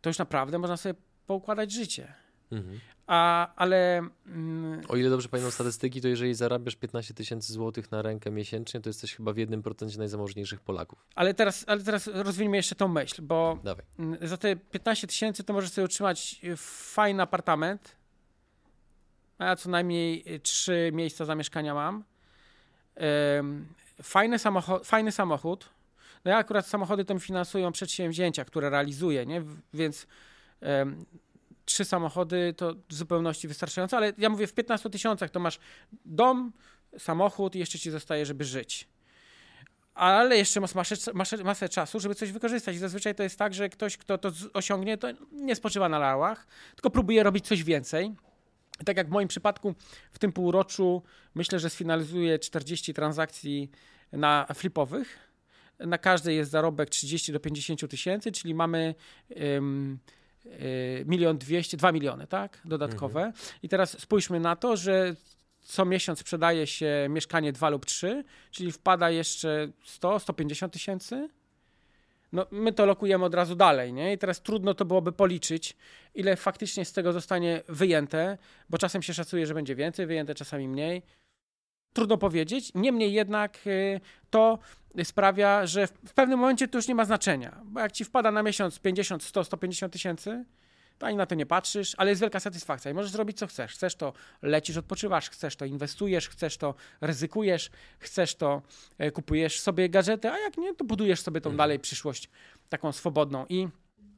to 0.00 0.10
już 0.10 0.18
naprawdę 0.18 0.58
można 0.58 0.76
sobie 0.76 0.94
poukładać 1.26 1.72
życie. 1.72 2.14
Mhm. 2.52 2.80
A, 3.06 3.54
ale. 3.56 4.08
Mm, 4.26 4.82
o 4.88 4.96
ile 4.96 5.10
dobrze 5.10 5.28
pamiętam 5.28 5.52
statystyki, 5.52 6.00
to 6.00 6.08
jeżeli 6.08 6.34
zarabiasz 6.34 6.76
15 6.76 7.14
tysięcy 7.14 7.52
złotych 7.52 7.90
na 7.90 8.02
rękę 8.02 8.30
miesięcznie, 8.30 8.80
to 8.80 8.88
jesteś 8.88 9.14
chyba 9.14 9.32
w 9.32 9.36
jednym 9.36 9.62
procencie 9.62 9.98
najzamożniejszych 9.98 10.60
Polaków. 10.60 11.06
Ale 11.14 11.34
teraz, 11.34 11.64
ale 11.66 11.82
teraz 11.82 12.06
rozwiniemy 12.06 12.56
jeszcze 12.56 12.74
tą 12.74 12.88
myśl, 12.88 13.22
bo 13.22 13.58
Dawaj. 13.64 13.84
Mm, 13.98 14.28
za 14.28 14.36
te 14.36 14.56
15 14.56 15.06
tysięcy 15.06 15.44
to 15.44 15.52
możesz 15.52 15.70
sobie 15.70 15.84
utrzymać 15.84 16.40
fajny 16.56 17.22
apartament. 17.22 17.96
A 19.38 19.44
ja 19.44 19.56
co 19.56 19.70
najmniej 19.70 20.40
trzy 20.40 20.90
miejsca 20.92 21.24
zamieszkania 21.24 21.74
mam. 21.74 22.04
Fajny, 24.02 24.38
samochód, 24.38 24.86
fajny 24.86 25.12
samochód. 25.12 25.68
No 26.24 26.30
ja 26.30 26.36
akurat 26.36 26.66
samochody 26.66 27.04
to 27.04 27.14
mi 27.14 27.20
finansują 27.20 27.72
przedsięwzięcia, 27.72 28.44
które 28.44 28.70
realizuję, 28.70 29.26
nie? 29.26 29.42
więc 29.74 30.06
trzy 31.64 31.84
samochody 31.84 32.54
to 32.56 32.74
w 32.88 32.94
zupełności 32.94 33.48
wystarczająco, 33.48 33.96
ale 33.96 34.12
ja 34.18 34.28
mówię 34.28 34.46
w 34.46 34.54
15 34.54 34.90
tysiącach 34.90 35.30
to 35.30 35.40
masz 35.40 35.58
dom, 36.04 36.52
samochód 36.98 37.56
i 37.56 37.58
jeszcze 37.58 37.78
ci 37.78 37.90
zostaje, 37.90 38.26
żeby 38.26 38.44
żyć. 38.44 38.88
Ale 39.94 40.36
jeszcze 40.36 40.60
masz 40.60 40.74
masę, 40.74 40.96
masę 41.44 41.68
czasu, 41.68 42.00
żeby 42.00 42.14
coś 42.14 42.32
wykorzystać. 42.32 42.76
I 42.76 42.78
zazwyczaj 42.78 43.14
to 43.14 43.22
jest 43.22 43.38
tak, 43.38 43.54
że 43.54 43.68
ktoś, 43.68 43.96
kto 43.96 44.18
to 44.18 44.30
osiągnie, 44.52 44.98
to 44.98 45.08
nie 45.32 45.56
spoczywa 45.56 45.88
na 45.88 45.98
lałach, 45.98 46.46
tylko 46.74 46.90
próbuje 46.90 47.22
robić 47.22 47.46
coś 47.46 47.64
więcej. 47.64 48.14
Tak 48.84 48.96
jak 48.96 49.08
w 49.08 49.10
moim 49.10 49.28
przypadku 49.28 49.74
w 50.12 50.18
tym 50.18 50.32
półroczu 50.32 51.02
myślę, 51.34 51.58
że 51.58 51.70
sfinalizuję 51.70 52.38
40 52.38 52.94
transakcji 52.94 53.70
na 54.12 54.46
flipowych. 54.54 55.18
Na 55.78 55.98
każdej 55.98 56.36
jest 56.36 56.50
zarobek 56.50 56.90
30 56.90 57.32
do 57.32 57.40
50 57.40 57.90
tysięcy, 57.90 58.32
czyli 58.32 58.54
mamy 58.54 58.94
Y, 60.46 61.04
milion 61.06 61.38
dwieście, 61.38 61.76
dwa 61.76 61.92
miliony, 61.92 62.26
tak, 62.26 62.60
dodatkowe. 62.64 63.24
Mhm. 63.24 63.44
I 63.62 63.68
teraz 63.68 64.00
spójrzmy 64.00 64.40
na 64.40 64.56
to, 64.56 64.76
że 64.76 65.14
co 65.60 65.84
miesiąc 65.84 66.18
sprzedaje 66.18 66.66
się 66.66 67.06
mieszkanie 67.10 67.52
dwa 67.52 67.68
lub 67.68 67.86
trzy, 67.86 68.24
czyli 68.50 68.72
wpada 68.72 69.10
jeszcze 69.10 69.68
100, 69.84 70.18
150 70.18 70.72
tysięcy. 70.72 71.28
No, 72.32 72.46
my 72.50 72.72
to 72.72 72.86
lokujemy 72.86 73.24
od 73.24 73.34
razu 73.34 73.56
dalej, 73.56 73.92
nie? 73.92 74.12
I 74.12 74.18
teraz 74.18 74.42
trudno 74.42 74.74
to 74.74 74.84
byłoby 74.84 75.12
policzyć, 75.12 75.76
ile 76.14 76.36
faktycznie 76.36 76.84
z 76.84 76.92
tego 76.92 77.12
zostanie 77.12 77.62
wyjęte, 77.68 78.38
bo 78.70 78.78
czasem 78.78 79.02
się 79.02 79.14
szacuje, 79.14 79.46
że 79.46 79.54
będzie 79.54 79.74
więcej 79.74 80.06
wyjęte, 80.06 80.34
czasami 80.34 80.68
mniej. 80.68 81.02
Trudno 81.92 82.18
powiedzieć. 82.18 82.72
Niemniej 82.74 83.12
jednak 83.12 83.58
y, 83.66 84.00
to 84.30 84.58
sprawia, 85.04 85.66
że 85.66 85.86
w 85.86 86.14
pewnym 86.14 86.38
momencie 86.38 86.68
to 86.68 86.78
już 86.78 86.88
nie 86.88 86.94
ma 86.94 87.04
znaczenia. 87.04 87.60
Bo 87.64 87.80
jak 87.80 87.92
ci 87.92 88.04
wpada 88.04 88.30
na 88.30 88.42
miesiąc 88.42 88.78
50, 88.78 89.22
100, 89.22 89.44
150 89.44 89.92
tysięcy, 89.92 90.44
to 90.98 91.06
ani 91.06 91.16
na 91.16 91.26
to 91.26 91.34
nie 91.34 91.46
patrzysz, 91.46 91.94
ale 91.96 92.10
jest 92.10 92.20
wielka 92.20 92.40
satysfakcja 92.40 92.90
i 92.90 92.94
możesz 92.94 93.10
zrobić 93.10 93.38
co 93.38 93.46
chcesz. 93.46 93.72
Chcesz 93.72 93.94
to 93.94 94.12
lecisz, 94.42 94.76
odpoczywasz, 94.76 95.30
chcesz 95.30 95.56
to 95.56 95.64
inwestujesz, 95.64 96.28
chcesz 96.28 96.56
to 96.56 96.74
ryzykujesz, 97.00 97.70
chcesz 97.98 98.34
to 98.34 98.62
e, 98.98 99.10
kupujesz 99.10 99.60
sobie 99.60 99.88
gadżety, 99.88 100.30
a 100.30 100.38
jak 100.38 100.56
nie, 100.56 100.74
to 100.74 100.84
budujesz 100.84 101.20
sobie 101.20 101.40
tą 101.40 101.50
mhm. 101.50 101.56
dalej 101.56 101.78
przyszłość 101.78 102.28
taką 102.68 102.92
swobodną 102.92 103.46
i 103.48 103.68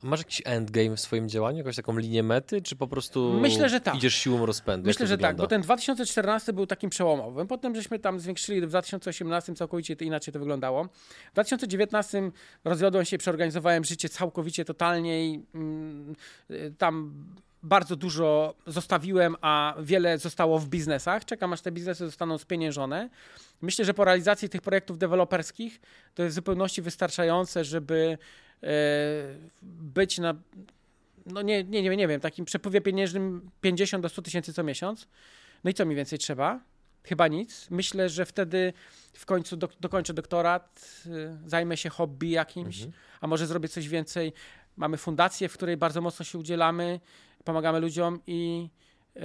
Masz 0.02 0.20
jakiś 0.20 0.42
endgame 0.44 0.96
w 0.96 1.00
swoim 1.00 1.28
działaniu, 1.28 1.58
jakąś 1.58 1.76
taką 1.76 1.98
linię 1.98 2.22
mety, 2.22 2.62
czy 2.62 2.76
po 2.76 2.86
prostu 2.86 3.32
Myślę, 3.40 3.68
że 3.68 3.80
tak. 3.80 3.94
idziesz 3.94 4.14
siłą 4.14 4.46
rozpędu? 4.46 4.86
Myślę, 4.86 5.06
że 5.06 5.16
wygląda? 5.16 5.28
tak, 5.28 5.36
bo 5.36 5.46
ten 5.46 5.62
2014 5.62 6.52
był 6.52 6.66
takim 6.66 6.90
przełomowym. 6.90 7.46
Potem 7.46 7.74
żeśmy 7.74 7.98
tam 7.98 8.20
zwiększyli, 8.20 8.60
w 8.60 8.66
2018 8.66 9.54
całkowicie 9.54 9.96
to 9.96 10.04
inaczej 10.04 10.32
to 10.32 10.38
wyglądało. 10.40 10.84
W 11.30 11.32
2019 11.32 12.30
rozwiodłem 12.64 13.04
się, 13.04 13.18
przeorganizowałem 13.18 13.84
życie 13.84 14.08
całkowicie, 14.08 14.64
totalnie 14.64 15.26
i 15.26 15.44
mm, 15.54 16.14
tam 16.78 17.24
bardzo 17.62 17.96
dużo 17.96 18.54
zostawiłem, 18.66 19.36
a 19.40 19.74
wiele 19.80 20.18
zostało 20.18 20.58
w 20.58 20.68
biznesach. 20.68 21.24
Czekam, 21.24 21.52
aż 21.52 21.60
te 21.60 21.72
biznesy 21.72 22.06
zostaną 22.06 22.38
spieniężone. 22.38 23.10
Myślę, 23.62 23.84
że 23.84 23.94
po 23.94 24.04
realizacji 24.04 24.48
tych 24.48 24.62
projektów 24.62 24.98
deweloperskich 24.98 25.80
to 26.14 26.22
jest 26.22 26.34
w 26.34 26.36
zupełności 26.36 26.82
wystarczające, 26.82 27.64
żeby 27.64 28.18
E, 28.62 28.72
być 29.62 30.18
na, 30.18 30.34
no 31.26 31.42
nie, 31.42 31.64
nie, 31.64 31.82
nie, 31.82 31.96
nie 31.96 32.08
wiem, 32.08 32.20
takim 32.20 32.44
przepływie 32.44 32.80
pieniężnym 32.80 33.50
50 33.60 34.02
do 34.02 34.08
100 34.08 34.22
tysięcy 34.22 34.52
co 34.52 34.62
miesiąc. 34.62 35.08
No 35.64 35.70
i 35.70 35.74
co 35.74 35.86
mi 35.86 35.94
więcej 35.94 36.18
trzeba? 36.18 36.60
Chyba 37.04 37.28
nic. 37.28 37.70
Myślę, 37.70 38.08
że 38.08 38.26
wtedy 38.26 38.72
w 39.12 39.26
końcu 39.26 39.56
do, 39.56 39.68
dokończę 39.80 40.14
doktorat, 40.14 41.02
y, 41.06 41.48
zajmę 41.48 41.76
się 41.76 41.88
hobby 41.88 42.28
jakimś, 42.28 42.76
mhm. 42.76 42.92
a 43.20 43.26
może 43.26 43.46
zrobię 43.46 43.68
coś 43.68 43.88
więcej. 43.88 44.32
Mamy 44.80 44.96
fundację, 44.96 45.48
w 45.48 45.52
której 45.52 45.76
bardzo 45.76 46.00
mocno 46.00 46.24
się 46.24 46.38
udzielamy, 46.38 47.00
pomagamy 47.44 47.80
ludziom 47.80 48.20
i, 48.26 48.68
yy, 49.14 49.22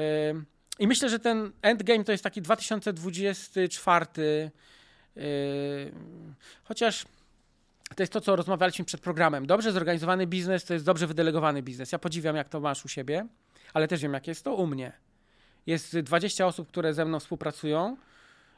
i 0.79 0.87
myślę, 0.87 1.09
że 1.09 1.19
ten 1.19 1.51
endgame 1.61 2.03
to 2.03 2.11
jest 2.11 2.23
taki 2.23 2.41
2024. 2.41 4.05
Yy, 5.15 5.23
chociaż 6.63 7.05
to 7.95 8.03
jest 8.03 8.13
to, 8.13 8.21
co 8.21 8.35
rozmawialiśmy 8.35 8.85
przed 8.85 9.01
programem. 9.01 9.45
Dobrze 9.45 9.71
zorganizowany 9.71 10.27
biznes 10.27 10.65
to 10.65 10.73
jest 10.73 10.85
dobrze 10.85 11.07
wydelegowany 11.07 11.61
biznes. 11.63 11.91
Ja 11.91 11.99
podziwiam, 11.99 12.35
jak 12.35 12.49
to 12.49 12.59
masz 12.59 12.85
u 12.85 12.87
siebie, 12.87 13.27
ale 13.73 13.87
też 13.87 14.01
wiem, 14.01 14.13
jak 14.13 14.27
jest 14.27 14.43
to 14.43 14.55
u 14.55 14.67
mnie. 14.67 14.91
Jest 15.65 15.99
20 15.99 16.47
osób, 16.47 16.67
które 16.67 16.93
ze 16.93 17.05
mną 17.05 17.19
współpracują, 17.19 17.97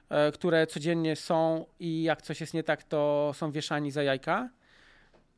e, 0.09 0.31
które 0.31 0.67
codziennie 0.67 1.15
są 1.15 1.65
i 1.79 2.03
jak 2.03 2.21
coś 2.21 2.41
jest 2.41 2.53
nie 2.53 2.63
tak, 2.63 2.83
to 2.83 3.31
są 3.35 3.51
wieszani 3.51 3.91
za 3.91 4.03
jajka. 4.03 4.49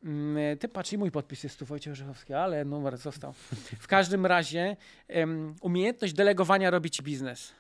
Mm, 0.03 0.57
ty 0.57 0.67
patrz, 0.67 0.93
i 0.93 0.97
mój 0.97 1.11
podpis 1.11 1.43
jest 1.43 1.59
tu 1.59 1.65
Wojciech 1.65 1.93
Orzechowski, 1.93 2.33
ale 2.33 2.65
numer 2.65 2.97
został. 2.97 3.33
W 3.79 3.87
każdym 3.87 4.25
razie 4.25 4.77
um, 5.09 5.55
umiejętność 5.61 6.13
delegowania 6.13 6.69
robi 6.69 6.89
ci 6.89 7.03
biznes. 7.03 7.53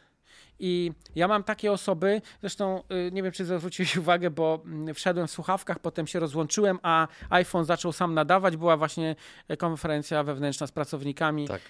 I 0.59 0.91
ja 1.15 1.27
mam 1.27 1.43
takie 1.43 1.71
osoby, 1.71 2.21
zresztą 2.41 2.83
y, 3.07 3.11
nie 3.11 3.23
wiem, 3.23 3.31
czy 3.31 3.45
zwróciłeś 3.45 3.97
uwagę, 3.97 4.29
bo 4.29 4.61
mm, 4.65 4.93
wszedłem 4.95 5.27
w 5.27 5.31
słuchawkach, 5.31 5.79
potem 5.79 6.07
się 6.07 6.19
rozłączyłem, 6.19 6.79
a 6.83 7.07
iPhone 7.29 7.65
zaczął 7.65 7.91
sam 7.91 8.13
nadawać. 8.13 8.57
Była 8.57 8.77
właśnie 8.77 9.15
e, 9.47 9.57
konferencja 9.57 10.23
wewnętrzna 10.23 10.67
z 10.67 10.71
pracownikami, 10.71 11.47
tak, 11.47 11.61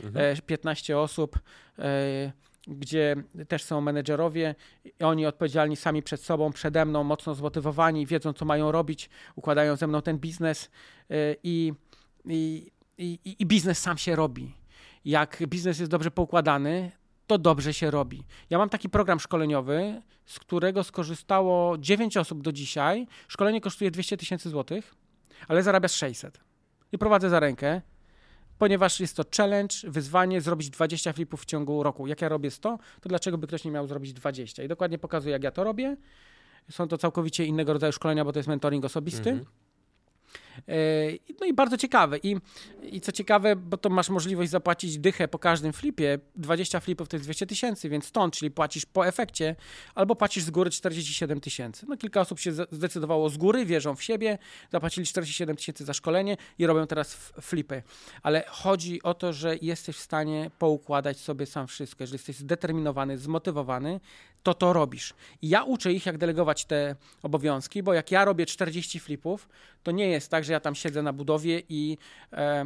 15 0.46 0.94
mhm. 0.94 1.04
osób 1.04 1.40
e, 1.80 2.32
gdzie 2.70 3.16
też 3.48 3.64
są 3.64 3.82
menedżerowie 3.82 4.56
i 4.86 5.04
oni 5.04 5.26
odpowiedzialni 5.26 5.76
sami 5.76 6.04
przed 6.04 6.22
sobą, 6.22 6.52
przede 6.52 6.86
mną, 6.86 7.04
mocno 7.04 7.36
zmotywowani, 7.36 8.06
wiedzą, 8.06 8.34
co 8.34 8.46
mają 8.46 8.72
robić, 8.72 9.10
układają 9.36 9.76
ze 9.76 9.88
mną 9.88 10.02
ten 10.02 10.18
biznes 10.18 10.70
e, 11.10 11.36
i, 11.44 11.74
i, 12.26 12.72
i, 12.98 13.36
i 13.40 13.46
biznes 13.46 13.80
sam 13.80 13.98
się 13.98 14.16
robi. 14.16 14.54
Jak 15.06 15.44
biznes 15.48 15.80
jest 15.80 15.92
dobrze 15.92 16.12
poukładany, 16.12 16.92
to 17.28 17.38
dobrze 17.38 17.74
się 17.74 17.92
robi. 17.92 18.24
Ja 18.50 18.58
mam 18.58 18.70
taki 18.70 18.90
program 18.90 19.20
szkoleniowy, 19.20 20.02
z 20.26 20.40
którego 20.40 20.84
skorzystało 20.84 21.78
9 21.78 22.18
osób 22.18 22.42
do 22.42 22.52
dzisiaj. 22.52 23.08
Szkolenie 23.28 23.62
kosztuje 23.62 23.92
200 23.92 24.18
tysięcy 24.18 24.50
złotych, 24.50 24.96
ale 25.48 25.64
zarabiasz 25.64 25.94
600. 25.94 26.40
I 26.92 26.98
prowadzę 26.98 27.30
za 27.30 27.40
rękę, 27.40 27.82
ponieważ 28.60 29.00
jest 29.00 29.16
to 29.16 29.24
challenge, 29.38 29.76
wyzwanie 29.84 30.42
zrobić 30.42 30.70
20 30.70 31.14
flipów 31.14 31.42
w 31.42 31.46
ciągu 31.46 31.84
roku. 31.84 32.08
Jak 32.08 32.22
ja 32.22 32.30
robię 32.30 32.52
100, 32.52 32.78
to 33.02 33.10
dlaczego 33.10 33.38
by 33.38 33.48
ktoś 33.48 33.64
nie 33.64 33.72
miał 33.72 33.88
zrobić 33.88 34.14
20? 34.14 34.64
I 34.64 34.68
dokładnie 34.68 34.98
pokazuję, 34.98 35.34
jak 35.34 35.44
ja 35.44 35.52
to 35.52 35.64
robię. 35.64 35.98
Są 36.72 36.88
to 36.88 36.98
całkowicie 36.98 37.46
innego 37.46 37.74
rodzaju 37.74 37.94
szkolenia, 37.94 38.26
bo 38.26 38.32
to 38.34 38.40
jest 38.40 38.50
mentoring 38.50 38.86
osobisty. 38.86 39.30
Mhm. 39.30 39.46
E, 40.68 40.74
no 41.40 41.46
i 41.46 41.54
bardzo 41.54 41.78
ciekawe. 41.78 42.18
I, 42.18 42.36
I 42.82 43.02
co 43.02 43.12
ciekawe, 43.12 43.56
bo 43.56 43.78
to 43.78 43.90
masz 43.90 44.10
możliwość 44.10 44.52
zapłacić 44.52 45.00
dychę 45.00 45.28
po 45.28 45.40
każdym 45.40 45.74
flipie. 45.74 46.20
20 46.36 46.80
flipów 46.80 47.08
to 47.08 47.16
jest 47.16 47.26
200 47.26 47.46
tysięcy, 47.46 47.90
więc 47.90 48.06
stąd, 48.06 48.34
czyli 48.34 48.52
płacisz 48.52 48.86
po 48.86 49.08
efekcie, 49.08 49.56
albo 49.96 50.16
płacisz 50.16 50.44
z 50.44 50.50
góry 50.50 50.70
47 50.70 51.40
tysięcy. 51.40 51.86
No 51.90 51.98
kilka 51.98 52.22
osób 52.22 52.40
się 52.40 52.52
zdecydowało 52.54 53.30
z 53.30 53.38
góry, 53.38 53.66
wierzą 53.66 53.96
w 53.96 54.04
siebie, 54.04 54.38
zapłacili 54.72 55.08
47 55.08 55.56
tysięcy 55.56 55.86
za 55.86 55.94
szkolenie 55.94 56.38
i 56.60 56.66
robią 56.66 56.88
teraz 56.88 57.16
flipy. 57.42 57.84
Ale 58.24 58.44
chodzi 58.48 59.04
o 59.04 59.14
to, 59.14 59.34
że 59.34 59.58
jesteś 59.62 59.96
w 59.96 60.00
stanie 60.00 60.52
poukładać 60.60 61.18
sobie 61.18 61.46
sam 61.46 61.68
wszystko. 61.68 62.04
Jeżeli 62.04 62.16
jesteś 62.16 62.36
zdeterminowany, 62.36 63.18
zmotywowany, 63.18 64.00
to 64.44 64.54
to 64.54 64.74
robisz. 64.74 65.14
I 65.42 65.50
ja 65.50 65.64
uczę 65.64 65.94
ich, 65.94 66.06
jak 66.06 66.18
delegować 66.18 66.66
te 66.66 66.96
obowiązki, 67.24 67.84
bo 67.84 67.94
jak 67.94 68.12
ja 68.12 68.26
robię 68.26 68.46
40 68.46 69.00
flipów, 69.00 69.50
to 69.84 69.92
nie 69.92 70.08
jest 70.08 70.32
tak, 70.32 70.39
że 70.44 70.54
ja 70.54 70.60
tam 70.60 70.76
siedzę 70.76 71.04
na 71.04 71.14
budowie 71.14 71.62
i 71.70 71.98
e, 72.34 72.66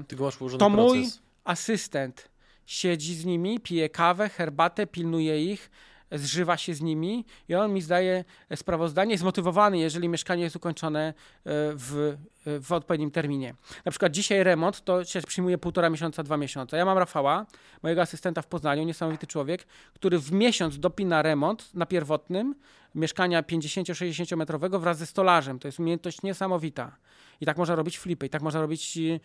to 0.60 0.70
mój, 0.70 1.06
asystent 1.44 2.30
siedzi 2.66 3.16
z 3.16 3.26
nimi, 3.26 3.60
pije 3.60 3.90
kawę, 3.90 4.30
herbatę, 4.30 4.88
pilnuje 4.88 5.54
ich, 5.54 5.72
zżywa 6.14 6.58
się 6.58 6.74
z 6.74 6.82
nimi 6.82 7.26
i 7.50 7.56
on 7.56 7.74
mi 7.74 7.82
zdaje 7.82 8.26
sprawozdanie, 8.56 9.18
zmotywowany, 9.18 9.78
jeżeli 9.78 10.10
mieszkanie 10.10 10.44
jest 10.44 10.56
ukończone 10.56 11.08
e, 11.08 11.14
w, 11.46 12.18
w 12.46 12.72
odpowiednim 12.72 13.12
terminie. 13.12 13.56
Na 13.86 13.92
przykład 13.92 14.12
dzisiaj 14.12 14.44
remont 14.44 14.84
to 14.84 15.06
się 15.06 15.22
przyjmuje 15.22 15.58
półtora 15.58 15.90
miesiąca, 15.90 16.24
dwa 16.24 16.38
miesiące. 16.38 16.78
Ja 16.78 16.86
mam 16.86 16.98
Rafała, 16.98 17.46
mojego 17.84 18.02
asystenta 18.02 18.42
w 18.42 18.48
Poznaniu, 18.48 18.84
niesamowity 18.84 19.28
człowiek, 19.28 19.68
który 19.94 20.20
w 20.20 20.32
miesiąc 20.32 20.80
dopina 20.80 21.22
remont 21.22 21.74
na 21.74 21.86
pierwotnym 21.86 22.56
mieszkania 22.96 23.42
50-60 23.42 24.38
metrowego 24.38 24.80
wraz 24.80 24.98
ze 24.98 25.06
stolarzem. 25.06 25.60
To 25.60 25.68
jest 25.68 25.80
umiejętność 25.80 26.22
niesamowita. 26.22 26.98
I 27.42 27.46
tak 27.46 27.58
można 27.58 27.76
robić 27.76 27.98
flipy, 27.98 28.26
i 28.26 28.30
tak 28.30 28.42
można 28.42 28.62
robić 28.62 28.96
yy, 28.96 29.20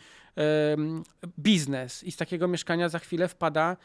biznes. 1.38 2.04
I 2.04 2.12
z 2.12 2.16
takiego 2.16 2.48
mieszkania 2.48 2.88
za 2.88 2.98
chwilę 2.98 3.28
wpada 3.28 3.76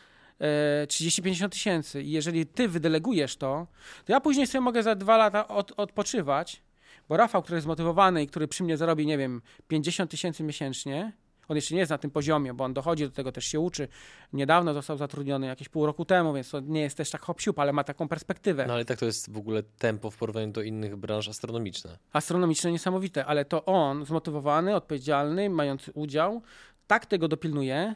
30-50 0.88 1.50
tysięcy. 1.50 2.04
I 2.04 2.12
jeżeli 2.12 2.46
ty 2.46 2.68
wydelegujesz 2.68 3.38
to, 3.38 3.68
to 4.06 4.14
ja 4.14 4.20
później 4.20 4.48
sobie 4.48 4.62
mogę 4.62 4.84
za 4.84 4.96
dwa 4.96 5.18
lata 5.18 5.48
od, 5.48 5.74
odpoczywać, 5.78 6.62
bo 7.10 7.18
Rafał, 7.18 7.44
który 7.44 7.56
jest 7.56 7.64
zmotywowany 7.64 8.24
i 8.24 8.28
który 8.28 8.48
przy 8.48 8.64
mnie 8.64 8.78
zarobi, 8.78 9.06
nie 9.06 9.18
wiem, 9.18 9.42
50 9.68 10.12
tysięcy 10.12 10.44
miesięcznie, 10.44 11.12
on 11.48 11.56
jeszcze 11.56 11.74
nie 11.74 11.80
jest 11.80 11.90
na 11.90 11.98
tym 11.98 12.12
poziomie, 12.12 12.54
bo 12.54 12.64
on 12.64 12.74
dochodzi 12.74 13.04
do 13.04 13.12
tego, 13.12 13.32
też 13.32 13.46
się 13.46 13.60
uczy. 13.60 13.88
Niedawno 14.34 14.74
został 14.74 14.98
zatrudniony, 14.98 15.48
jakieś 15.48 15.70
pół 15.70 15.86
roku 15.86 16.06
temu, 16.06 16.34
więc 16.34 16.50
to 16.50 16.60
nie 16.60 16.82
jest 16.82 16.98
też 16.98 17.10
tak 17.10 17.22
hop 17.22 17.42
ale 17.56 17.74
ma 17.74 17.84
taką 17.84 18.08
perspektywę. 18.08 18.66
No 18.68 18.74
ale 18.74 18.86
tak 18.86 19.00
to 19.00 19.06
jest 19.06 19.32
w 19.32 19.38
ogóle 19.38 19.64
tempo 19.64 20.12
w 20.12 20.18
porównaniu 20.18 20.52
do 20.52 20.62
innych 20.62 20.96
branż 20.96 21.28
astronomiczne. 21.28 21.98
Astronomiczne, 22.14 22.72
niesamowite, 22.72 23.26
ale 23.26 23.46
to 23.46 23.66
on, 23.66 24.06
zmotywowany, 24.06 24.76
odpowiedzialny, 24.76 25.50
mając 25.50 25.90
udział, 25.94 26.42
tak 26.88 27.06
tego 27.06 27.28
dopilnuje, 27.28 27.96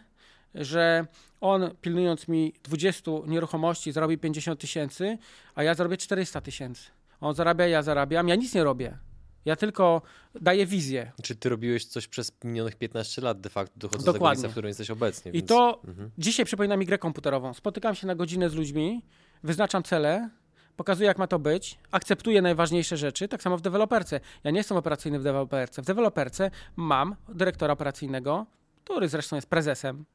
że 0.55 1.05
on 1.41 1.71
pilnując 1.81 2.27
mi 2.27 2.53
20 2.63 3.11
nieruchomości 3.27 3.91
zarobi 3.91 4.17
50 4.17 4.59
tysięcy, 4.59 5.17
a 5.55 5.63
ja 5.63 5.73
zarobię 5.73 5.97
400 5.97 6.41
tysięcy. 6.41 6.89
On 7.21 7.35
zarabia, 7.35 7.67
ja 7.67 7.83
zarabiam, 7.83 8.27
ja 8.27 8.35
nic 8.35 8.55
nie 8.55 8.63
robię. 8.63 8.97
Ja 9.45 9.55
tylko 9.55 10.01
daję 10.41 10.65
wizję. 10.65 11.11
Czy 11.23 11.35
ty 11.35 11.49
robiłeś 11.49 11.85
coś 11.85 12.07
przez 12.07 12.31
minionych 12.43 12.75
15 12.75 13.21
lat 13.21 13.41
de 13.41 13.49
facto, 13.49 13.73
dochodząc 13.75 14.05
Dokładnie. 14.05 14.23
do 14.23 14.29
miejsca, 14.29 14.47
w 14.47 14.51
którym 14.51 14.67
jesteś 14.67 14.91
obecnie. 14.91 15.31
I 15.31 15.43
to 15.43 15.81
mhm. 15.87 16.11
dzisiaj 16.17 16.45
przypomina 16.45 16.77
mi 16.77 16.85
grę 16.85 16.97
komputerową. 16.97 17.53
Spotykam 17.53 17.95
się 17.95 18.07
na 18.07 18.15
godzinę 18.15 18.49
z 18.49 18.53
ludźmi, 18.53 19.03
wyznaczam 19.43 19.83
cele, 19.83 20.29
pokazuję 20.75 21.07
jak 21.07 21.17
ma 21.17 21.27
to 21.27 21.39
być, 21.39 21.79
akceptuję 21.91 22.41
najważniejsze 22.41 22.97
rzeczy, 22.97 23.27
tak 23.27 23.41
samo 23.41 23.57
w 23.57 23.61
deweloperce. 23.61 24.19
Ja 24.43 24.51
nie 24.51 24.57
jestem 24.57 24.77
operacyjny 24.77 25.19
w 25.19 25.23
deweloperce. 25.23 25.81
W 25.81 25.85
deweloperce 25.85 26.51
mam 26.75 27.15
dyrektora 27.29 27.73
operacyjnego, 27.73 28.45
który 28.83 29.09
zresztą 29.09 29.35
jest 29.35 29.49
prezesem 29.49 30.05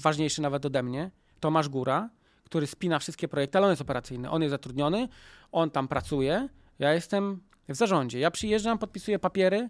ważniejszy 0.00 0.42
nawet 0.42 0.66
ode 0.66 0.82
mnie, 0.82 1.10
Tomasz 1.40 1.68
Góra, 1.68 2.10
który 2.44 2.66
spina 2.66 2.98
wszystkie 2.98 3.28
projekty, 3.28 3.58
ale 3.58 3.66
on 3.66 3.72
jest 3.72 3.82
operacyjny. 3.82 4.30
On 4.30 4.42
jest 4.42 4.50
zatrudniony, 4.50 5.08
on 5.52 5.70
tam 5.70 5.88
pracuje, 5.88 6.48
ja 6.78 6.94
jestem 6.94 7.40
w 7.68 7.74
zarządzie. 7.74 8.18
Ja 8.18 8.30
przyjeżdżam, 8.30 8.78
podpisuję 8.78 9.18
papiery, 9.18 9.68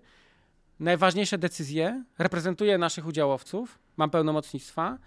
najważniejsze 0.80 1.38
decyzje, 1.38 2.04
reprezentuję 2.18 2.78
naszych 2.78 3.06
udziałowców, 3.06 3.78
mam 3.96 4.10
pełnomocnictwa, 4.10 4.98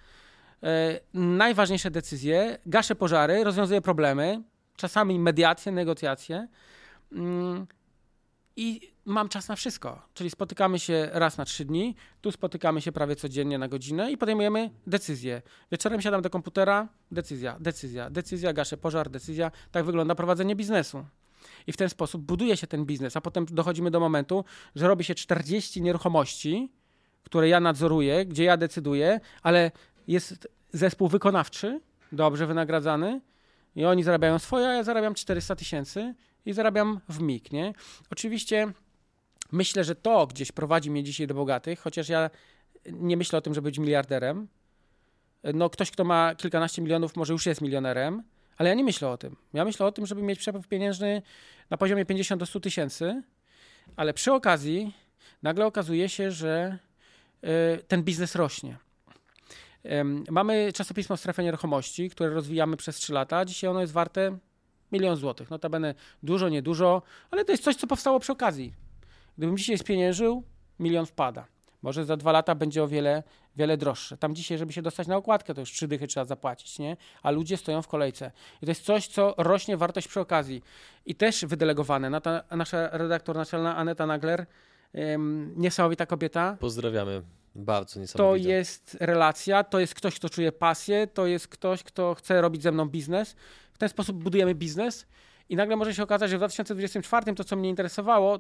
yy, 0.61 0.69
najważniejsze 1.13 1.91
decyzje, 1.91 2.57
gaszę 2.65 2.95
pożary, 2.95 3.43
rozwiązuję 3.43 3.81
problemy, 3.81 4.43
czasami 4.75 5.19
mediacje, 5.19 5.71
negocjacje. 5.71 6.47
Yy, 7.11 7.19
i 8.55 8.93
mam 9.05 9.29
czas 9.29 9.47
na 9.47 9.55
wszystko. 9.55 10.01
Czyli 10.13 10.29
spotykamy 10.29 10.79
się 10.79 11.09
raz 11.11 11.37
na 11.37 11.45
trzy 11.45 11.65
dni, 11.65 11.95
tu 12.21 12.31
spotykamy 12.31 12.81
się 12.81 12.91
prawie 12.91 13.15
codziennie 13.15 13.57
na 13.57 13.67
godzinę 13.67 14.11
i 14.11 14.17
podejmujemy 14.17 14.69
decyzję. 14.87 15.41
Wieczorem 15.71 16.01
siadam 16.01 16.21
do 16.21 16.29
komputera, 16.29 16.87
decyzja, 17.11 17.57
decyzja, 17.59 18.09
decyzja, 18.09 18.53
gaszę 18.53 18.77
pożar, 18.77 19.09
decyzja. 19.09 19.51
Tak 19.71 19.85
wygląda 19.85 20.15
prowadzenie 20.15 20.55
biznesu. 20.55 21.05
I 21.67 21.71
w 21.71 21.77
ten 21.77 21.89
sposób 21.89 22.21
buduje 22.21 22.57
się 22.57 22.67
ten 22.67 22.85
biznes, 22.85 23.17
a 23.17 23.21
potem 23.21 23.45
dochodzimy 23.45 23.91
do 23.91 23.99
momentu, 23.99 24.45
że 24.75 24.87
robi 24.87 25.03
się 25.03 25.15
40 25.15 25.81
nieruchomości, 25.81 26.71
które 27.23 27.49
ja 27.49 27.59
nadzoruję, 27.59 28.25
gdzie 28.25 28.43
ja 28.43 28.57
decyduję, 28.57 29.19
ale 29.41 29.71
jest 30.07 30.47
zespół 30.73 31.07
wykonawczy, 31.07 31.81
dobrze 32.11 32.47
wynagradzany 32.47 33.21
i 33.75 33.85
oni 33.85 34.03
zarabiają 34.03 34.39
swoje, 34.39 34.67
a 34.67 34.73
ja 34.73 34.83
zarabiam 34.83 35.13
400 35.13 35.55
tysięcy 35.55 36.15
i 36.45 36.53
zarabiam 36.53 36.99
w 37.09 37.19
mig, 37.19 37.51
nie? 37.51 37.73
Oczywiście 38.09 38.71
myślę, 39.51 39.83
że 39.83 39.95
to 39.95 40.27
gdzieś 40.27 40.51
prowadzi 40.51 40.91
mnie 40.91 41.03
dzisiaj 41.03 41.27
do 41.27 41.33
bogatych, 41.33 41.79
chociaż 41.79 42.09
ja 42.09 42.29
nie 42.91 43.17
myślę 43.17 43.39
o 43.39 43.41
tym, 43.41 43.53
żeby 43.53 43.65
być 43.65 43.79
miliarderem. 43.79 44.47
No 45.53 45.69
ktoś, 45.69 45.91
kto 45.91 46.03
ma 46.03 46.35
kilkanaście 46.35 46.81
milionów, 46.81 47.15
może 47.15 47.33
już 47.33 47.45
jest 47.45 47.61
milionerem, 47.61 48.23
ale 48.57 48.69
ja 48.69 48.75
nie 48.75 48.83
myślę 48.83 49.09
o 49.09 49.17
tym. 49.17 49.35
Ja 49.53 49.65
myślę 49.65 49.85
o 49.85 49.91
tym, 49.91 50.05
żeby 50.05 50.21
mieć 50.21 50.39
przepływ 50.39 50.67
pieniężny 50.67 51.21
na 51.69 51.77
poziomie 51.77 52.05
50 52.05 52.39
do 52.39 52.45
100 52.45 52.59
tysięcy, 52.59 53.23
ale 53.95 54.13
przy 54.13 54.33
okazji 54.33 54.93
nagle 55.43 55.65
okazuje 55.65 56.09
się, 56.09 56.31
że 56.31 56.77
y, 57.43 57.83
ten 57.83 58.03
biznes 58.03 58.35
rośnie. 58.35 58.77
Mamy 60.29 60.73
czasopismo 60.73 61.17
Strefę 61.17 61.43
Nieruchomości, 61.43 62.09
które 62.09 62.29
rozwijamy 62.29 62.77
przez 62.77 62.95
3 62.95 63.13
lata. 63.13 63.45
Dzisiaj 63.45 63.69
ono 63.69 63.81
jest 63.81 63.93
warte 63.93 64.37
milion 64.93 65.15
złotych. 65.15 65.49
Notabene 65.49 65.95
dużo, 66.23 66.49
niedużo, 66.49 67.01
ale 67.31 67.45
to 67.45 67.51
jest 67.51 67.63
coś, 67.63 67.75
co 67.75 67.87
powstało 67.87 68.19
przy 68.19 68.31
okazji. 68.31 68.73
Gdybym 69.37 69.57
dzisiaj 69.57 69.77
spieniężył, 69.77 70.43
milion 70.79 71.05
wpada. 71.05 71.45
Może 71.81 72.05
za 72.05 72.17
dwa 72.17 72.31
lata 72.31 72.55
będzie 72.55 72.83
o 72.83 72.87
wiele, 72.87 73.23
wiele 73.55 73.77
droższe. 73.77 74.17
Tam 74.17 74.35
dzisiaj, 74.35 74.57
żeby 74.57 74.73
się 74.73 74.81
dostać 74.81 75.07
na 75.07 75.17
okładkę, 75.17 75.53
to 75.53 75.61
już 75.61 75.71
trzy 75.71 75.87
dychy 75.87 76.07
trzeba 76.07 76.25
zapłacić, 76.25 76.79
nie? 76.79 76.97
A 77.23 77.31
ludzie 77.31 77.57
stoją 77.57 77.81
w 77.81 77.87
kolejce. 77.87 78.31
I 78.61 78.65
to 78.65 78.71
jest 78.71 78.85
coś, 78.85 79.07
co 79.07 79.33
rośnie 79.37 79.77
wartość 79.77 80.07
przy 80.07 80.19
okazji. 80.19 80.63
I 81.05 81.15
też 81.15 81.45
wydelegowane. 81.45 82.09
Nata, 82.09 82.43
nasza 82.51 82.89
redaktor 82.91 83.35
naczelna 83.35 83.75
Aneta 83.75 84.07
Nagler, 84.07 84.45
niesamowita 85.55 86.05
kobieta. 86.05 86.57
Pozdrawiamy. 86.59 87.21
Bardzo 87.55 87.99
niesamowite. 87.99 88.43
To 88.43 88.49
jest 88.49 88.97
relacja, 88.99 89.63
to 89.63 89.79
jest 89.79 89.95
ktoś, 89.95 90.15
kto 90.15 90.29
czuje 90.29 90.51
pasję, 90.51 91.07
to 91.07 91.25
jest 91.25 91.47
ktoś, 91.47 91.83
kto 91.83 92.15
chce 92.15 92.41
robić 92.41 92.63
ze 92.63 92.71
mną 92.71 92.85
biznes 92.85 93.35
ten 93.83 93.89
sposób 93.89 94.23
budujemy 94.23 94.55
biznes 94.55 95.05
i 95.49 95.55
nagle 95.55 95.75
może 95.75 95.95
się 95.95 96.03
okazać, 96.03 96.29
że 96.29 96.37
w 96.37 96.39
2024 96.39 97.35
to, 97.35 97.43
co 97.43 97.55
mnie 97.55 97.69
interesowało, 97.69 98.39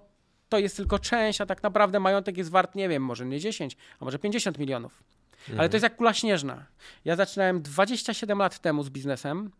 to 0.49 0.59
jest 0.59 0.77
tylko 0.77 0.99
część, 0.99 1.41
a 1.41 1.45
tak 1.45 1.63
naprawdę 1.63 1.99
majątek 1.99 2.37
jest 2.37 2.49
wart, 2.49 2.75
nie 2.75 2.89
wiem, 2.89 3.03
może 3.03 3.25
nie 3.25 3.39
10, 3.39 3.77
a 3.99 4.05
może 4.05 4.19
50 4.19 4.57
milionów. 4.57 5.03
Mhm. 5.39 5.59
Ale 5.59 5.69
to 5.69 5.75
jest 5.75 5.83
jak 5.83 5.95
kula 5.95 6.13
śnieżna. 6.13 6.65
Ja 7.05 7.15
zaczynałem 7.15 7.61
27 7.61 8.39
lat 8.39 8.59
temu 8.59 8.83
z 8.83 8.89
biznesem 8.89 9.51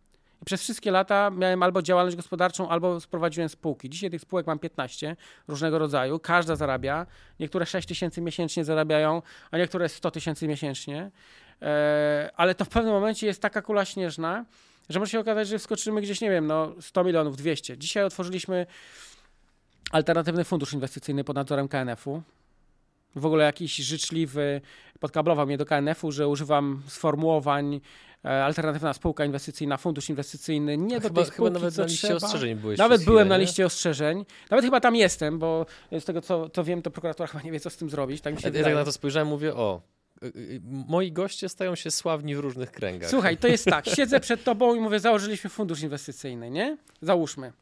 i 0.41 0.45
przez 0.45 0.61
wszystkie 0.61 0.91
lata 0.91 1.29
miałem 1.29 1.63
albo 1.63 1.81
działalność 1.81 2.15
gospodarczą, 2.15 2.69
albo 2.69 2.99
sprowadziłem 2.99 3.49
spółki. 3.49 3.89
Dzisiaj 3.89 4.09
tych 4.09 4.21
spółek 4.21 4.47
mam 4.47 4.59
15 4.59 5.15
różnego 5.47 5.79
rodzaju. 5.79 6.19
Każda 6.19 6.55
zarabia. 6.55 7.05
Niektóre 7.39 7.65
6 7.65 7.87
tysięcy 7.87 8.21
miesięcznie 8.21 8.65
zarabiają, 8.65 9.21
a 9.51 9.57
niektóre 9.57 9.89
100 9.89 10.11
tysięcy 10.11 10.47
miesięcznie. 10.47 11.11
E, 11.61 12.29
ale 12.35 12.55
to 12.55 12.65
w 12.65 12.69
pewnym 12.69 12.93
momencie 12.93 13.27
jest 13.27 13.41
taka 13.41 13.61
kula 13.61 13.85
śnieżna, 13.85 14.45
że 14.89 14.99
może 14.99 15.11
się 15.11 15.19
okazać, 15.19 15.47
że 15.47 15.59
wskoczymy 15.59 16.01
gdzieś, 16.01 16.21
nie 16.21 16.29
wiem, 16.29 16.47
no 16.47 16.73
100 16.81 17.03
milionów, 17.03 17.37
200. 17.37 17.77
Dzisiaj 17.77 18.03
otworzyliśmy 18.03 18.65
alternatywny 19.91 20.43
fundusz 20.43 20.73
inwestycyjny 20.73 21.23
pod 21.23 21.35
nadzorem 21.35 21.67
KNF-u. 21.67 22.21
W 23.15 23.25
ogóle 23.25 23.45
jakiś 23.45 23.75
życzliwy 23.75 24.61
podkablował 24.99 25.45
mnie 25.45 25.57
do 25.57 25.65
KNF-u, 25.65 26.11
że 26.11 26.27
używam 26.27 26.83
sformułowań 26.87 27.81
e, 28.25 28.45
alternatywna 28.45 28.93
spółka 28.93 29.25
inwestycyjna, 29.25 29.77
fundusz 29.77 30.09
inwestycyjny, 30.09 30.77
nie 30.77 30.95
do 30.99 31.07
chyba, 31.07 31.21
tej 31.21 31.25
spółki, 31.31 31.37
chyba 31.37 31.59
nawet 31.59 31.77
na 31.77 31.85
liście 31.85 32.07
trzeba. 32.07 32.25
ostrzeżeń 32.25 32.55
byłeś 32.55 32.79
Nawet 32.79 33.05
byłem 33.05 33.27
na 33.27 33.37
liście 33.37 33.65
ostrzeżeń. 33.65 34.25
Nawet 34.49 34.65
chyba 34.65 34.79
tam 34.79 34.95
jestem, 34.95 35.39
bo 35.39 35.65
z 35.91 36.05
tego 36.05 36.21
co, 36.21 36.49
co 36.49 36.63
wiem, 36.63 36.81
to 36.81 36.91
prokuratura 36.91 37.27
chyba 37.27 37.43
nie 37.43 37.51
wie, 37.51 37.59
co 37.59 37.69
z 37.69 37.77
tym 37.77 37.89
zrobić. 37.89 38.21
Tak 38.21 38.35
mi 38.35 38.41
się 38.41 38.49
ja, 38.49 38.63
tak 38.63 38.73
na 38.73 38.85
to 38.85 38.91
spojrzałem, 38.91 39.27
mówię, 39.27 39.55
o, 39.55 39.81
moi 40.87 41.11
goście 41.11 41.49
stają 41.49 41.75
się 41.75 41.91
sławni 41.91 42.35
w 42.35 42.39
różnych 42.39 42.71
kręgach. 42.71 43.09
Słuchaj, 43.09 43.37
to 43.37 43.47
jest 43.47 43.65
tak, 43.65 43.89
siedzę 43.95 44.19
przed 44.19 44.43
tobą 44.43 44.75
i 44.75 44.79
mówię, 44.79 44.99
założyliśmy 44.99 45.49
fundusz 45.49 45.81
inwestycyjny, 45.81 46.51
nie? 46.51 46.77
Załóżmy. 47.01 47.53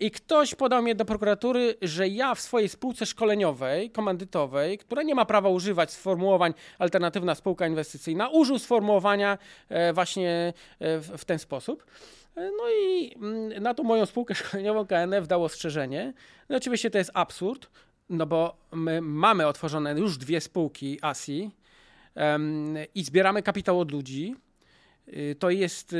I 0.00 0.10
ktoś 0.10 0.54
podał 0.54 0.82
mnie 0.82 0.94
do 0.94 1.04
prokuratury, 1.04 1.74
że 1.82 2.08
ja 2.08 2.34
w 2.34 2.40
swojej 2.40 2.68
spółce 2.68 3.06
szkoleniowej, 3.06 3.90
komandytowej, 3.90 4.78
która 4.78 5.02
nie 5.02 5.14
ma 5.14 5.24
prawa 5.24 5.48
używać 5.48 5.92
sformułowań 5.92 6.54
alternatywna 6.78 7.34
spółka 7.34 7.66
inwestycyjna, 7.66 8.28
użył 8.28 8.58
sformułowania 8.58 9.38
e, 9.68 9.92
właśnie 9.92 10.52
e, 10.78 11.00
w 11.00 11.24
ten 11.24 11.38
sposób. 11.38 11.84
E, 12.36 12.40
no 12.40 12.64
i 12.70 13.14
mm, 13.16 13.62
na 13.62 13.74
tą 13.74 13.82
moją 13.82 14.06
spółkę 14.06 14.34
szkoleniową 14.44 14.86
KNF 14.86 15.26
dało 15.26 15.44
ostrzeżenie. 15.44 16.12
No 16.48 16.56
oczywiście 16.56 16.90
to 16.90 16.98
jest 16.98 17.10
absurd, 17.14 17.68
no 18.10 18.26
bo 18.26 18.56
my 18.72 19.00
mamy 19.00 19.46
otworzone 19.46 19.92
już 19.92 20.18
dwie 20.18 20.40
spółki 20.40 20.98
ASI, 21.02 21.50
i 22.94 23.04
zbieramy 23.04 23.42
kapitał 23.42 23.80
od 23.80 23.92
ludzi. 23.92 24.36
Y, 25.08 25.36
to 25.38 25.50
jest 25.50 25.96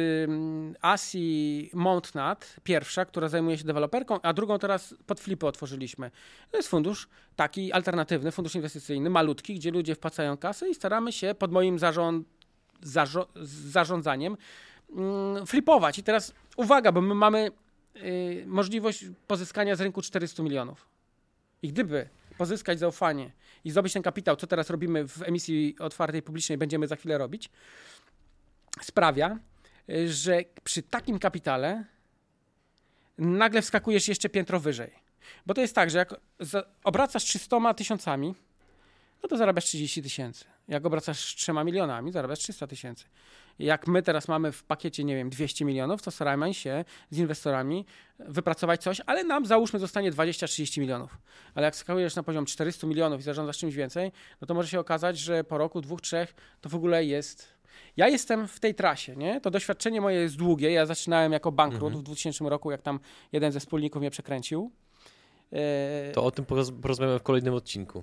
ASI 0.81 1.71
Montnat, 1.75 2.57
pierwsza, 2.65 3.05
która 3.05 3.29
zajmuje 3.29 3.59
się 3.59 3.65
deweloperką, 3.65 4.21
a 4.23 4.33
drugą 4.33 4.59
teraz 4.59 4.95
pod 5.07 5.21
flipy 5.21 5.47
otworzyliśmy. 5.47 6.11
To 6.51 6.57
jest 6.57 6.69
fundusz 6.69 7.09
taki 7.37 7.73
alternatywny, 7.73 8.31
fundusz 8.31 8.55
inwestycyjny, 8.55 9.11
malutki, 9.11 9.55
gdzie 9.55 9.71
ludzie 9.71 9.95
wpłacają 9.95 10.37
kasę 10.37 10.71
i 10.71 10.75
staramy 10.75 11.13
się 11.13 11.35
pod 11.35 11.53
moim 11.53 11.79
zarząd, 11.79 12.27
zarządzaniem 13.71 14.37
mm, 14.97 15.47
flipować. 15.47 15.99
I 15.99 16.03
teraz 16.03 16.35
uwaga, 16.57 16.93
bo 16.93 17.01
my 17.01 17.15
mamy 17.15 17.51
y, 17.97 18.45
możliwość 18.47 19.05
pozyskania 19.27 19.77
z 19.77 19.81
rynku 19.81 20.03
400 20.03 20.43
milionów. 20.43 20.89
I 21.63 21.69
gdyby 21.69 22.09
pozyskać 22.39 22.79
zaufanie 22.79 23.33
i 23.65 23.71
zdobyć 23.71 23.93
ten 23.93 24.03
kapitał, 24.03 24.37
co 24.37 24.47
teraz 24.47 24.71
robimy 24.71 25.09
w 25.09 25.23
emisji 25.23 25.77
otwartej 25.79 26.23
publicznej, 26.23 26.59
będziemy 26.59 26.87
za 26.87 26.97
chwilę 26.97 27.19
robić, 27.19 27.51
sprawia, 28.81 29.39
y, 29.91 30.13
że 30.13 30.41
przy 30.65 30.83
takim 30.83 31.19
kapitale 31.19 31.85
nagle 33.19 33.63
wskakujesz 33.63 34.09
jeszcze 34.09 34.29
piętro 34.29 34.61
wyżej. 34.61 34.93
Bo 35.47 35.55
to 35.55 35.61
jest 35.61 35.75
tak, 35.75 35.91
że 35.91 35.99
jak 35.99 36.15
obracasz 36.85 37.25
300 37.25 37.75
tysiącami, 37.75 38.35
no 39.23 39.29
to 39.29 39.37
zarabiasz 39.37 39.65
30 39.65 40.03
tysięcy. 40.03 40.45
Jak 40.69 40.87
obracasz 40.87 41.35
3 41.35 41.53
milionami, 41.65 42.13
zarabiasz 42.13 42.39
300 42.39 42.67
tysięcy. 42.67 43.05
Jak 43.59 43.87
my 43.87 44.03
teraz 44.03 44.29
mamy 44.29 44.53
w 44.53 44.65
pakiecie, 44.65 45.05
nie 45.05 45.17
wiem, 45.17 45.31
200 45.31 45.65
milionów, 45.65 46.03
to 46.03 46.11
staramy 46.11 46.55
się 46.55 46.85
z 47.11 47.19
inwestorami 47.19 47.87
wypracować 48.19 48.83
coś, 48.83 49.01
ale 49.07 49.25
nam 49.25 49.47
załóżmy 49.47 49.79
zostanie 49.79 50.13
20-30 50.13 50.81
milionów. 50.81 51.19
Ale 51.55 51.65
jak 51.65 51.77
skakujesz 51.77 52.17
na 52.17 52.23
poziom 52.23 52.47
400 52.47 52.87
milionów 52.87 53.21
i 53.21 53.23
zarządzasz 53.23 53.59
czymś 53.59 53.75
więcej, 53.75 54.13
no 54.41 54.47
to 54.47 54.55
może 54.55 54.69
się 54.69 54.81
okazać, 54.81 55.19
że 55.19 55.45
po 55.45 55.59
roku, 55.59 55.81
dwóch, 55.81 56.01
trzech 56.01 56.35
to 56.61 56.69
w 56.69 56.75
ogóle 56.75 57.05
jest. 57.05 57.49
Ja 57.97 58.09
jestem 58.09 58.49
w 58.49 58.61
tej 58.61 58.75
trasie, 58.75 59.17
nie? 59.17 59.41
To 59.41 59.51
doświadczenie 59.51 60.01
moje 60.01 60.17
jest 60.21 60.37
długie. 60.37 60.71
Ja 60.73 60.87
zaczynałem 60.87 61.33
jako 61.33 61.53
bankrut 61.53 61.83
Mhm. 61.83 62.01
w 62.01 62.03
2000 62.03 62.49
roku, 62.49 62.71
jak 62.71 62.83
tam 62.83 63.01
jeden 63.33 63.53
ze 63.53 63.61
wspólników 63.61 64.01
mnie 64.01 64.11
przekręcił. 64.11 64.71
E, 65.53 66.13
To 66.13 66.25
o 66.25 66.31
tym 66.31 66.45
poroz- 66.45 66.81
porozmawiamy 66.81 67.19
w 67.19 67.23
kolejnym 67.23 67.55
odcinku. 67.55 68.03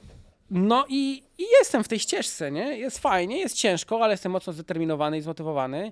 No 0.52 0.86
i, 0.90 1.24
i 1.38 1.44
jestem 1.60 1.84
w 1.84 1.88
tej 1.88 2.00
ścieżce, 2.00 2.52
nie? 2.52 2.78
Jest 2.78 3.00
fajnie, 3.00 3.40
jest 3.40 3.56
ciężko, 3.56 4.04
ale 4.04 4.14
jestem 4.14 4.32
mocno 4.32 4.54
zdeterminowany 4.54 5.18
i 5.18 5.22
zmotywowany. 5.22 5.92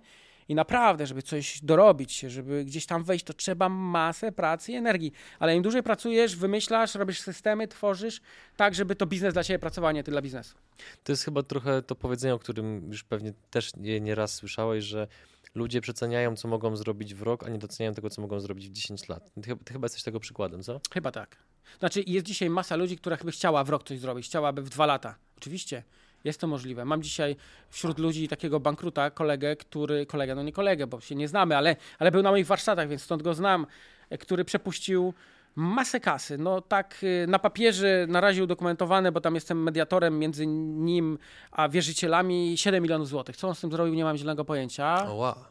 I 0.49 0.55
naprawdę, 0.55 1.07
żeby 1.07 1.21
coś 1.21 1.59
dorobić, 1.63 2.19
żeby 2.19 2.65
gdzieś 2.65 2.85
tam 2.85 3.03
wejść, 3.03 3.25
to 3.25 3.33
trzeba 3.33 3.69
masę 3.69 4.31
pracy 4.31 4.71
i 4.71 4.75
energii. 4.75 5.11
Ale 5.39 5.55
im 5.55 5.63
dłużej 5.63 5.83
pracujesz, 5.83 6.35
wymyślasz, 6.35 6.95
robisz 6.95 7.19
systemy, 7.19 7.67
tworzysz, 7.67 8.21
tak, 8.57 8.75
żeby 8.75 8.95
to 8.95 9.05
biznes 9.05 9.33
dla 9.33 9.43
ciebie 9.43 9.59
pracował, 9.59 9.89
a 9.89 9.91
nie 9.91 10.03
ty 10.03 10.11
dla 10.11 10.21
biznesu. 10.21 10.55
To 11.03 11.11
jest 11.11 11.23
chyba 11.23 11.43
trochę 11.43 11.81
to 11.81 11.95
powiedzenie, 11.95 12.33
o 12.33 12.39
którym 12.39 12.91
już 12.91 13.03
pewnie 13.03 13.33
też 13.49 13.75
nie, 13.75 14.01
nie 14.01 14.27
słyszałeś, 14.27 14.83
że 14.83 15.07
ludzie 15.55 15.81
przeceniają, 15.81 16.35
co 16.35 16.47
mogą 16.47 16.75
zrobić 16.75 17.15
w 17.15 17.21
rok, 17.21 17.43
a 17.43 17.49
nie 17.49 17.57
doceniają 17.57 17.93
tego, 17.93 18.09
co 18.09 18.21
mogą 18.21 18.39
zrobić 18.39 18.69
w 18.69 18.71
10 18.71 19.09
lat. 19.09 19.31
Ty, 19.41 19.55
ty 19.65 19.73
chyba 19.73 19.85
jesteś 19.85 20.03
tego 20.03 20.19
przykładem, 20.19 20.63
co? 20.63 20.81
Chyba 20.93 21.11
tak. 21.11 21.37
Znaczy, 21.79 22.03
jest 22.07 22.25
dzisiaj 22.25 22.49
masa 22.49 22.75
ludzi, 22.75 22.97
która 22.97 23.17
by 23.17 23.31
chciała 23.31 23.63
w 23.63 23.69
rok 23.69 23.83
coś 23.83 23.99
zrobić, 23.99 24.25
chciałaby 24.25 24.61
w 24.61 24.69
dwa 24.69 24.85
lata. 24.85 25.15
Oczywiście, 25.37 25.83
jest 26.23 26.39
to 26.41 26.47
możliwe. 26.47 26.85
Mam 26.85 27.03
dzisiaj 27.03 27.35
wśród 27.69 27.99
ludzi 27.99 28.27
takiego 28.27 28.59
bankruta 28.59 29.11
kolegę, 29.11 29.55
który, 29.55 30.05
kolegę, 30.05 30.35
no 30.35 30.43
nie 30.43 30.51
kolegę, 30.51 30.87
bo 30.87 31.01
się 31.01 31.15
nie 31.15 31.27
znamy, 31.27 31.57
ale, 31.57 31.75
ale 31.99 32.11
był 32.11 32.21
na 32.21 32.31
moich 32.31 32.47
warsztatach, 32.47 32.89
więc 32.89 33.01
stąd 33.01 33.23
go 33.23 33.33
znam, 33.33 33.67
e, 34.09 34.17
który 34.17 34.45
przepuścił 34.45 35.13
masę 35.57 35.99
kasy. 35.99 36.37
No 36.37 36.61
tak 36.61 37.03
y, 37.03 37.25
na 37.27 37.39
papierze 37.39 38.05
na 38.09 38.21
razie 38.21 38.43
udokumentowane, 38.43 39.11
bo 39.11 39.21
tam 39.21 39.35
jestem 39.35 39.63
mediatorem 39.63 40.19
między 40.19 40.47
nim 40.47 41.17
a 41.51 41.69
wierzycielami 41.69 42.57
7 42.57 42.83
milionów 42.83 43.07
złotych. 43.07 43.37
Co 43.37 43.47
on 43.47 43.55
z 43.55 43.61
tym 43.61 43.71
zrobił, 43.71 43.93
nie 43.93 44.03
mam 44.03 44.17
zielonego 44.17 44.45
pojęcia. 44.45 45.07
Oła. 45.07 45.49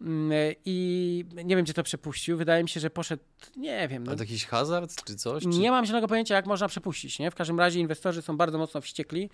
Mm, 0.00 0.32
e, 0.32 0.54
I 0.64 1.24
nie 1.44 1.56
wiem, 1.56 1.64
gdzie 1.64 1.74
to 1.74 1.82
przepuścił. 1.82 2.36
Wydaje 2.36 2.62
mi 2.62 2.68
się, 2.68 2.80
że 2.80 2.90
poszedł, 2.90 3.22
nie 3.56 3.88
wiem. 3.88 4.04
No, 4.04 4.12
A 4.12 4.16
to 4.16 4.22
jakiś 4.22 4.46
hazard 4.46 5.04
czy 5.04 5.16
coś? 5.16 5.42
Czy... 5.42 5.48
nie 5.48 5.70
mam 5.70 5.84
zielonego 5.86 6.08
pojęcia, 6.08 6.34
jak 6.34 6.46
można 6.46 6.68
przepuścić. 6.68 7.18
Nie? 7.18 7.30
W 7.30 7.34
każdym 7.34 7.58
razie 7.58 7.80
inwestorzy 7.80 8.22
są 8.22 8.36
bardzo 8.36 8.58
mocno 8.58 8.80
wściekli. 8.80 9.30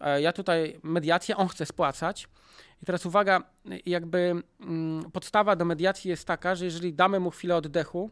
E, 0.00 0.22
Ja 0.22 0.32
tutaj 0.32 0.80
mediację, 0.82 1.36
on 1.36 1.48
chce 1.48 1.66
spłacać. 1.66 2.28
I 2.82 2.86
teraz 2.86 3.06
uwaga, 3.06 3.42
jakby 3.86 4.42
mm, 4.60 5.10
podstawa 5.10 5.56
do 5.56 5.64
mediacji 5.64 6.08
jest 6.08 6.24
taka, 6.26 6.54
że 6.54 6.64
jeżeli 6.64 6.92
damy 6.94 7.20
mu 7.20 7.30
chwilę 7.30 7.56
oddechu, 7.56 8.10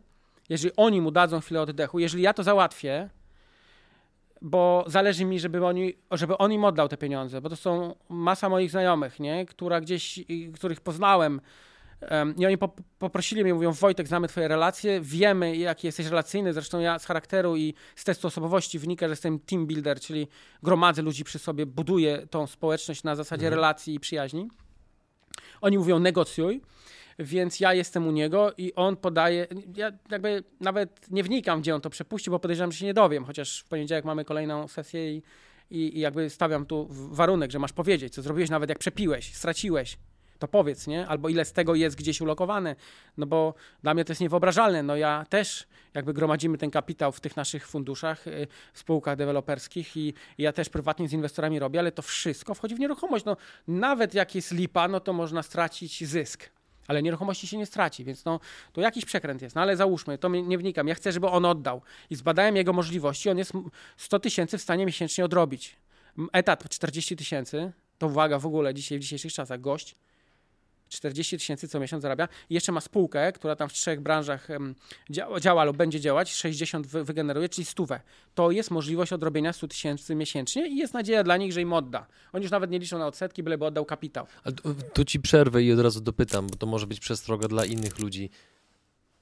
jeżeli 0.53 0.76
oni 0.76 1.00
mu 1.00 1.11
dadzą 1.11 1.40
chwilę 1.40 1.61
oddechu, 1.61 1.98
jeżeli 1.98 2.22
ja 2.22 2.34
to 2.34 2.42
załatwię, 2.42 3.11
bo 4.42 4.84
zależy 4.86 5.24
mi, 5.24 5.40
żeby, 5.40 5.66
oni, 5.66 5.94
żeby 6.11 6.38
on 6.38 6.53
im 6.53 6.64
oddał 6.64 6.88
te 6.88 6.96
pieniądze, 6.96 7.40
bo 7.40 7.48
to 7.48 7.57
są 7.57 7.94
masa 8.09 8.48
moich 8.48 8.70
znajomych, 8.70 9.20
nie? 9.20 9.46
Która 9.46 9.80
gdzieś, 9.80 10.20
których 10.55 10.80
poznałem, 10.80 11.40
Em, 12.03 12.36
I 12.36 12.46
oni 12.46 12.59
po, 12.59 12.68
poprosili 12.98 13.42
mnie, 13.44 13.55
mówią, 13.55 13.72
Wojtek, 13.72 14.09
znamy 14.09 14.28
twoje 14.28 14.48
relacje, 14.48 15.00
wiemy, 15.00 15.57
jaki 15.57 15.86
jesteś 15.86 16.07
relacyjny, 16.07 16.53
zresztą 16.53 16.80
ja 16.80 16.98
z 16.98 17.05
charakteru 17.05 17.57
i 17.57 17.74
z 17.96 18.05
testu 18.05 18.28
osobowości 18.28 18.78
wynika, 18.78 19.07
że 19.07 19.12
jestem 19.12 19.38
team 19.38 19.66
builder, 19.66 20.00
czyli 20.00 20.28
gromadzę 20.62 21.03
ludzi 21.03 21.24
przy 21.24 21.38
sobie, 21.38 21.66
buduję 21.66 22.26
tą 22.30 22.46
społeczność 22.46 23.05
na 23.05 23.16
zasadzie 23.16 23.46
Mhm. 23.46 23.55
relacji 23.55 23.94
i 23.94 24.00
przyjaźni. 24.00 24.48
Oni 25.61 25.78
mówią, 25.78 25.98
negocjuj, 25.98 26.61
więc 27.19 27.61
ja 27.61 27.75
jestem 27.75 28.07
u 28.07 28.11
niego 28.11 28.53
i 28.59 28.75
on 28.75 28.97
podaje, 28.97 29.47
ja 29.77 29.93
jakby 30.11 30.45
nawet 30.61 31.11
nie 31.11 31.23
wnikam, 31.23 31.61
gdzie 31.61 31.75
on 31.75 31.81
to 31.81 31.91
przepuści, 31.91 32.31
bo 32.31 32.39
podejrzewam, 32.39 32.73
że 32.73 32.79
się 32.79 32.87
nie 32.87 32.95
dowiem, 32.95 33.25
chociaż 33.25 33.61
w 33.61 33.69
poniedziałek 33.69 34.05
mamy 34.05 34.25
kolejną 34.25 34.69
sesję 34.69 35.17
i, 35.17 35.23
i, 35.71 35.97
i 35.97 36.01
jakby 36.01 36.31
stawiam 36.31 36.67
tu 36.67 36.87
warunek, 36.91 37.51
że 37.51 37.59
masz 37.59 37.73
powiedzieć, 37.73 38.15
co 38.15 38.23
zrobiłeś, 38.23 38.51
nawet 38.51 38.69
jak 38.69 38.79
przepiłeś, 38.79 39.35
straciłeś, 39.35 39.99
to 40.43 40.49
powiedz, 40.49 40.87
nie? 40.87 41.07
Albo 41.07 41.29
ile 41.29 41.45
z 41.45 41.53
tego 41.53 41.75
jest 41.75 41.97
gdzieś 41.97 42.21
ulokowane, 42.21 42.77
no 43.17 43.27
bo 43.27 43.55
dla 43.83 43.95
mnie 43.95 44.05
to 44.05 44.13
jest 44.13 44.21
niewyobrażalne. 44.21 44.83
No 44.83 44.97
ja 44.97 45.27
też 45.29 45.67
jakby 45.95 46.15
gromadzimy 46.15 46.59
ten 46.59 46.71
kapitał 46.71 47.13
w 47.13 47.21
tych 47.21 47.37
naszych 47.37 47.69
funduszach, 47.69 48.27
y, 48.27 48.47
w 48.73 48.79
spółkach 48.79 49.17
deweloperskich 49.17 49.97
i, 49.97 50.15
i 50.39 50.43
ja 50.43 50.53
też 50.53 50.69
prywatnie 50.69 51.09
z 51.09 51.13
inwestorami 51.13 51.59
robię, 51.59 51.81
ale 51.81 51.93
to 51.93 52.03
wszystko 52.03 52.55
wchodzi 52.55 52.75
w 52.75 52.79
nieruchomość. 52.79 53.25
No 53.25 53.37
nawet 53.69 54.15
jak 54.15 54.35
jest 54.35 54.53
lipa, 54.53 54.89
no 54.89 55.01
to 55.01 55.13
można 55.13 55.43
stracić 55.43 56.05
zysk. 56.05 56.51
Ale 56.89 57.03
nieruchomości 57.03 57.47
się 57.47 57.57
nie 57.59 57.66
straci, 57.66 58.05
więc 58.05 58.24
no, 58.24 58.41
to 58.72 58.80
jakiś 58.80 59.05
przekręt 59.05 59.43
jest. 59.43 59.57
No 59.57 59.62
ale 59.62 59.76
załóżmy, 59.76 60.18
to 60.18 60.28
nie 60.28 60.59
wnikam. 60.59 60.89
Ja 60.89 60.95
chcę, 60.95 61.12
żeby 61.12 61.26
on 61.28 61.45
oddał. 61.45 61.83
I 62.11 62.16
zbadałem 62.16 62.57
jego 62.57 62.72
możliwości. 62.72 63.30
On 63.30 63.39
jest 63.39 63.55
m- 63.55 63.70
100 63.97 64.18
tysięcy 64.20 64.59
w 64.59 64.62
stanie 64.62 64.87
miesięcznie 64.87 65.24
odrobić. 65.24 65.76
Etat 66.33 66.68
40 66.68 67.16
tysięcy, 67.16 67.72
to 67.99 68.07
uwaga 68.07 68.39
w 68.39 68.47
ogóle 68.47 68.74
dzisiaj, 68.74 68.99
w 68.99 69.03
dzisiejszych 69.03 69.33
czasach, 69.33 69.61
gość 69.61 69.97
40 70.93 71.38
tysięcy 71.38 71.68
co 71.68 71.80
miesiąc 71.80 72.03
zarabia 72.03 72.28
i 72.51 72.55
jeszcze 72.55 72.72
ma 72.72 72.80
spółkę, 72.80 73.32
która 73.32 73.57
tam 73.57 73.68
w 73.68 73.72
trzech 73.72 74.01
branżach 74.01 74.49
działa, 75.11 75.40
działa 75.40 75.64
lub 75.64 75.76
będzie 75.76 76.01
działać, 76.01 76.34
60 76.34 76.86
wy, 76.86 77.05
wygeneruje, 77.05 77.49
czyli 77.49 77.64
stówę. 77.64 78.01
To 78.34 78.51
jest 78.51 78.70
możliwość 78.70 79.12
odrobienia 79.12 79.53
100 79.53 79.68
tysięcy 79.68 80.14
miesięcznie 80.14 80.68
i 80.68 80.76
jest 80.76 80.95
nadzieja 80.95 81.24
dla 81.24 81.36
nich, 81.36 81.53
że 81.53 81.61
im 81.61 81.72
odda. 81.72 82.07
Oni 82.32 82.43
już 82.43 82.53
nawet 82.53 82.70
nie 82.70 82.78
liczą 82.78 82.99
na 82.99 83.07
odsetki, 83.07 83.43
byleby 83.43 83.64
oddał 83.64 83.84
kapitał. 83.84 84.26
A 84.45 84.53
tu, 84.53 84.74
tu 84.93 85.05
ci 85.05 85.20
przerwę 85.20 85.62
i 85.62 85.72
od 85.72 85.80
razu 85.80 86.01
dopytam, 86.01 86.47
bo 86.47 86.57
to 86.57 86.66
może 86.66 86.86
być 86.86 87.01
przestroga 87.01 87.49
dla 87.49 87.64
innych 87.64 87.99
ludzi. 87.99 88.30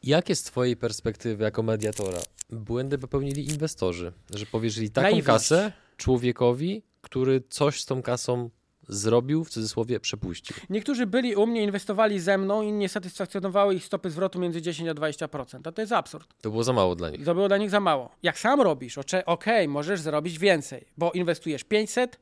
Jakie 0.02 0.36
z 0.36 0.42
twojej 0.42 0.76
perspektywy 0.76 1.44
jako 1.44 1.62
mediatora 1.62 2.20
błędy 2.50 2.98
popełnili 2.98 3.48
inwestorzy, 3.48 4.12
że 4.34 4.46
powierzyli 4.46 4.90
taką 4.90 5.10
Naiwność. 5.10 5.26
kasę 5.26 5.72
człowiekowi, 5.96 6.82
który 7.00 7.42
coś 7.48 7.80
z 7.82 7.86
tą 7.86 8.02
kasą 8.02 8.50
zrobił, 8.90 9.44
w 9.44 9.50
cudzysłowie 9.50 10.00
przepuścił? 10.00 10.56
Niektórzy 10.70 11.06
byli 11.06 11.36
u 11.36 11.46
mnie, 11.46 11.62
inwestowali 11.62 12.20
ze 12.20 12.38
mną 12.38 12.62
i 12.62 12.72
nie 12.72 12.88
satysfakcjonowały 12.88 13.74
ich 13.74 13.84
stopy 13.84 14.10
zwrotu 14.10 14.38
między 14.38 14.62
10 14.62 14.88
a 14.88 14.94
20%. 14.94 15.68
A 15.68 15.72
to 15.72 15.82
jest 15.82 15.92
absurd. 15.92 16.34
To 16.40 16.50
było 16.50 16.64
za 16.64 16.72
mało 16.72 16.94
dla 16.94 17.10
nich. 17.10 17.24
To 17.24 17.34
było 17.34 17.48
dla 17.48 17.56
nich 17.56 17.70
za 17.70 17.80
mało. 17.80 18.10
Jak 18.22 18.38
sam 18.38 18.60
robisz, 18.60 18.98
okej, 19.26 19.68
możesz 19.68 20.00
zarobić 20.00 20.38
więcej, 20.38 20.84
bo 20.98 21.12
inwestujesz 21.12 21.64
500, 21.64 22.20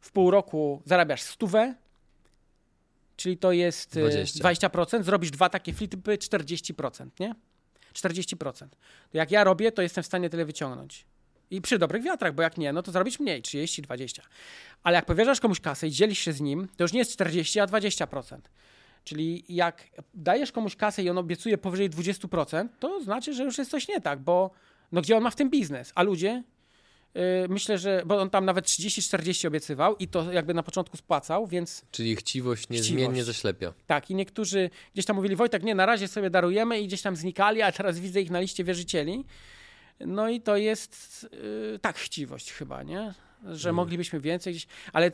w 0.00 0.12
pół 0.12 0.30
roku 0.30 0.82
zarabiasz 0.84 1.22
100, 1.22 1.46
czyli 3.16 3.38
to 3.38 3.52
jest 3.52 3.96
e, 3.96 4.00
20. 4.00 4.68
20%, 4.68 5.02
zrobisz 5.02 5.30
dwa 5.30 5.48
takie 5.48 5.72
flipy, 5.72 6.16
40%, 6.16 7.06
nie? 7.20 7.34
40%. 7.94 8.68
To 9.10 9.18
jak 9.18 9.30
ja 9.30 9.44
robię, 9.44 9.72
to 9.72 9.82
jestem 9.82 10.04
w 10.04 10.06
stanie 10.06 10.30
tyle 10.30 10.44
wyciągnąć. 10.44 11.06
I 11.50 11.60
przy 11.60 11.78
dobrych 11.78 12.02
wiatrach, 12.02 12.34
bo 12.34 12.42
jak 12.42 12.58
nie, 12.58 12.72
no 12.72 12.82
to 12.82 12.92
zrobić 12.92 13.20
mniej, 13.20 13.42
30, 13.42 13.82
20. 13.82 14.22
Ale 14.82 14.96
jak 14.96 15.06
powierzasz 15.06 15.40
komuś 15.40 15.60
kasę 15.60 15.86
i 15.86 15.90
dzielisz 15.90 16.18
się 16.18 16.32
z 16.32 16.40
nim, 16.40 16.68
to 16.76 16.84
już 16.84 16.92
nie 16.92 16.98
jest 16.98 17.12
40, 17.12 17.60
a 17.60 17.66
20%. 17.66 18.38
Czyli 19.04 19.44
jak 19.48 19.84
dajesz 20.14 20.52
komuś 20.52 20.76
kasę 20.76 21.02
i 21.02 21.10
on 21.10 21.18
obiecuje 21.18 21.58
powyżej 21.58 21.90
20%, 21.90 22.68
to 22.80 23.00
znaczy, 23.00 23.34
że 23.34 23.44
już 23.44 23.58
jest 23.58 23.70
coś 23.70 23.88
nie 23.88 24.00
tak, 24.00 24.18
bo 24.20 24.50
no 24.92 25.00
gdzie 25.02 25.16
on 25.16 25.22
ma 25.22 25.30
w 25.30 25.36
tym 25.36 25.50
biznes? 25.50 25.92
A 25.94 26.02
ludzie, 26.02 26.42
yy, 27.14 27.22
myślę, 27.48 27.78
że, 27.78 28.02
bo 28.06 28.20
on 28.20 28.30
tam 28.30 28.44
nawet 28.44 28.64
30-40 28.66 29.46
obiecywał 29.46 29.96
i 29.96 30.08
to 30.08 30.32
jakby 30.32 30.54
na 30.54 30.62
początku 30.62 30.96
spłacał, 30.96 31.46
więc 31.46 31.84
Czyli 31.90 32.16
chciwość 32.16 32.68
niezmiennie 32.68 33.04
Chciwość. 33.06 33.26
zaślepia. 33.26 33.72
tak. 33.86 34.10
I 34.10 34.14
niektórzy 34.14 34.70
gdzieś 34.94 35.04
tam 35.04 35.16
mówili, 35.16 35.36
Wojtek, 35.36 35.62
nie, 35.62 35.74
na 35.74 35.86
razie 35.86 36.08
sobie 36.08 36.30
darujemy 36.30 36.80
i 36.80 36.86
gdzieś 36.86 37.02
tam 37.02 37.16
znikali, 37.16 37.62
a 37.62 37.72
teraz 37.72 37.98
widzę 37.98 38.20
ich 38.20 38.30
na 38.30 38.40
liście 38.40 38.64
wierzycieli. 38.64 39.24
No 40.00 40.28
i 40.28 40.40
to 40.40 40.56
jest 40.56 41.28
yy, 41.72 41.78
tak 41.78 41.96
chciwość 41.96 42.52
chyba, 42.52 42.82
nie? 42.82 43.14
Że 43.52 43.68
Mm. 43.68 43.76
moglibyśmy 43.76 44.20
więcej 44.20 44.52
gdzieś, 44.52 44.66
ale 44.92 45.10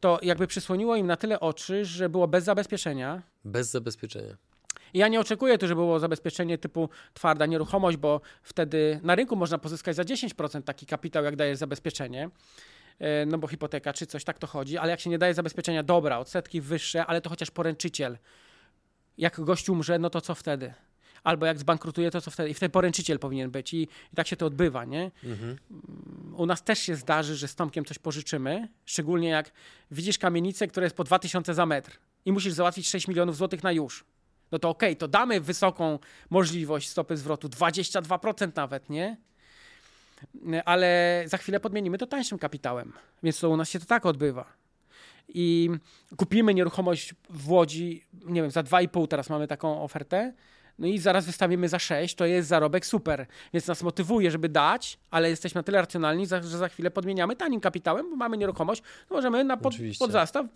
to 0.00 0.18
jakby 0.22 0.46
przysłoniło 0.46 0.96
im 0.96 1.06
na 1.06 1.16
tyle 1.16 1.40
oczy, 1.40 1.84
że 1.84 2.08
było 2.08 2.28
bez 2.28 2.44
zabezpieczenia. 2.44 3.22
Bez 3.44 3.70
zabezpieczenia. 3.70 4.36
I 4.94 4.98
ja 4.98 5.08
nie 5.08 5.20
oczekuję 5.20 5.58
tu, 5.58 5.66
żeby 5.68 5.80
było 5.80 5.98
zabezpieczenie 6.00 6.58
typu 6.58 6.88
twarda 7.14 7.46
nieruchomość, 7.46 7.96
bo 7.96 8.20
wtedy 8.42 9.00
na 9.02 9.14
rynku 9.14 9.36
można 9.36 9.58
pozyskać 9.58 9.96
za 9.96 10.02
10% 10.02 10.62
taki 10.62 10.86
kapitał, 10.86 11.24
jak 11.24 11.36
dajesz 11.36 11.58
zabezpieczenie. 11.58 12.30
e, 12.98 13.26
no 13.26 13.38
bo 13.38 13.48
hipoteka 13.48 13.92
czy 13.92 14.06
coś, 14.06 14.24
tak 14.24 14.38
to 14.38 14.46
chodzi, 14.46 14.78
ale 14.78 14.90
jak 14.90 15.00
się 15.00 15.10
nie 15.10 15.18
daje 15.18 15.34
zabezpieczenia, 15.34 15.82
dobra, 15.82 16.18
odsetki 16.18 16.60
wyższe, 16.60 17.06
ale 17.06 17.20
to 17.20 17.30
chociaż 17.30 17.50
poręczyciel. 17.50 18.18
Jak 19.18 19.40
gość 19.40 19.68
umrze, 19.68 19.98
no 19.98 20.10
to 20.10 20.20
co 20.20 20.34
wtedy? 20.34 20.74
Albo 21.24 21.46
jak 21.46 21.58
zbankrutuje, 21.58 22.10
to 22.10 22.20
co 22.20 22.30
wtedy? 22.30 22.50
I 22.50 22.54
wtedy 22.54 22.70
poręczyciel 22.70 23.18
powinien 23.18 23.50
być 23.50 23.74
i, 23.74 23.82
i 24.12 24.16
tak 24.16 24.26
się 24.26 24.36
to 24.36 24.46
odbywa, 24.46 24.84
nie? 24.84 25.10
Mhm. 25.24 25.56
U 26.36 26.46
nas 26.46 26.64
też 26.64 26.78
się 26.78 26.96
zdarzy, 26.96 27.36
że 27.36 27.48
z 27.48 27.54
Tomkiem 27.54 27.84
coś 27.84 27.98
pożyczymy, 27.98 28.68
szczególnie 28.84 29.28
jak 29.28 29.52
widzisz 29.90 30.18
kamienicę, 30.18 30.66
która 30.66 30.84
jest 30.84 30.96
po 30.96 31.04
2000 31.04 31.54
za 31.54 31.66
metr 31.66 31.98
i 32.24 32.32
musisz 32.32 32.52
załatwić 32.52 32.88
6 32.88 33.08
milionów 33.08 33.36
złotych 33.36 33.62
na 33.62 33.72
już 33.72 34.04
no 34.54 34.58
to 34.58 34.68
okej, 34.68 34.90
okay, 34.90 34.96
to 34.96 35.08
damy 35.08 35.40
wysoką 35.40 35.98
możliwość 36.30 36.88
stopy 36.88 37.16
zwrotu, 37.16 37.48
22% 37.48 38.52
nawet, 38.56 38.90
nie? 38.90 39.16
Ale 40.64 41.22
za 41.26 41.38
chwilę 41.38 41.60
podmienimy 41.60 41.98
to 41.98 42.06
tańszym 42.06 42.38
kapitałem. 42.38 42.92
Więc 43.22 43.40
to 43.40 43.50
u 43.50 43.56
nas 43.56 43.70
się 43.70 43.78
to 43.80 43.86
tak 43.86 44.06
odbywa. 44.06 44.52
I 45.28 45.70
kupimy 46.16 46.54
nieruchomość 46.54 47.14
w 47.30 47.50
Łodzi, 47.50 48.04
nie 48.24 48.42
wiem, 48.42 48.50
za 48.50 48.62
2,5 48.62 49.08
teraz 49.08 49.30
mamy 49.30 49.46
taką 49.46 49.82
ofertę, 49.82 50.32
no 50.78 50.86
i 50.86 50.98
zaraz 50.98 51.26
wystawimy 51.26 51.68
za 51.68 51.78
6, 51.78 52.14
to 52.14 52.26
jest 52.26 52.48
zarobek 52.48 52.86
super. 52.86 53.26
Więc 53.52 53.66
nas 53.66 53.82
motywuje, 53.82 54.30
żeby 54.30 54.48
dać, 54.48 54.98
ale 55.10 55.30
jesteśmy 55.30 55.58
na 55.58 55.62
tyle 55.62 55.78
racjonalni, 55.78 56.26
że 56.26 56.42
za 56.42 56.68
chwilę 56.68 56.90
podmieniamy 56.90 57.36
tanim 57.36 57.60
kapitałem, 57.60 58.10
bo 58.10 58.16
mamy 58.16 58.36
nieruchomość, 58.36 58.82
możemy 59.10 59.44
na 59.44 59.56
pod, 59.56 59.74
pod 59.98 60.10
zastaw 60.10 60.46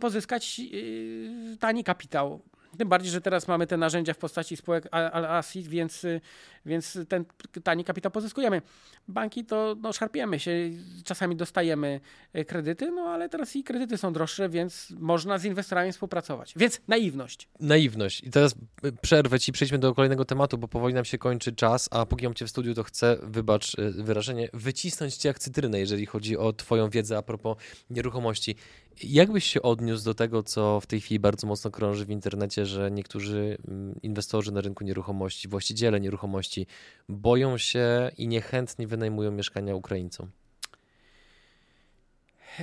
pozyskać 0.00 0.58
yy, 0.58 1.56
tani 1.60 1.84
kapitał. 1.84 2.40
Tym 2.78 2.88
bardziej, 2.88 3.12
że 3.12 3.20
teraz 3.20 3.48
mamy 3.48 3.66
te 3.66 3.76
narzędzia 3.76 4.14
w 4.14 4.18
postaci 4.18 4.56
spółek 4.56 4.88
ASIT, 4.92 5.68
więc, 5.68 6.06
więc 6.66 6.98
ten 7.08 7.24
tani 7.64 7.84
kapitał 7.84 8.12
pozyskujemy. 8.12 8.62
Banki 9.08 9.44
to 9.44 9.76
no, 9.80 9.92
szarpiemy 9.92 10.40
się, 10.40 10.52
czasami 11.04 11.36
dostajemy 11.36 12.00
e, 12.32 12.44
kredyty, 12.44 12.90
no 12.90 13.02
ale 13.02 13.28
teraz 13.28 13.56
i 13.56 13.64
kredyty 13.64 13.98
są 13.98 14.12
droższe, 14.12 14.48
więc 14.48 14.92
można 14.98 15.38
z 15.38 15.44
inwestorami 15.44 15.92
współpracować. 15.92 16.54
Więc 16.56 16.80
naiwność. 16.88 17.48
Naiwność. 17.60 18.24
I 18.24 18.30
teraz 18.30 18.54
e, 18.82 18.92
przerwę 18.92 19.40
ci, 19.40 19.52
przejdźmy 19.52 19.78
do 19.78 19.94
kolejnego 19.94 20.24
tematu, 20.24 20.58
bo 20.58 20.68
powoli 20.68 20.94
nam 20.94 21.04
się 21.04 21.18
kończy 21.18 21.52
czas, 21.52 21.88
a 21.92 22.06
póki 22.06 22.24
mam 22.24 22.34
cię 22.34 22.46
w 22.46 22.50
studiu, 22.50 22.74
to 22.74 22.82
chcę, 22.82 23.16
wybacz 23.22 23.78
e, 23.78 23.90
wyrażenie, 23.90 24.48
wycisnąć 24.52 25.16
cię 25.16 25.28
jak 25.28 25.38
cytrynę, 25.38 25.80
jeżeli 25.80 26.06
chodzi 26.06 26.36
o 26.36 26.52
twoją 26.52 26.90
wiedzę 26.90 27.18
a 27.18 27.22
propos 27.22 27.56
nieruchomości. 27.90 28.56
Jak 29.02 29.32
byś 29.32 29.44
się 29.44 29.62
odniósł 29.62 30.04
do 30.04 30.14
tego, 30.14 30.42
co 30.42 30.80
w 30.80 30.86
tej 30.86 31.00
chwili 31.00 31.18
bardzo 31.20 31.46
mocno 31.46 31.70
krąży 31.70 32.04
w 32.04 32.10
internecie, 32.10 32.66
że 32.66 32.90
niektórzy 32.90 33.58
mm, 33.68 34.00
inwestorzy 34.02 34.52
na 34.52 34.60
rynku 34.60 34.84
nieruchomości, 34.84 35.48
właściciele 35.48 36.00
nieruchomości 36.00 36.66
boją 37.08 37.58
się 37.58 38.10
i 38.18 38.28
niechętnie 38.28 38.86
wynajmują 38.86 39.30
mieszkania 39.30 39.74
Ukraińcom? 39.74 40.30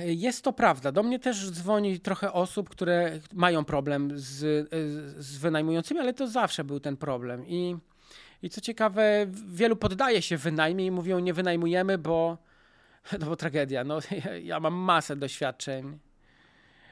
Jest 0.04 0.44
to 0.44 0.52
prawda. 0.52 0.92
Do 0.92 1.02
mnie 1.02 1.18
też 1.18 1.50
dzwoni 1.50 2.00
trochę 2.00 2.32
osób, 2.32 2.68
które 2.68 3.20
mają 3.34 3.64
problem 3.64 4.10
z, 4.14 4.68
z 5.18 5.38
wynajmującymi, 5.38 6.00
ale 6.00 6.14
to 6.14 6.28
zawsze 6.28 6.64
był 6.64 6.80
ten 6.80 6.96
problem. 6.96 7.46
I, 7.46 7.76
I 8.42 8.50
co 8.50 8.60
ciekawe, 8.60 9.26
wielu 9.48 9.76
poddaje 9.76 10.22
się 10.22 10.36
wynajmie 10.36 10.86
i 10.86 10.90
mówią, 10.90 11.18
nie 11.18 11.34
wynajmujemy, 11.34 11.98
bo, 11.98 12.38
no 13.20 13.26
bo 13.26 13.36
tragedia. 13.36 13.84
No, 13.84 13.98
ja, 14.24 14.36
ja 14.36 14.60
mam 14.60 14.74
masę 14.74 15.16
doświadczeń 15.16 15.98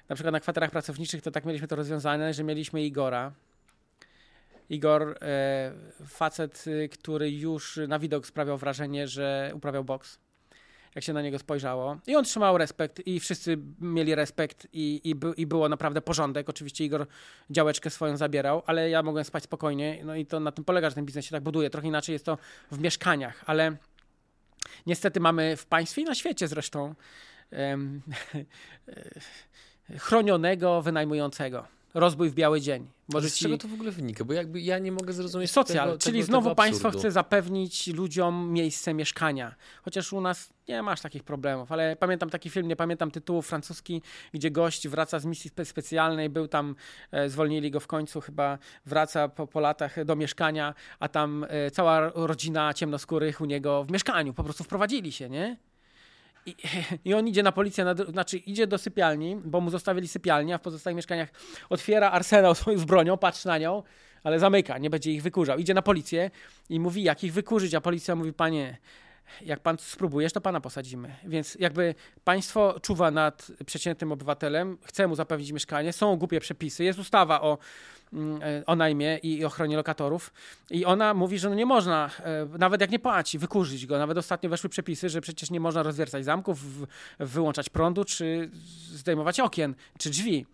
na 0.08 0.14
przykład 0.14 0.32
na 0.32 0.40
kwaterach 0.40 0.70
pracowniczych 0.70 1.22
to 1.22 1.30
tak 1.30 1.44
mieliśmy 1.44 1.68
to 1.68 1.76
rozwiązane, 1.76 2.34
że 2.34 2.44
mieliśmy 2.44 2.84
Igora. 2.84 3.32
Igor, 4.70 5.18
e, 5.22 5.72
facet, 6.06 6.64
y, 6.66 6.88
który 6.88 7.30
już 7.30 7.80
na 7.88 7.98
widok 7.98 8.26
sprawiał 8.26 8.58
wrażenie, 8.58 9.08
że 9.08 9.52
uprawiał 9.54 9.84
boks. 9.84 10.18
Jak 10.94 11.04
się 11.04 11.12
na 11.12 11.22
niego 11.22 11.38
spojrzało. 11.38 11.98
I 12.06 12.16
on 12.16 12.24
trzymał 12.24 12.58
respekt, 12.58 13.06
i 13.06 13.20
wszyscy 13.20 13.58
mieli 13.80 14.14
respekt, 14.14 14.66
i, 14.72 15.00
i, 15.04 15.40
i 15.40 15.46
było 15.46 15.68
naprawdę 15.68 16.00
porządek. 16.00 16.48
Oczywiście 16.48 16.84
Igor 16.84 17.06
działeczkę 17.50 17.90
swoją 17.90 18.16
zabierał, 18.16 18.62
ale 18.66 18.90
ja 18.90 19.02
mogłem 19.02 19.24
spać 19.24 19.42
spokojnie. 19.42 20.00
No 20.04 20.14
i 20.14 20.26
to 20.26 20.40
na 20.40 20.52
tym 20.52 20.64
polega, 20.64 20.90
że 20.90 20.94
ten 20.94 21.04
biznes 21.04 21.24
się 21.24 21.30
tak 21.30 21.42
buduje. 21.42 21.70
Trochę 21.70 21.88
inaczej 21.88 22.12
jest 22.12 22.24
to 22.24 22.38
w 22.70 22.78
mieszkaniach, 22.78 23.42
ale 23.46 23.76
niestety 24.86 25.20
mamy 25.20 25.56
w 25.56 25.66
państwie 25.66 26.02
i 26.02 26.04
na 26.04 26.14
świecie 26.14 26.48
zresztą. 26.48 26.94
chronionego 29.98 30.82
wynajmującego. 30.82 31.64
Rozbój 31.94 32.30
w 32.30 32.34
biały 32.34 32.60
dzień. 32.60 32.86
Może 33.12 33.30
z 33.30 33.34
ci... 33.34 33.44
czego 33.44 33.58
to 33.58 33.68
w 33.68 33.74
ogóle 33.74 33.90
wynika? 33.90 34.24
Bo 34.24 34.32
jakby 34.32 34.60
ja 34.60 34.78
nie 34.78 34.92
mogę 34.92 35.12
zrozumieć 35.12 35.50
Socjal, 35.50 35.88
tego, 35.88 35.98
czyli 35.98 36.18
tego, 36.18 36.26
znowu 36.26 36.44
tego 36.44 36.54
państwo 36.54 36.90
chce 36.90 37.10
zapewnić 37.10 37.86
ludziom 37.86 38.52
miejsce 38.52 38.94
mieszkania. 38.94 39.54
Chociaż 39.82 40.12
u 40.12 40.20
nas 40.20 40.52
nie 40.68 40.82
masz 40.82 41.00
takich 41.00 41.24
problemów, 41.24 41.72
ale 41.72 41.96
pamiętam 41.96 42.30
taki 42.30 42.50
film, 42.50 42.68
nie 42.68 42.76
pamiętam 42.76 43.10
tytułu 43.10 43.42
francuski, 43.42 44.02
gdzie 44.32 44.50
gość 44.50 44.88
wraca 44.88 45.18
z 45.18 45.24
misji 45.24 45.50
specjalnej, 45.64 46.30
był 46.30 46.48
tam, 46.48 46.76
e, 47.10 47.28
zwolnili 47.28 47.70
go 47.70 47.80
w 47.80 47.86
końcu, 47.86 48.20
chyba 48.20 48.58
wraca 48.86 49.28
po, 49.28 49.46
po 49.46 49.60
latach 49.60 50.04
do 50.04 50.16
mieszkania, 50.16 50.74
a 50.98 51.08
tam 51.08 51.46
e, 51.48 51.70
cała 51.70 52.10
rodzina 52.14 52.74
ciemnoskórych 52.74 53.40
u 53.40 53.44
niego 53.44 53.84
w 53.84 53.90
mieszkaniu, 53.90 54.34
po 54.34 54.44
prostu 54.44 54.64
wprowadzili 54.64 55.12
się, 55.12 55.30
nie? 55.30 55.56
I, 56.46 56.56
I, 57.04 57.14
on 57.14 57.28
idzie 57.28 57.42
na 57.42 57.52
policję, 57.52 57.84
na, 57.84 57.94
znaczy 57.94 58.38
idzie 58.38 58.66
do 58.66 58.78
sypialni, 58.78 59.36
bo 59.44 59.60
mu 59.60 59.70
zostawili 59.70 60.08
sypialnię, 60.08 60.54
a 60.54 60.58
w 60.58 60.60
pozostałych 60.60 60.96
mieszkaniach 60.96 61.28
otwiera 61.70 62.10
arsenał 62.10 62.54
z 62.76 62.84
bronią, 62.84 63.18
patrzy 63.18 63.46
na 63.46 63.58
nią, 63.58 63.82
ale 64.24 64.38
zamyka, 64.38 64.78
nie 64.78 64.90
będzie 64.90 65.12
ich 65.12 65.22
wykurzał. 65.22 65.58
Idzie 65.58 65.74
na 65.74 65.82
policję 65.82 66.30
i 66.68 66.80
mówi, 66.80 67.02
jak 67.02 67.24
ich 67.24 67.32
wykurzyć, 67.32 67.74
a 67.74 67.80
policja 67.80 68.14
mówi, 68.14 68.32
panie, 68.32 68.76
jak 69.42 69.60
pan 69.60 69.78
spróbujesz, 69.78 70.32
to 70.32 70.40
pana 70.40 70.60
posadzimy. 70.60 71.14
Więc 71.24 71.54
jakby 71.60 71.94
państwo 72.24 72.80
czuwa 72.82 73.10
nad 73.10 73.52
przeciętnym 73.66 74.12
obywatelem, 74.12 74.78
chce 74.84 75.06
mu 75.06 75.14
zapewnić 75.14 75.52
mieszkanie, 75.52 75.92
są 75.92 76.16
głupie 76.16 76.40
przepisy, 76.40 76.84
jest 76.84 76.98
ustawa 76.98 77.40
o, 77.40 77.58
mm, 78.12 78.42
e, 78.42 78.66
o 78.66 78.76
najmie 78.76 79.18
i 79.22 79.44
ochronie 79.44 79.76
lokatorów 79.76 80.32
i 80.70 80.84
ona 80.84 81.14
mówi, 81.14 81.38
że 81.38 81.48
no 81.48 81.54
nie 81.54 81.66
można, 81.66 82.10
e, 82.24 82.58
nawet 82.58 82.80
jak 82.80 82.90
nie 82.90 82.98
płaci, 82.98 83.38
wykurzyć 83.38 83.86
go. 83.86 83.98
Nawet 83.98 84.18
ostatnio 84.18 84.50
weszły 84.50 84.70
przepisy, 84.70 85.08
że 85.08 85.20
przecież 85.20 85.50
nie 85.50 85.60
można 85.60 85.82
rozwiercać 85.82 86.24
zamków, 86.24 86.58
wyłączać 87.18 87.68
prądu, 87.68 88.04
czy 88.04 88.50
zdejmować 88.92 89.40
okien, 89.40 89.74
czy 89.98 90.10
drzwi. 90.10 90.46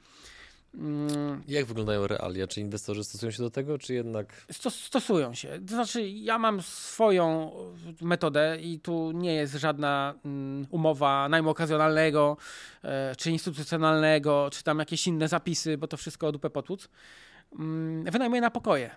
Mm. 0.75 1.43
Jak 1.49 1.65
wyglądają 1.65 2.07
realia? 2.07 2.47
Czy 2.47 2.61
inwestorzy 2.61 3.05
stosują 3.05 3.33
się 3.33 3.43
do 3.43 3.51
tego, 3.51 3.79
czy 3.79 3.95
jednak. 3.95 4.47
stosują 4.71 5.35
się. 5.35 5.61
To 5.69 5.75
znaczy, 5.75 6.09
ja 6.09 6.39
mam 6.39 6.63
swoją 6.63 7.51
metodę 8.01 8.59
i 8.61 8.81
tu 8.81 9.13
nie 9.13 9.35
jest 9.35 9.55
żadna 9.55 10.15
mm, 10.25 10.67
umowa 10.71 11.29
najmu 11.29 11.51
okazjonalnego, 11.51 12.37
e, 12.83 13.17
czy 13.17 13.31
instytucjonalnego, 13.31 14.49
czy 14.53 14.63
tam 14.63 14.79
jakieś 14.79 15.07
inne 15.07 15.29
zapisy, 15.29 15.79
bo 15.79 15.87
to 15.87 15.97
wszystko 15.97 16.33
dupę 16.33 16.51
potłuc. 16.51 16.89
Mm, 17.59 18.05
wynajmuję 18.05 18.41
na 18.41 18.51
pokoje. 18.51 18.91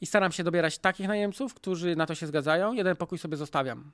I 0.00 0.06
staram 0.06 0.32
się 0.32 0.44
dobierać 0.44 0.78
takich 0.78 1.08
najemców, 1.08 1.54
którzy 1.54 1.96
na 1.96 2.06
to 2.06 2.14
się 2.14 2.26
zgadzają. 2.26 2.72
Jeden 2.72 2.96
pokój 2.96 3.18
sobie 3.18 3.36
zostawiam. 3.36 3.92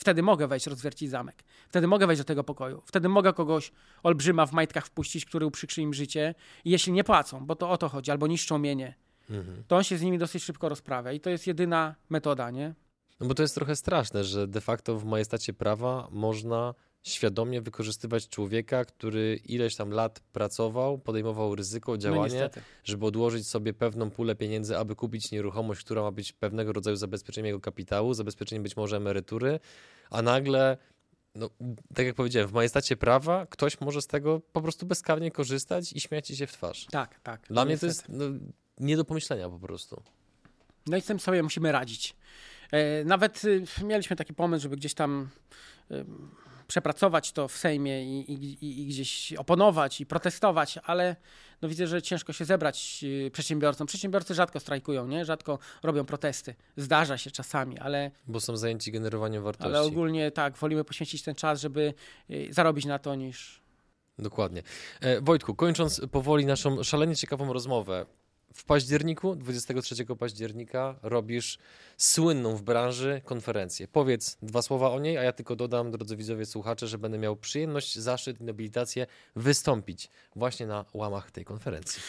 Wtedy 0.00 0.22
mogę 0.22 0.48
wejść, 0.48 0.66
rozwiercić 0.66 1.10
zamek. 1.10 1.44
Wtedy 1.68 1.86
mogę 1.86 2.06
wejść 2.06 2.20
do 2.20 2.24
tego 2.24 2.44
pokoju. 2.44 2.82
Wtedy 2.86 3.08
mogę 3.08 3.32
kogoś 3.32 3.72
olbrzyma 4.02 4.46
w 4.46 4.52
majtkach 4.52 4.86
wpuścić, 4.86 5.24
który 5.24 5.46
uprzykrzy 5.46 5.82
im 5.82 5.94
życie. 5.94 6.34
I 6.64 6.70
jeśli 6.70 6.92
nie 6.92 7.04
płacą, 7.04 7.46
bo 7.46 7.56
to 7.56 7.70
o 7.70 7.78
to 7.78 7.88
chodzi, 7.88 8.10
albo 8.10 8.26
niszczą 8.26 8.58
mienie, 8.58 8.94
mhm. 9.30 9.64
to 9.68 9.76
on 9.76 9.84
się 9.84 9.98
z 9.98 10.02
nimi 10.02 10.18
dosyć 10.18 10.44
szybko 10.44 10.68
rozprawia. 10.68 11.12
I 11.12 11.20
to 11.20 11.30
jest 11.30 11.46
jedyna 11.46 11.94
metoda, 12.10 12.50
nie? 12.50 12.74
No 13.20 13.26
bo 13.26 13.34
to 13.34 13.42
jest 13.42 13.54
trochę 13.54 13.76
straszne, 13.76 14.24
że 14.24 14.48
de 14.48 14.60
facto 14.60 14.98
w 14.98 15.04
majestacie 15.04 15.52
prawa 15.52 16.08
można 16.10 16.74
świadomie 17.02 17.60
wykorzystywać 17.60 18.28
człowieka, 18.28 18.84
który 18.84 19.40
ileś 19.44 19.76
tam 19.76 19.90
lat 19.90 20.20
pracował, 20.32 20.98
podejmował 20.98 21.54
ryzyko, 21.54 21.92
no 21.92 21.98
działanie, 21.98 22.50
no 22.56 22.62
żeby 22.84 23.06
odłożyć 23.06 23.48
sobie 23.48 23.74
pewną 23.74 24.10
pulę 24.10 24.34
pieniędzy, 24.34 24.78
aby 24.78 24.96
kupić 24.96 25.30
nieruchomość, 25.30 25.84
która 25.84 26.02
ma 26.02 26.10
być 26.10 26.32
pewnego 26.32 26.72
rodzaju 26.72 26.96
zabezpieczeniem 26.96 27.46
jego 27.46 27.60
kapitału, 27.60 28.14
zabezpieczeniem 28.14 28.62
być 28.62 28.76
może 28.76 28.96
emerytury, 28.96 29.60
a 30.10 30.22
nagle 30.22 30.76
no, 31.34 31.50
tak 31.94 32.06
jak 32.06 32.14
powiedziałem, 32.14 32.48
w 32.48 32.52
majestacie 32.52 32.96
prawa 32.96 33.46
ktoś 33.46 33.80
może 33.80 34.02
z 34.02 34.06
tego 34.06 34.40
po 34.52 34.62
prostu 34.62 34.86
bezkarnie 34.86 35.30
korzystać 35.30 35.92
i 35.92 36.00
śmiać 36.00 36.28
się 36.28 36.46
w 36.46 36.52
twarz. 36.52 36.86
Tak, 36.90 37.20
tak. 37.20 37.40
Dla 37.50 37.64
mnie 37.64 37.78
to 37.78 37.86
jest 37.86 38.08
no, 38.08 38.24
nie 38.78 38.96
do 38.96 39.04
pomyślenia 39.04 39.48
po 39.48 39.58
prostu. 39.58 40.02
No 40.86 40.96
i 40.96 41.00
z 41.00 41.04
tym 41.04 41.20
sobie 41.20 41.42
musimy 41.42 41.72
radzić. 41.72 42.16
E, 42.72 43.04
nawet 43.04 43.44
y, 43.44 43.64
mieliśmy 43.84 44.16
taki 44.16 44.34
pomysł, 44.34 44.62
żeby 44.62 44.76
gdzieś 44.76 44.94
tam 44.94 45.28
przepracować 46.70 47.32
to 47.32 47.48
w 47.48 47.56
Sejmie 47.56 48.04
i, 48.04 48.32
i, 48.32 48.82
i, 48.82 48.86
gdzieś 48.86 49.32
oponować 49.32 50.00
i 50.00 50.06
protestować, 50.06 50.78
ale 50.84 51.16
no 51.62 51.68
widzę, 51.68 51.86
że 51.86 52.02
ciężko 52.02 52.32
się 52.32 52.44
zebrać 52.44 53.04
y, 53.04 53.30
przedsiębiorcom. 53.30 53.86
Przedsiębiorcy 53.86 54.34
rzadko 54.34 54.60
strajkują, 54.60 55.06
nie? 55.06 55.24
rzadko 55.24 55.58
robią 55.82 56.04
protesty. 56.04 56.54
Zdarza 56.76 57.18
się 57.18 57.30
czasami, 57.30 57.78
ale. 57.78 58.10
Bo 58.26 58.40
są 58.40 58.56
zajęci 58.56 58.92
generowaniem 58.92 59.42
wartości. 59.42 59.68
Ale 59.68 59.82
ogólnie 59.82 60.30
tak, 60.30 60.56
wolimy 60.56 60.84
poświęcić 60.84 61.22
ten 61.22 61.34
czas, 61.34 61.60
żeby 61.60 61.94
y, 62.30 62.48
zarobić 62.50 62.84
na 62.84 62.98
to 62.98 63.14
niż. 63.14 63.62
Dokładnie. 64.18 64.62
E, 65.00 65.20
Wojtku, 65.20 65.54
kończąc 65.54 66.00
powoli 66.10 66.46
naszą 66.46 66.82
szalenie 66.82 67.16
ciekawą 67.16 67.52
rozmowę, 67.52 68.06
w 68.54 68.64
październiku, 68.64 69.36
23 69.36 70.06
października, 70.18 70.98
robisz 71.02 71.58
słynną 71.96 72.56
w 72.56 72.62
branży 72.62 73.22
konferencję. 73.24 73.88
Powiedz 73.88 74.38
dwa 74.42 74.62
słowa 74.62 74.90
o 74.90 75.00
niej, 75.00 75.18
a 75.18 75.22
ja 75.22 75.32
tylko 75.32 75.56
dodam, 75.56 75.90
drodzy 75.90 76.16
widzowie, 76.16 76.46
słuchacze, 76.46 76.86
że 76.86 76.98
będę 76.98 77.18
miał 77.18 77.36
przyjemność, 77.36 77.98
zaszczyt 77.98 78.40
i 78.40 78.44
nobilitację 78.44 79.06
wystąpić 79.36 80.10
właśnie 80.36 80.66
na 80.66 80.84
łamach 80.94 81.30
tej 81.30 81.44
konferencji. 81.44 82.02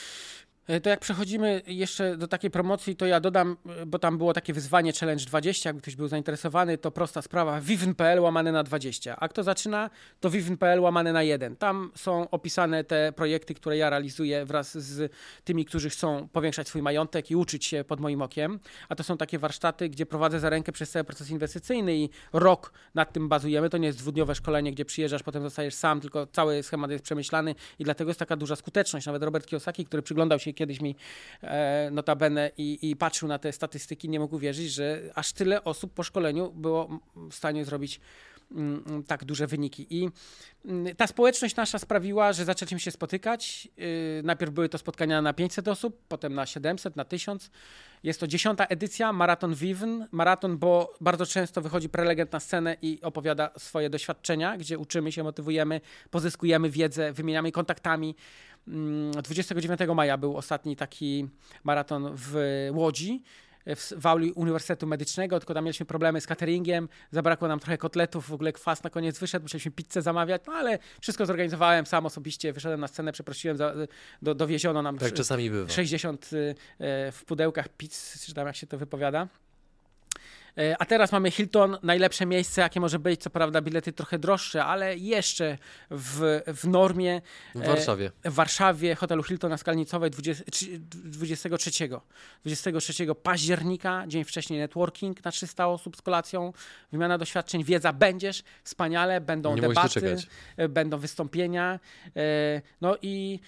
E, 0.68 0.82
to 0.82 0.90
jak 0.90 1.00
przechodzimy 1.00 1.62
jeszcze 1.68 2.18
do 2.18 2.28
takiej 2.28 2.52
promocji, 2.52 2.96
to 2.96 3.06
ja 3.06 3.20
dodam, 3.20 3.58
e, 3.82 3.86
bo 3.86 4.00
tam 4.00 4.18
było 4.18 4.34
takie 4.34 4.54
wyzwanie 4.54 4.94
Challenge 4.94 5.26
20, 5.26 5.70
jakby 5.70 5.82
ktoś 5.82 5.96
był 5.96 6.08
zainteresowany, 6.08 6.78
to 6.78 6.92
prosta 6.92 7.22
sprawa, 7.22 7.62
vivn.pl 7.62 8.20
łamane 8.20 8.52
na 8.52 8.64
20, 8.64 9.16
a 9.20 9.28
kto 9.28 9.44
zaczyna, 9.44 9.90
to 10.20 10.30
vivn.pl 10.30 10.80
łamane 10.80 11.14
na 11.14 11.24
1. 11.24 11.56
Tam 11.56 11.92
są 11.96 12.30
opisane 12.30 12.84
te 12.84 13.12
projekty, 13.12 13.54
które 13.54 13.78
ja 13.78 13.90
realizuję 13.90 14.46
wraz 14.46 14.78
z 14.78 15.12
tymi, 15.44 15.66
którzy 15.66 15.90
chcą 15.90 16.28
powiększać 16.28 16.68
swój 16.68 16.82
majątek 16.82 17.32
i 17.32 17.36
uczyć 17.36 17.66
się 17.66 17.84
pod 17.84 18.00
moim 18.00 18.22
okiem, 18.22 18.60
a 18.90 18.96
to 18.96 19.04
są 19.04 19.18
takie 19.18 19.40
warsztaty, 19.40 19.90
gdzie 19.90 20.06
prowadzę 20.06 20.40
za 20.40 20.50
rękę 20.50 20.72
przez 20.72 20.92
cały 20.92 21.04
proces 21.04 21.30
inwestycyjny 21.30 21.96
i 21.98 22.10
rok 22.34 22.74
nad 22.96 23.14
tym 23.14 23.30
bazujemy. 23.30 23.70
To 23.70 23.78
nie 23.78 23.88
jest 23.88 24.00
dwudniowe 24.00 24.36
szkolenie, 24.36 24.72
gdzie 24.72 24.86
przyjeżdżasz, 24.86 25.24
potem 25.24 25.44
zostajesz 25.44 25.74
sam, 25.74 26.02
tylko 26.02 26.28
cały 26.28 26.64
schemat 26.64 26.92
jest 26.92 27.04
przemyślany 27.04 27.56
i 27.80 27.84
dlatego 27.84 28.10
jest 28.10 28.20
taka 28.20 28.36
duża 28.36 28.56
skuteczność. 28.56 29.06
Nawet 29.06 29.24
Robert 29.24 29.46
Kiyosaki, 29.46 29.86
który 29.86 30.04
przyglądał 30.04 30.40
się 30.40 30.52
kiedyś 30.62 30.82
mi 30.82 30.96
e, 31.42 31.90
notabene 31.92 32.52
i, 32.58 32.90
i 32.90 32.96
patrzył 32.96 33.28
na 33.28 33.40
te 33.40 33.52
statystyki, 33.52 34.10
nie 34.10 34.20
mógł 34.20 34.36
uwierzyć, 34.36 34.74
że 34.74 35.02
aż 35.16 35.34
tyle 35.34 35.64
osób 35.64 35.94
po 35.94 36.04
szkoleniu 36.04 36.52
było 36.52 37.00
w 37.16 37.34
stanie 37.34 37.66
zrobić 37.66 38.02
mm, 38.52 38.84
mm, 38.88 39.04
tak 39.04 39.26
duże 39.26 39.48
wyniki. 39.48 39.88
I 39.90 40.10
mm, 40.66 40.96
ta 40.96 41.08
społeczność 41.08 41.56
nasza 41.56 41.80
sprawiła, 41.80 42.34
że 42.34 42.46
zaczęliśmy 42.46 42.80
się 42.80 42.92
spotykać. 42.92 43.68
Y, 43.80 44.22
najpierw 44.24 44.52
były 44.52 44.70
to 44.70 44.78
spotkania 44.78 45.22
na 45.22 45.34
500 45.34 45.68
osób, 45.68 46.02
potem 46.08 46.34
na 46.34 46.46
700, 46.46 46.96
na 46.96 47.06
1000. 47.06 47.52
Jest 48.04 48.20
to 48.20 48.28
dziesiąta 48.28 48.66
edycja, 48.66 49.14
Maraton 49.14 49.56
Vivn. 49.56 50.08
Maraton, 50.12 50.58
bo 50.58 50.94
bardzo 51.02 51.26
często 51.26 51.62
wychodzi 51.62 51.90
prelegent 51.90 52.32
na 52.32 52.40
scenę 52.40 52.78
i 52.82 53.00
opowiada 53.02 53.50
swoje 53.58 53.90
doświadczenia, 53.90 54.58
gdzie 54.58 54.78
uczymy 54.78 55.12
się, 55.12 55.24
motywujemy, 55.24 55.82
pozyskujemy 56.12 56.70
wiedzę, 56.70 57.14
wymieniamy 57.14 57.52
kontaktami. 57.52 58.16
29 58.68 59.82
mm, 59.82 59.96
maja 59.96 60.18
był 60.18 60.38
ostatni 60.38 60.76
taki 60.76 61.28
maraton 61.64 62.12
w 62.16 62.36
Łodzi 62.74 63.24
w 63.76 64.06
auli 64.08 64.32
Uniwersytetu 64.32 64.88
Medycznego, 64.88 65.40
tylko 65.40 65.54
tam 65.54 65.64
mieliśmy 65.64 65.86
problemy 65.86 66.22
z 66.22 66.26
cateringiem, 66.26 66.90
zabrakło 67.12 67.48
nam 67.48 67.60
trochę 67.60 67.78
kotletów, 67.78 68.30
w 68.30 68.34
ogóle 68.34 68.54
kwas 68.54 68.84
na 68.84 68.90
koniec 68.90 69.20
wyszedł, 69.20 69.44
musieliśmy 69.44 69.72
pizzę 69.72 70.02
zamawiać, 70.02 70.42
no 70.48 70.54
ale 70.54 70.80
wszystko 71.02 71.26
zorganizowałem 71.26 71.86
sam 71.86 72.06
osobiście, 72.06 72.54
wyszedłem 72.54 72.80
na 72.80 72.88
scenę, 72.88 73.12
przeprosiłem, 73.12 73.58
za, 73.58 73.74
do, 74.22 74.36
dowieziono 74.36 74.82
nam 74.82 74.98
tak 74.98 75.14
czasami 75.14 75.50
bywa. 75.50 75.70
60 75.70 76.30
y, 76.34 76.56
w 77.12 77.22
pudełkach 77.26 77.70
pizz, 77.70 78.26
czy 78.26 78.34
tam 78.34 78.48
jak 78.48 78.56
się 78.56 78.68
to 78.68 78.78
wypowiada. 78.78 79.28
E, 80.58 80.76
a 80.80 80.86
teraz 80.86 81.12
mamy 81.12 81.32
Hilton, 81.32 81.78
najlepsze 81.84 82.26
miejsce, 82.26 82.62
jakie 82.62 82.80
może 82.80 83.00
być. 83.00 83.22
Co 83.22 83.30
prawda, 83.30 83.62
bilety 83.62 83.94
trochę 83.94 84.20
droższe, 84.20 84.66
ale 84.66 84.98
jeszcze 84.98 85.58
w, 85.92 86.42
w 86.48 86.68
normie. 86.68 87.22
W 87.56 87.66
Warszawie. 87.66 88.12
W 88.26 88.34
Warszawie, 88.34 88.96
hotelu 88.96 89.24
Hilton 89.24 89.50
na 89.50 89.58
Skalnicowej 89.58 90.12
20, 90.12 90.44
23, 91.06 92.00
23 92.46 93.08
października, 93.24 94.04
dzień 94.08 94.24
wcześniej 94.24 94.60
networking 94.60 95.26
na 95.26 95.32
300 95.32 95.68
osób 95.68 95.98
z 95.98 96.02
kolacją, 96.02 96.54
wymiana 96.92 97.18
doświadczeń, 97.18 97.64
wiedza 97.64 97.94
będziesz, 97.94 98.44
wspaniale, 98.64 99.22
będą 99.22 99.56
Nie 99.56 99.62
debaty, 99.62 100.16
e, 100.58 100.70
będą 100.70 100.98
wystąpienia. 100.98 101.80
E, 102.16 102.62
no 102.82 102.98
i 103.02 103.40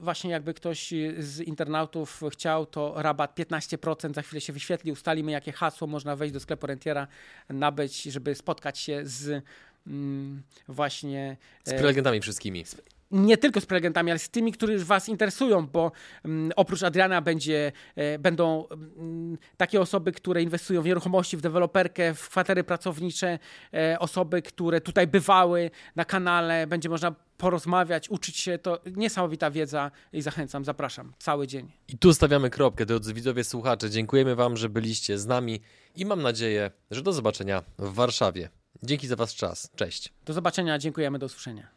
właśnie 0.00 0.30
jakby 0.30 0.54
ktoś 0.54 0.92
z 1.18 1.40
internautów 1.40 2.22
chciał, 2.32 2.66
to 2.66 2.94
rabat 2.96 3.38
15% 3.38 4.14
za 4.14 4.22
chwilę 4.22 4.40
się 4.40 4.52
wyświetli, 4.52 4.92
ustalimy 4.92 5.32
jakie 5.32 5.52
hasło 5.52 5.86
można 5.86 6.16
wejść 6.16 6.34
do 6.34 6.40
sklepu 6.46 6.66
rentiera 6.66 7.06
nabyć, 7.48 8.02
żeby 8.02 8.34
spotkać 8.34 8.78
się 8.78 9.00
z 9.04 9.44
mm, 9.86 10.42
właśnie... 10.68 11.36
Z 11.64 11.74
prelegentami 11.74 12.20
wszystkimi. 12.20 12.64
nie 13.10 13.36
tylko 13.36 13.60
z 13.60 13.66
prelegentami, 13.66 14.10
ale 14.10 14.18
z 14.18 14.28
tymi, 14.28 14.52
którzy 14.52 14.78
Was 14.78 15.08
interesują, 15.08 15.66
bo 15.66 15.92
um, 16.24 16.52
oprócz 16.56 16.82
Adriana 16.82 17.20
będzie, 17.22 17.72
e, 17.96 18.18
będą 18.18 18.60
um, 18.60 19.38
takie 19.56 19.80
osoby, 19.80 20.12
które 20.12 20.42
inwestują 20.42 20.82
w 20.82 20.86
nieruchomości, 20.86 21.36
w 21.36 21.40
deweloperkę, 21.40 22.14
w 22.14 22.28
kwatery 22.28 22.64
pracownicze, 22.64 23.38
e, 23.74 23.98
osoby, 23.98 24.42
które 24.42 24.80
tutaj 24.80 25.06
bywały 25.06 25.70
na 25.96 26.04
kanale, 26.04 26.66
będzie 26.66 26.88
można 26.88 27.14
porozmawiać, 27.38 28.10
uczyć 28.10 28.36
się, 28.36 28.58
to 28.58 28.80
niesamowita 28.96 29.50
wiedza 29.50 29.90
i 30.12 30.22
zachęcam, 30.22 30.64
zapraszam, 30.64 31.12
cały 31.18 31.46
dzień. 31.46 31.72
I 31.88 31.98
tu 31.98 32.14
stawiamy 32.14 32.50
kropkę, 32.50 32.86
drodzy 32.86 33.14
widzowie, 33.14 33.44
słuchacze. 33.44 33.90
Dziękujemy 33.90 34.34
Wam, 34.34 34.56
że 34.56 34.68
byliście 34.68 35.18
z 35.18 35.26
nami 35.26 35.60
i 35.96 36.04
mam 36.04 36.22
nadzieję, 36.22 36.70
że 36.90 37.02
do 37.02 37.12
zobaczenia 37.12 37.62
w 37.78 37.94
Warszawie. 37.94 38.48
Dzięki 38.82 39.06
za 39.06 39.16
Was 39.16 39.34
czas. 39.34 39.70
Cześć. 39.76 40.12
Do 40.24 40.32
zobaczenia, 40.32 40.78
dziękujemy, 40.78 41.18
do 41.18 41.26
usłyszenia. 41.26 41.75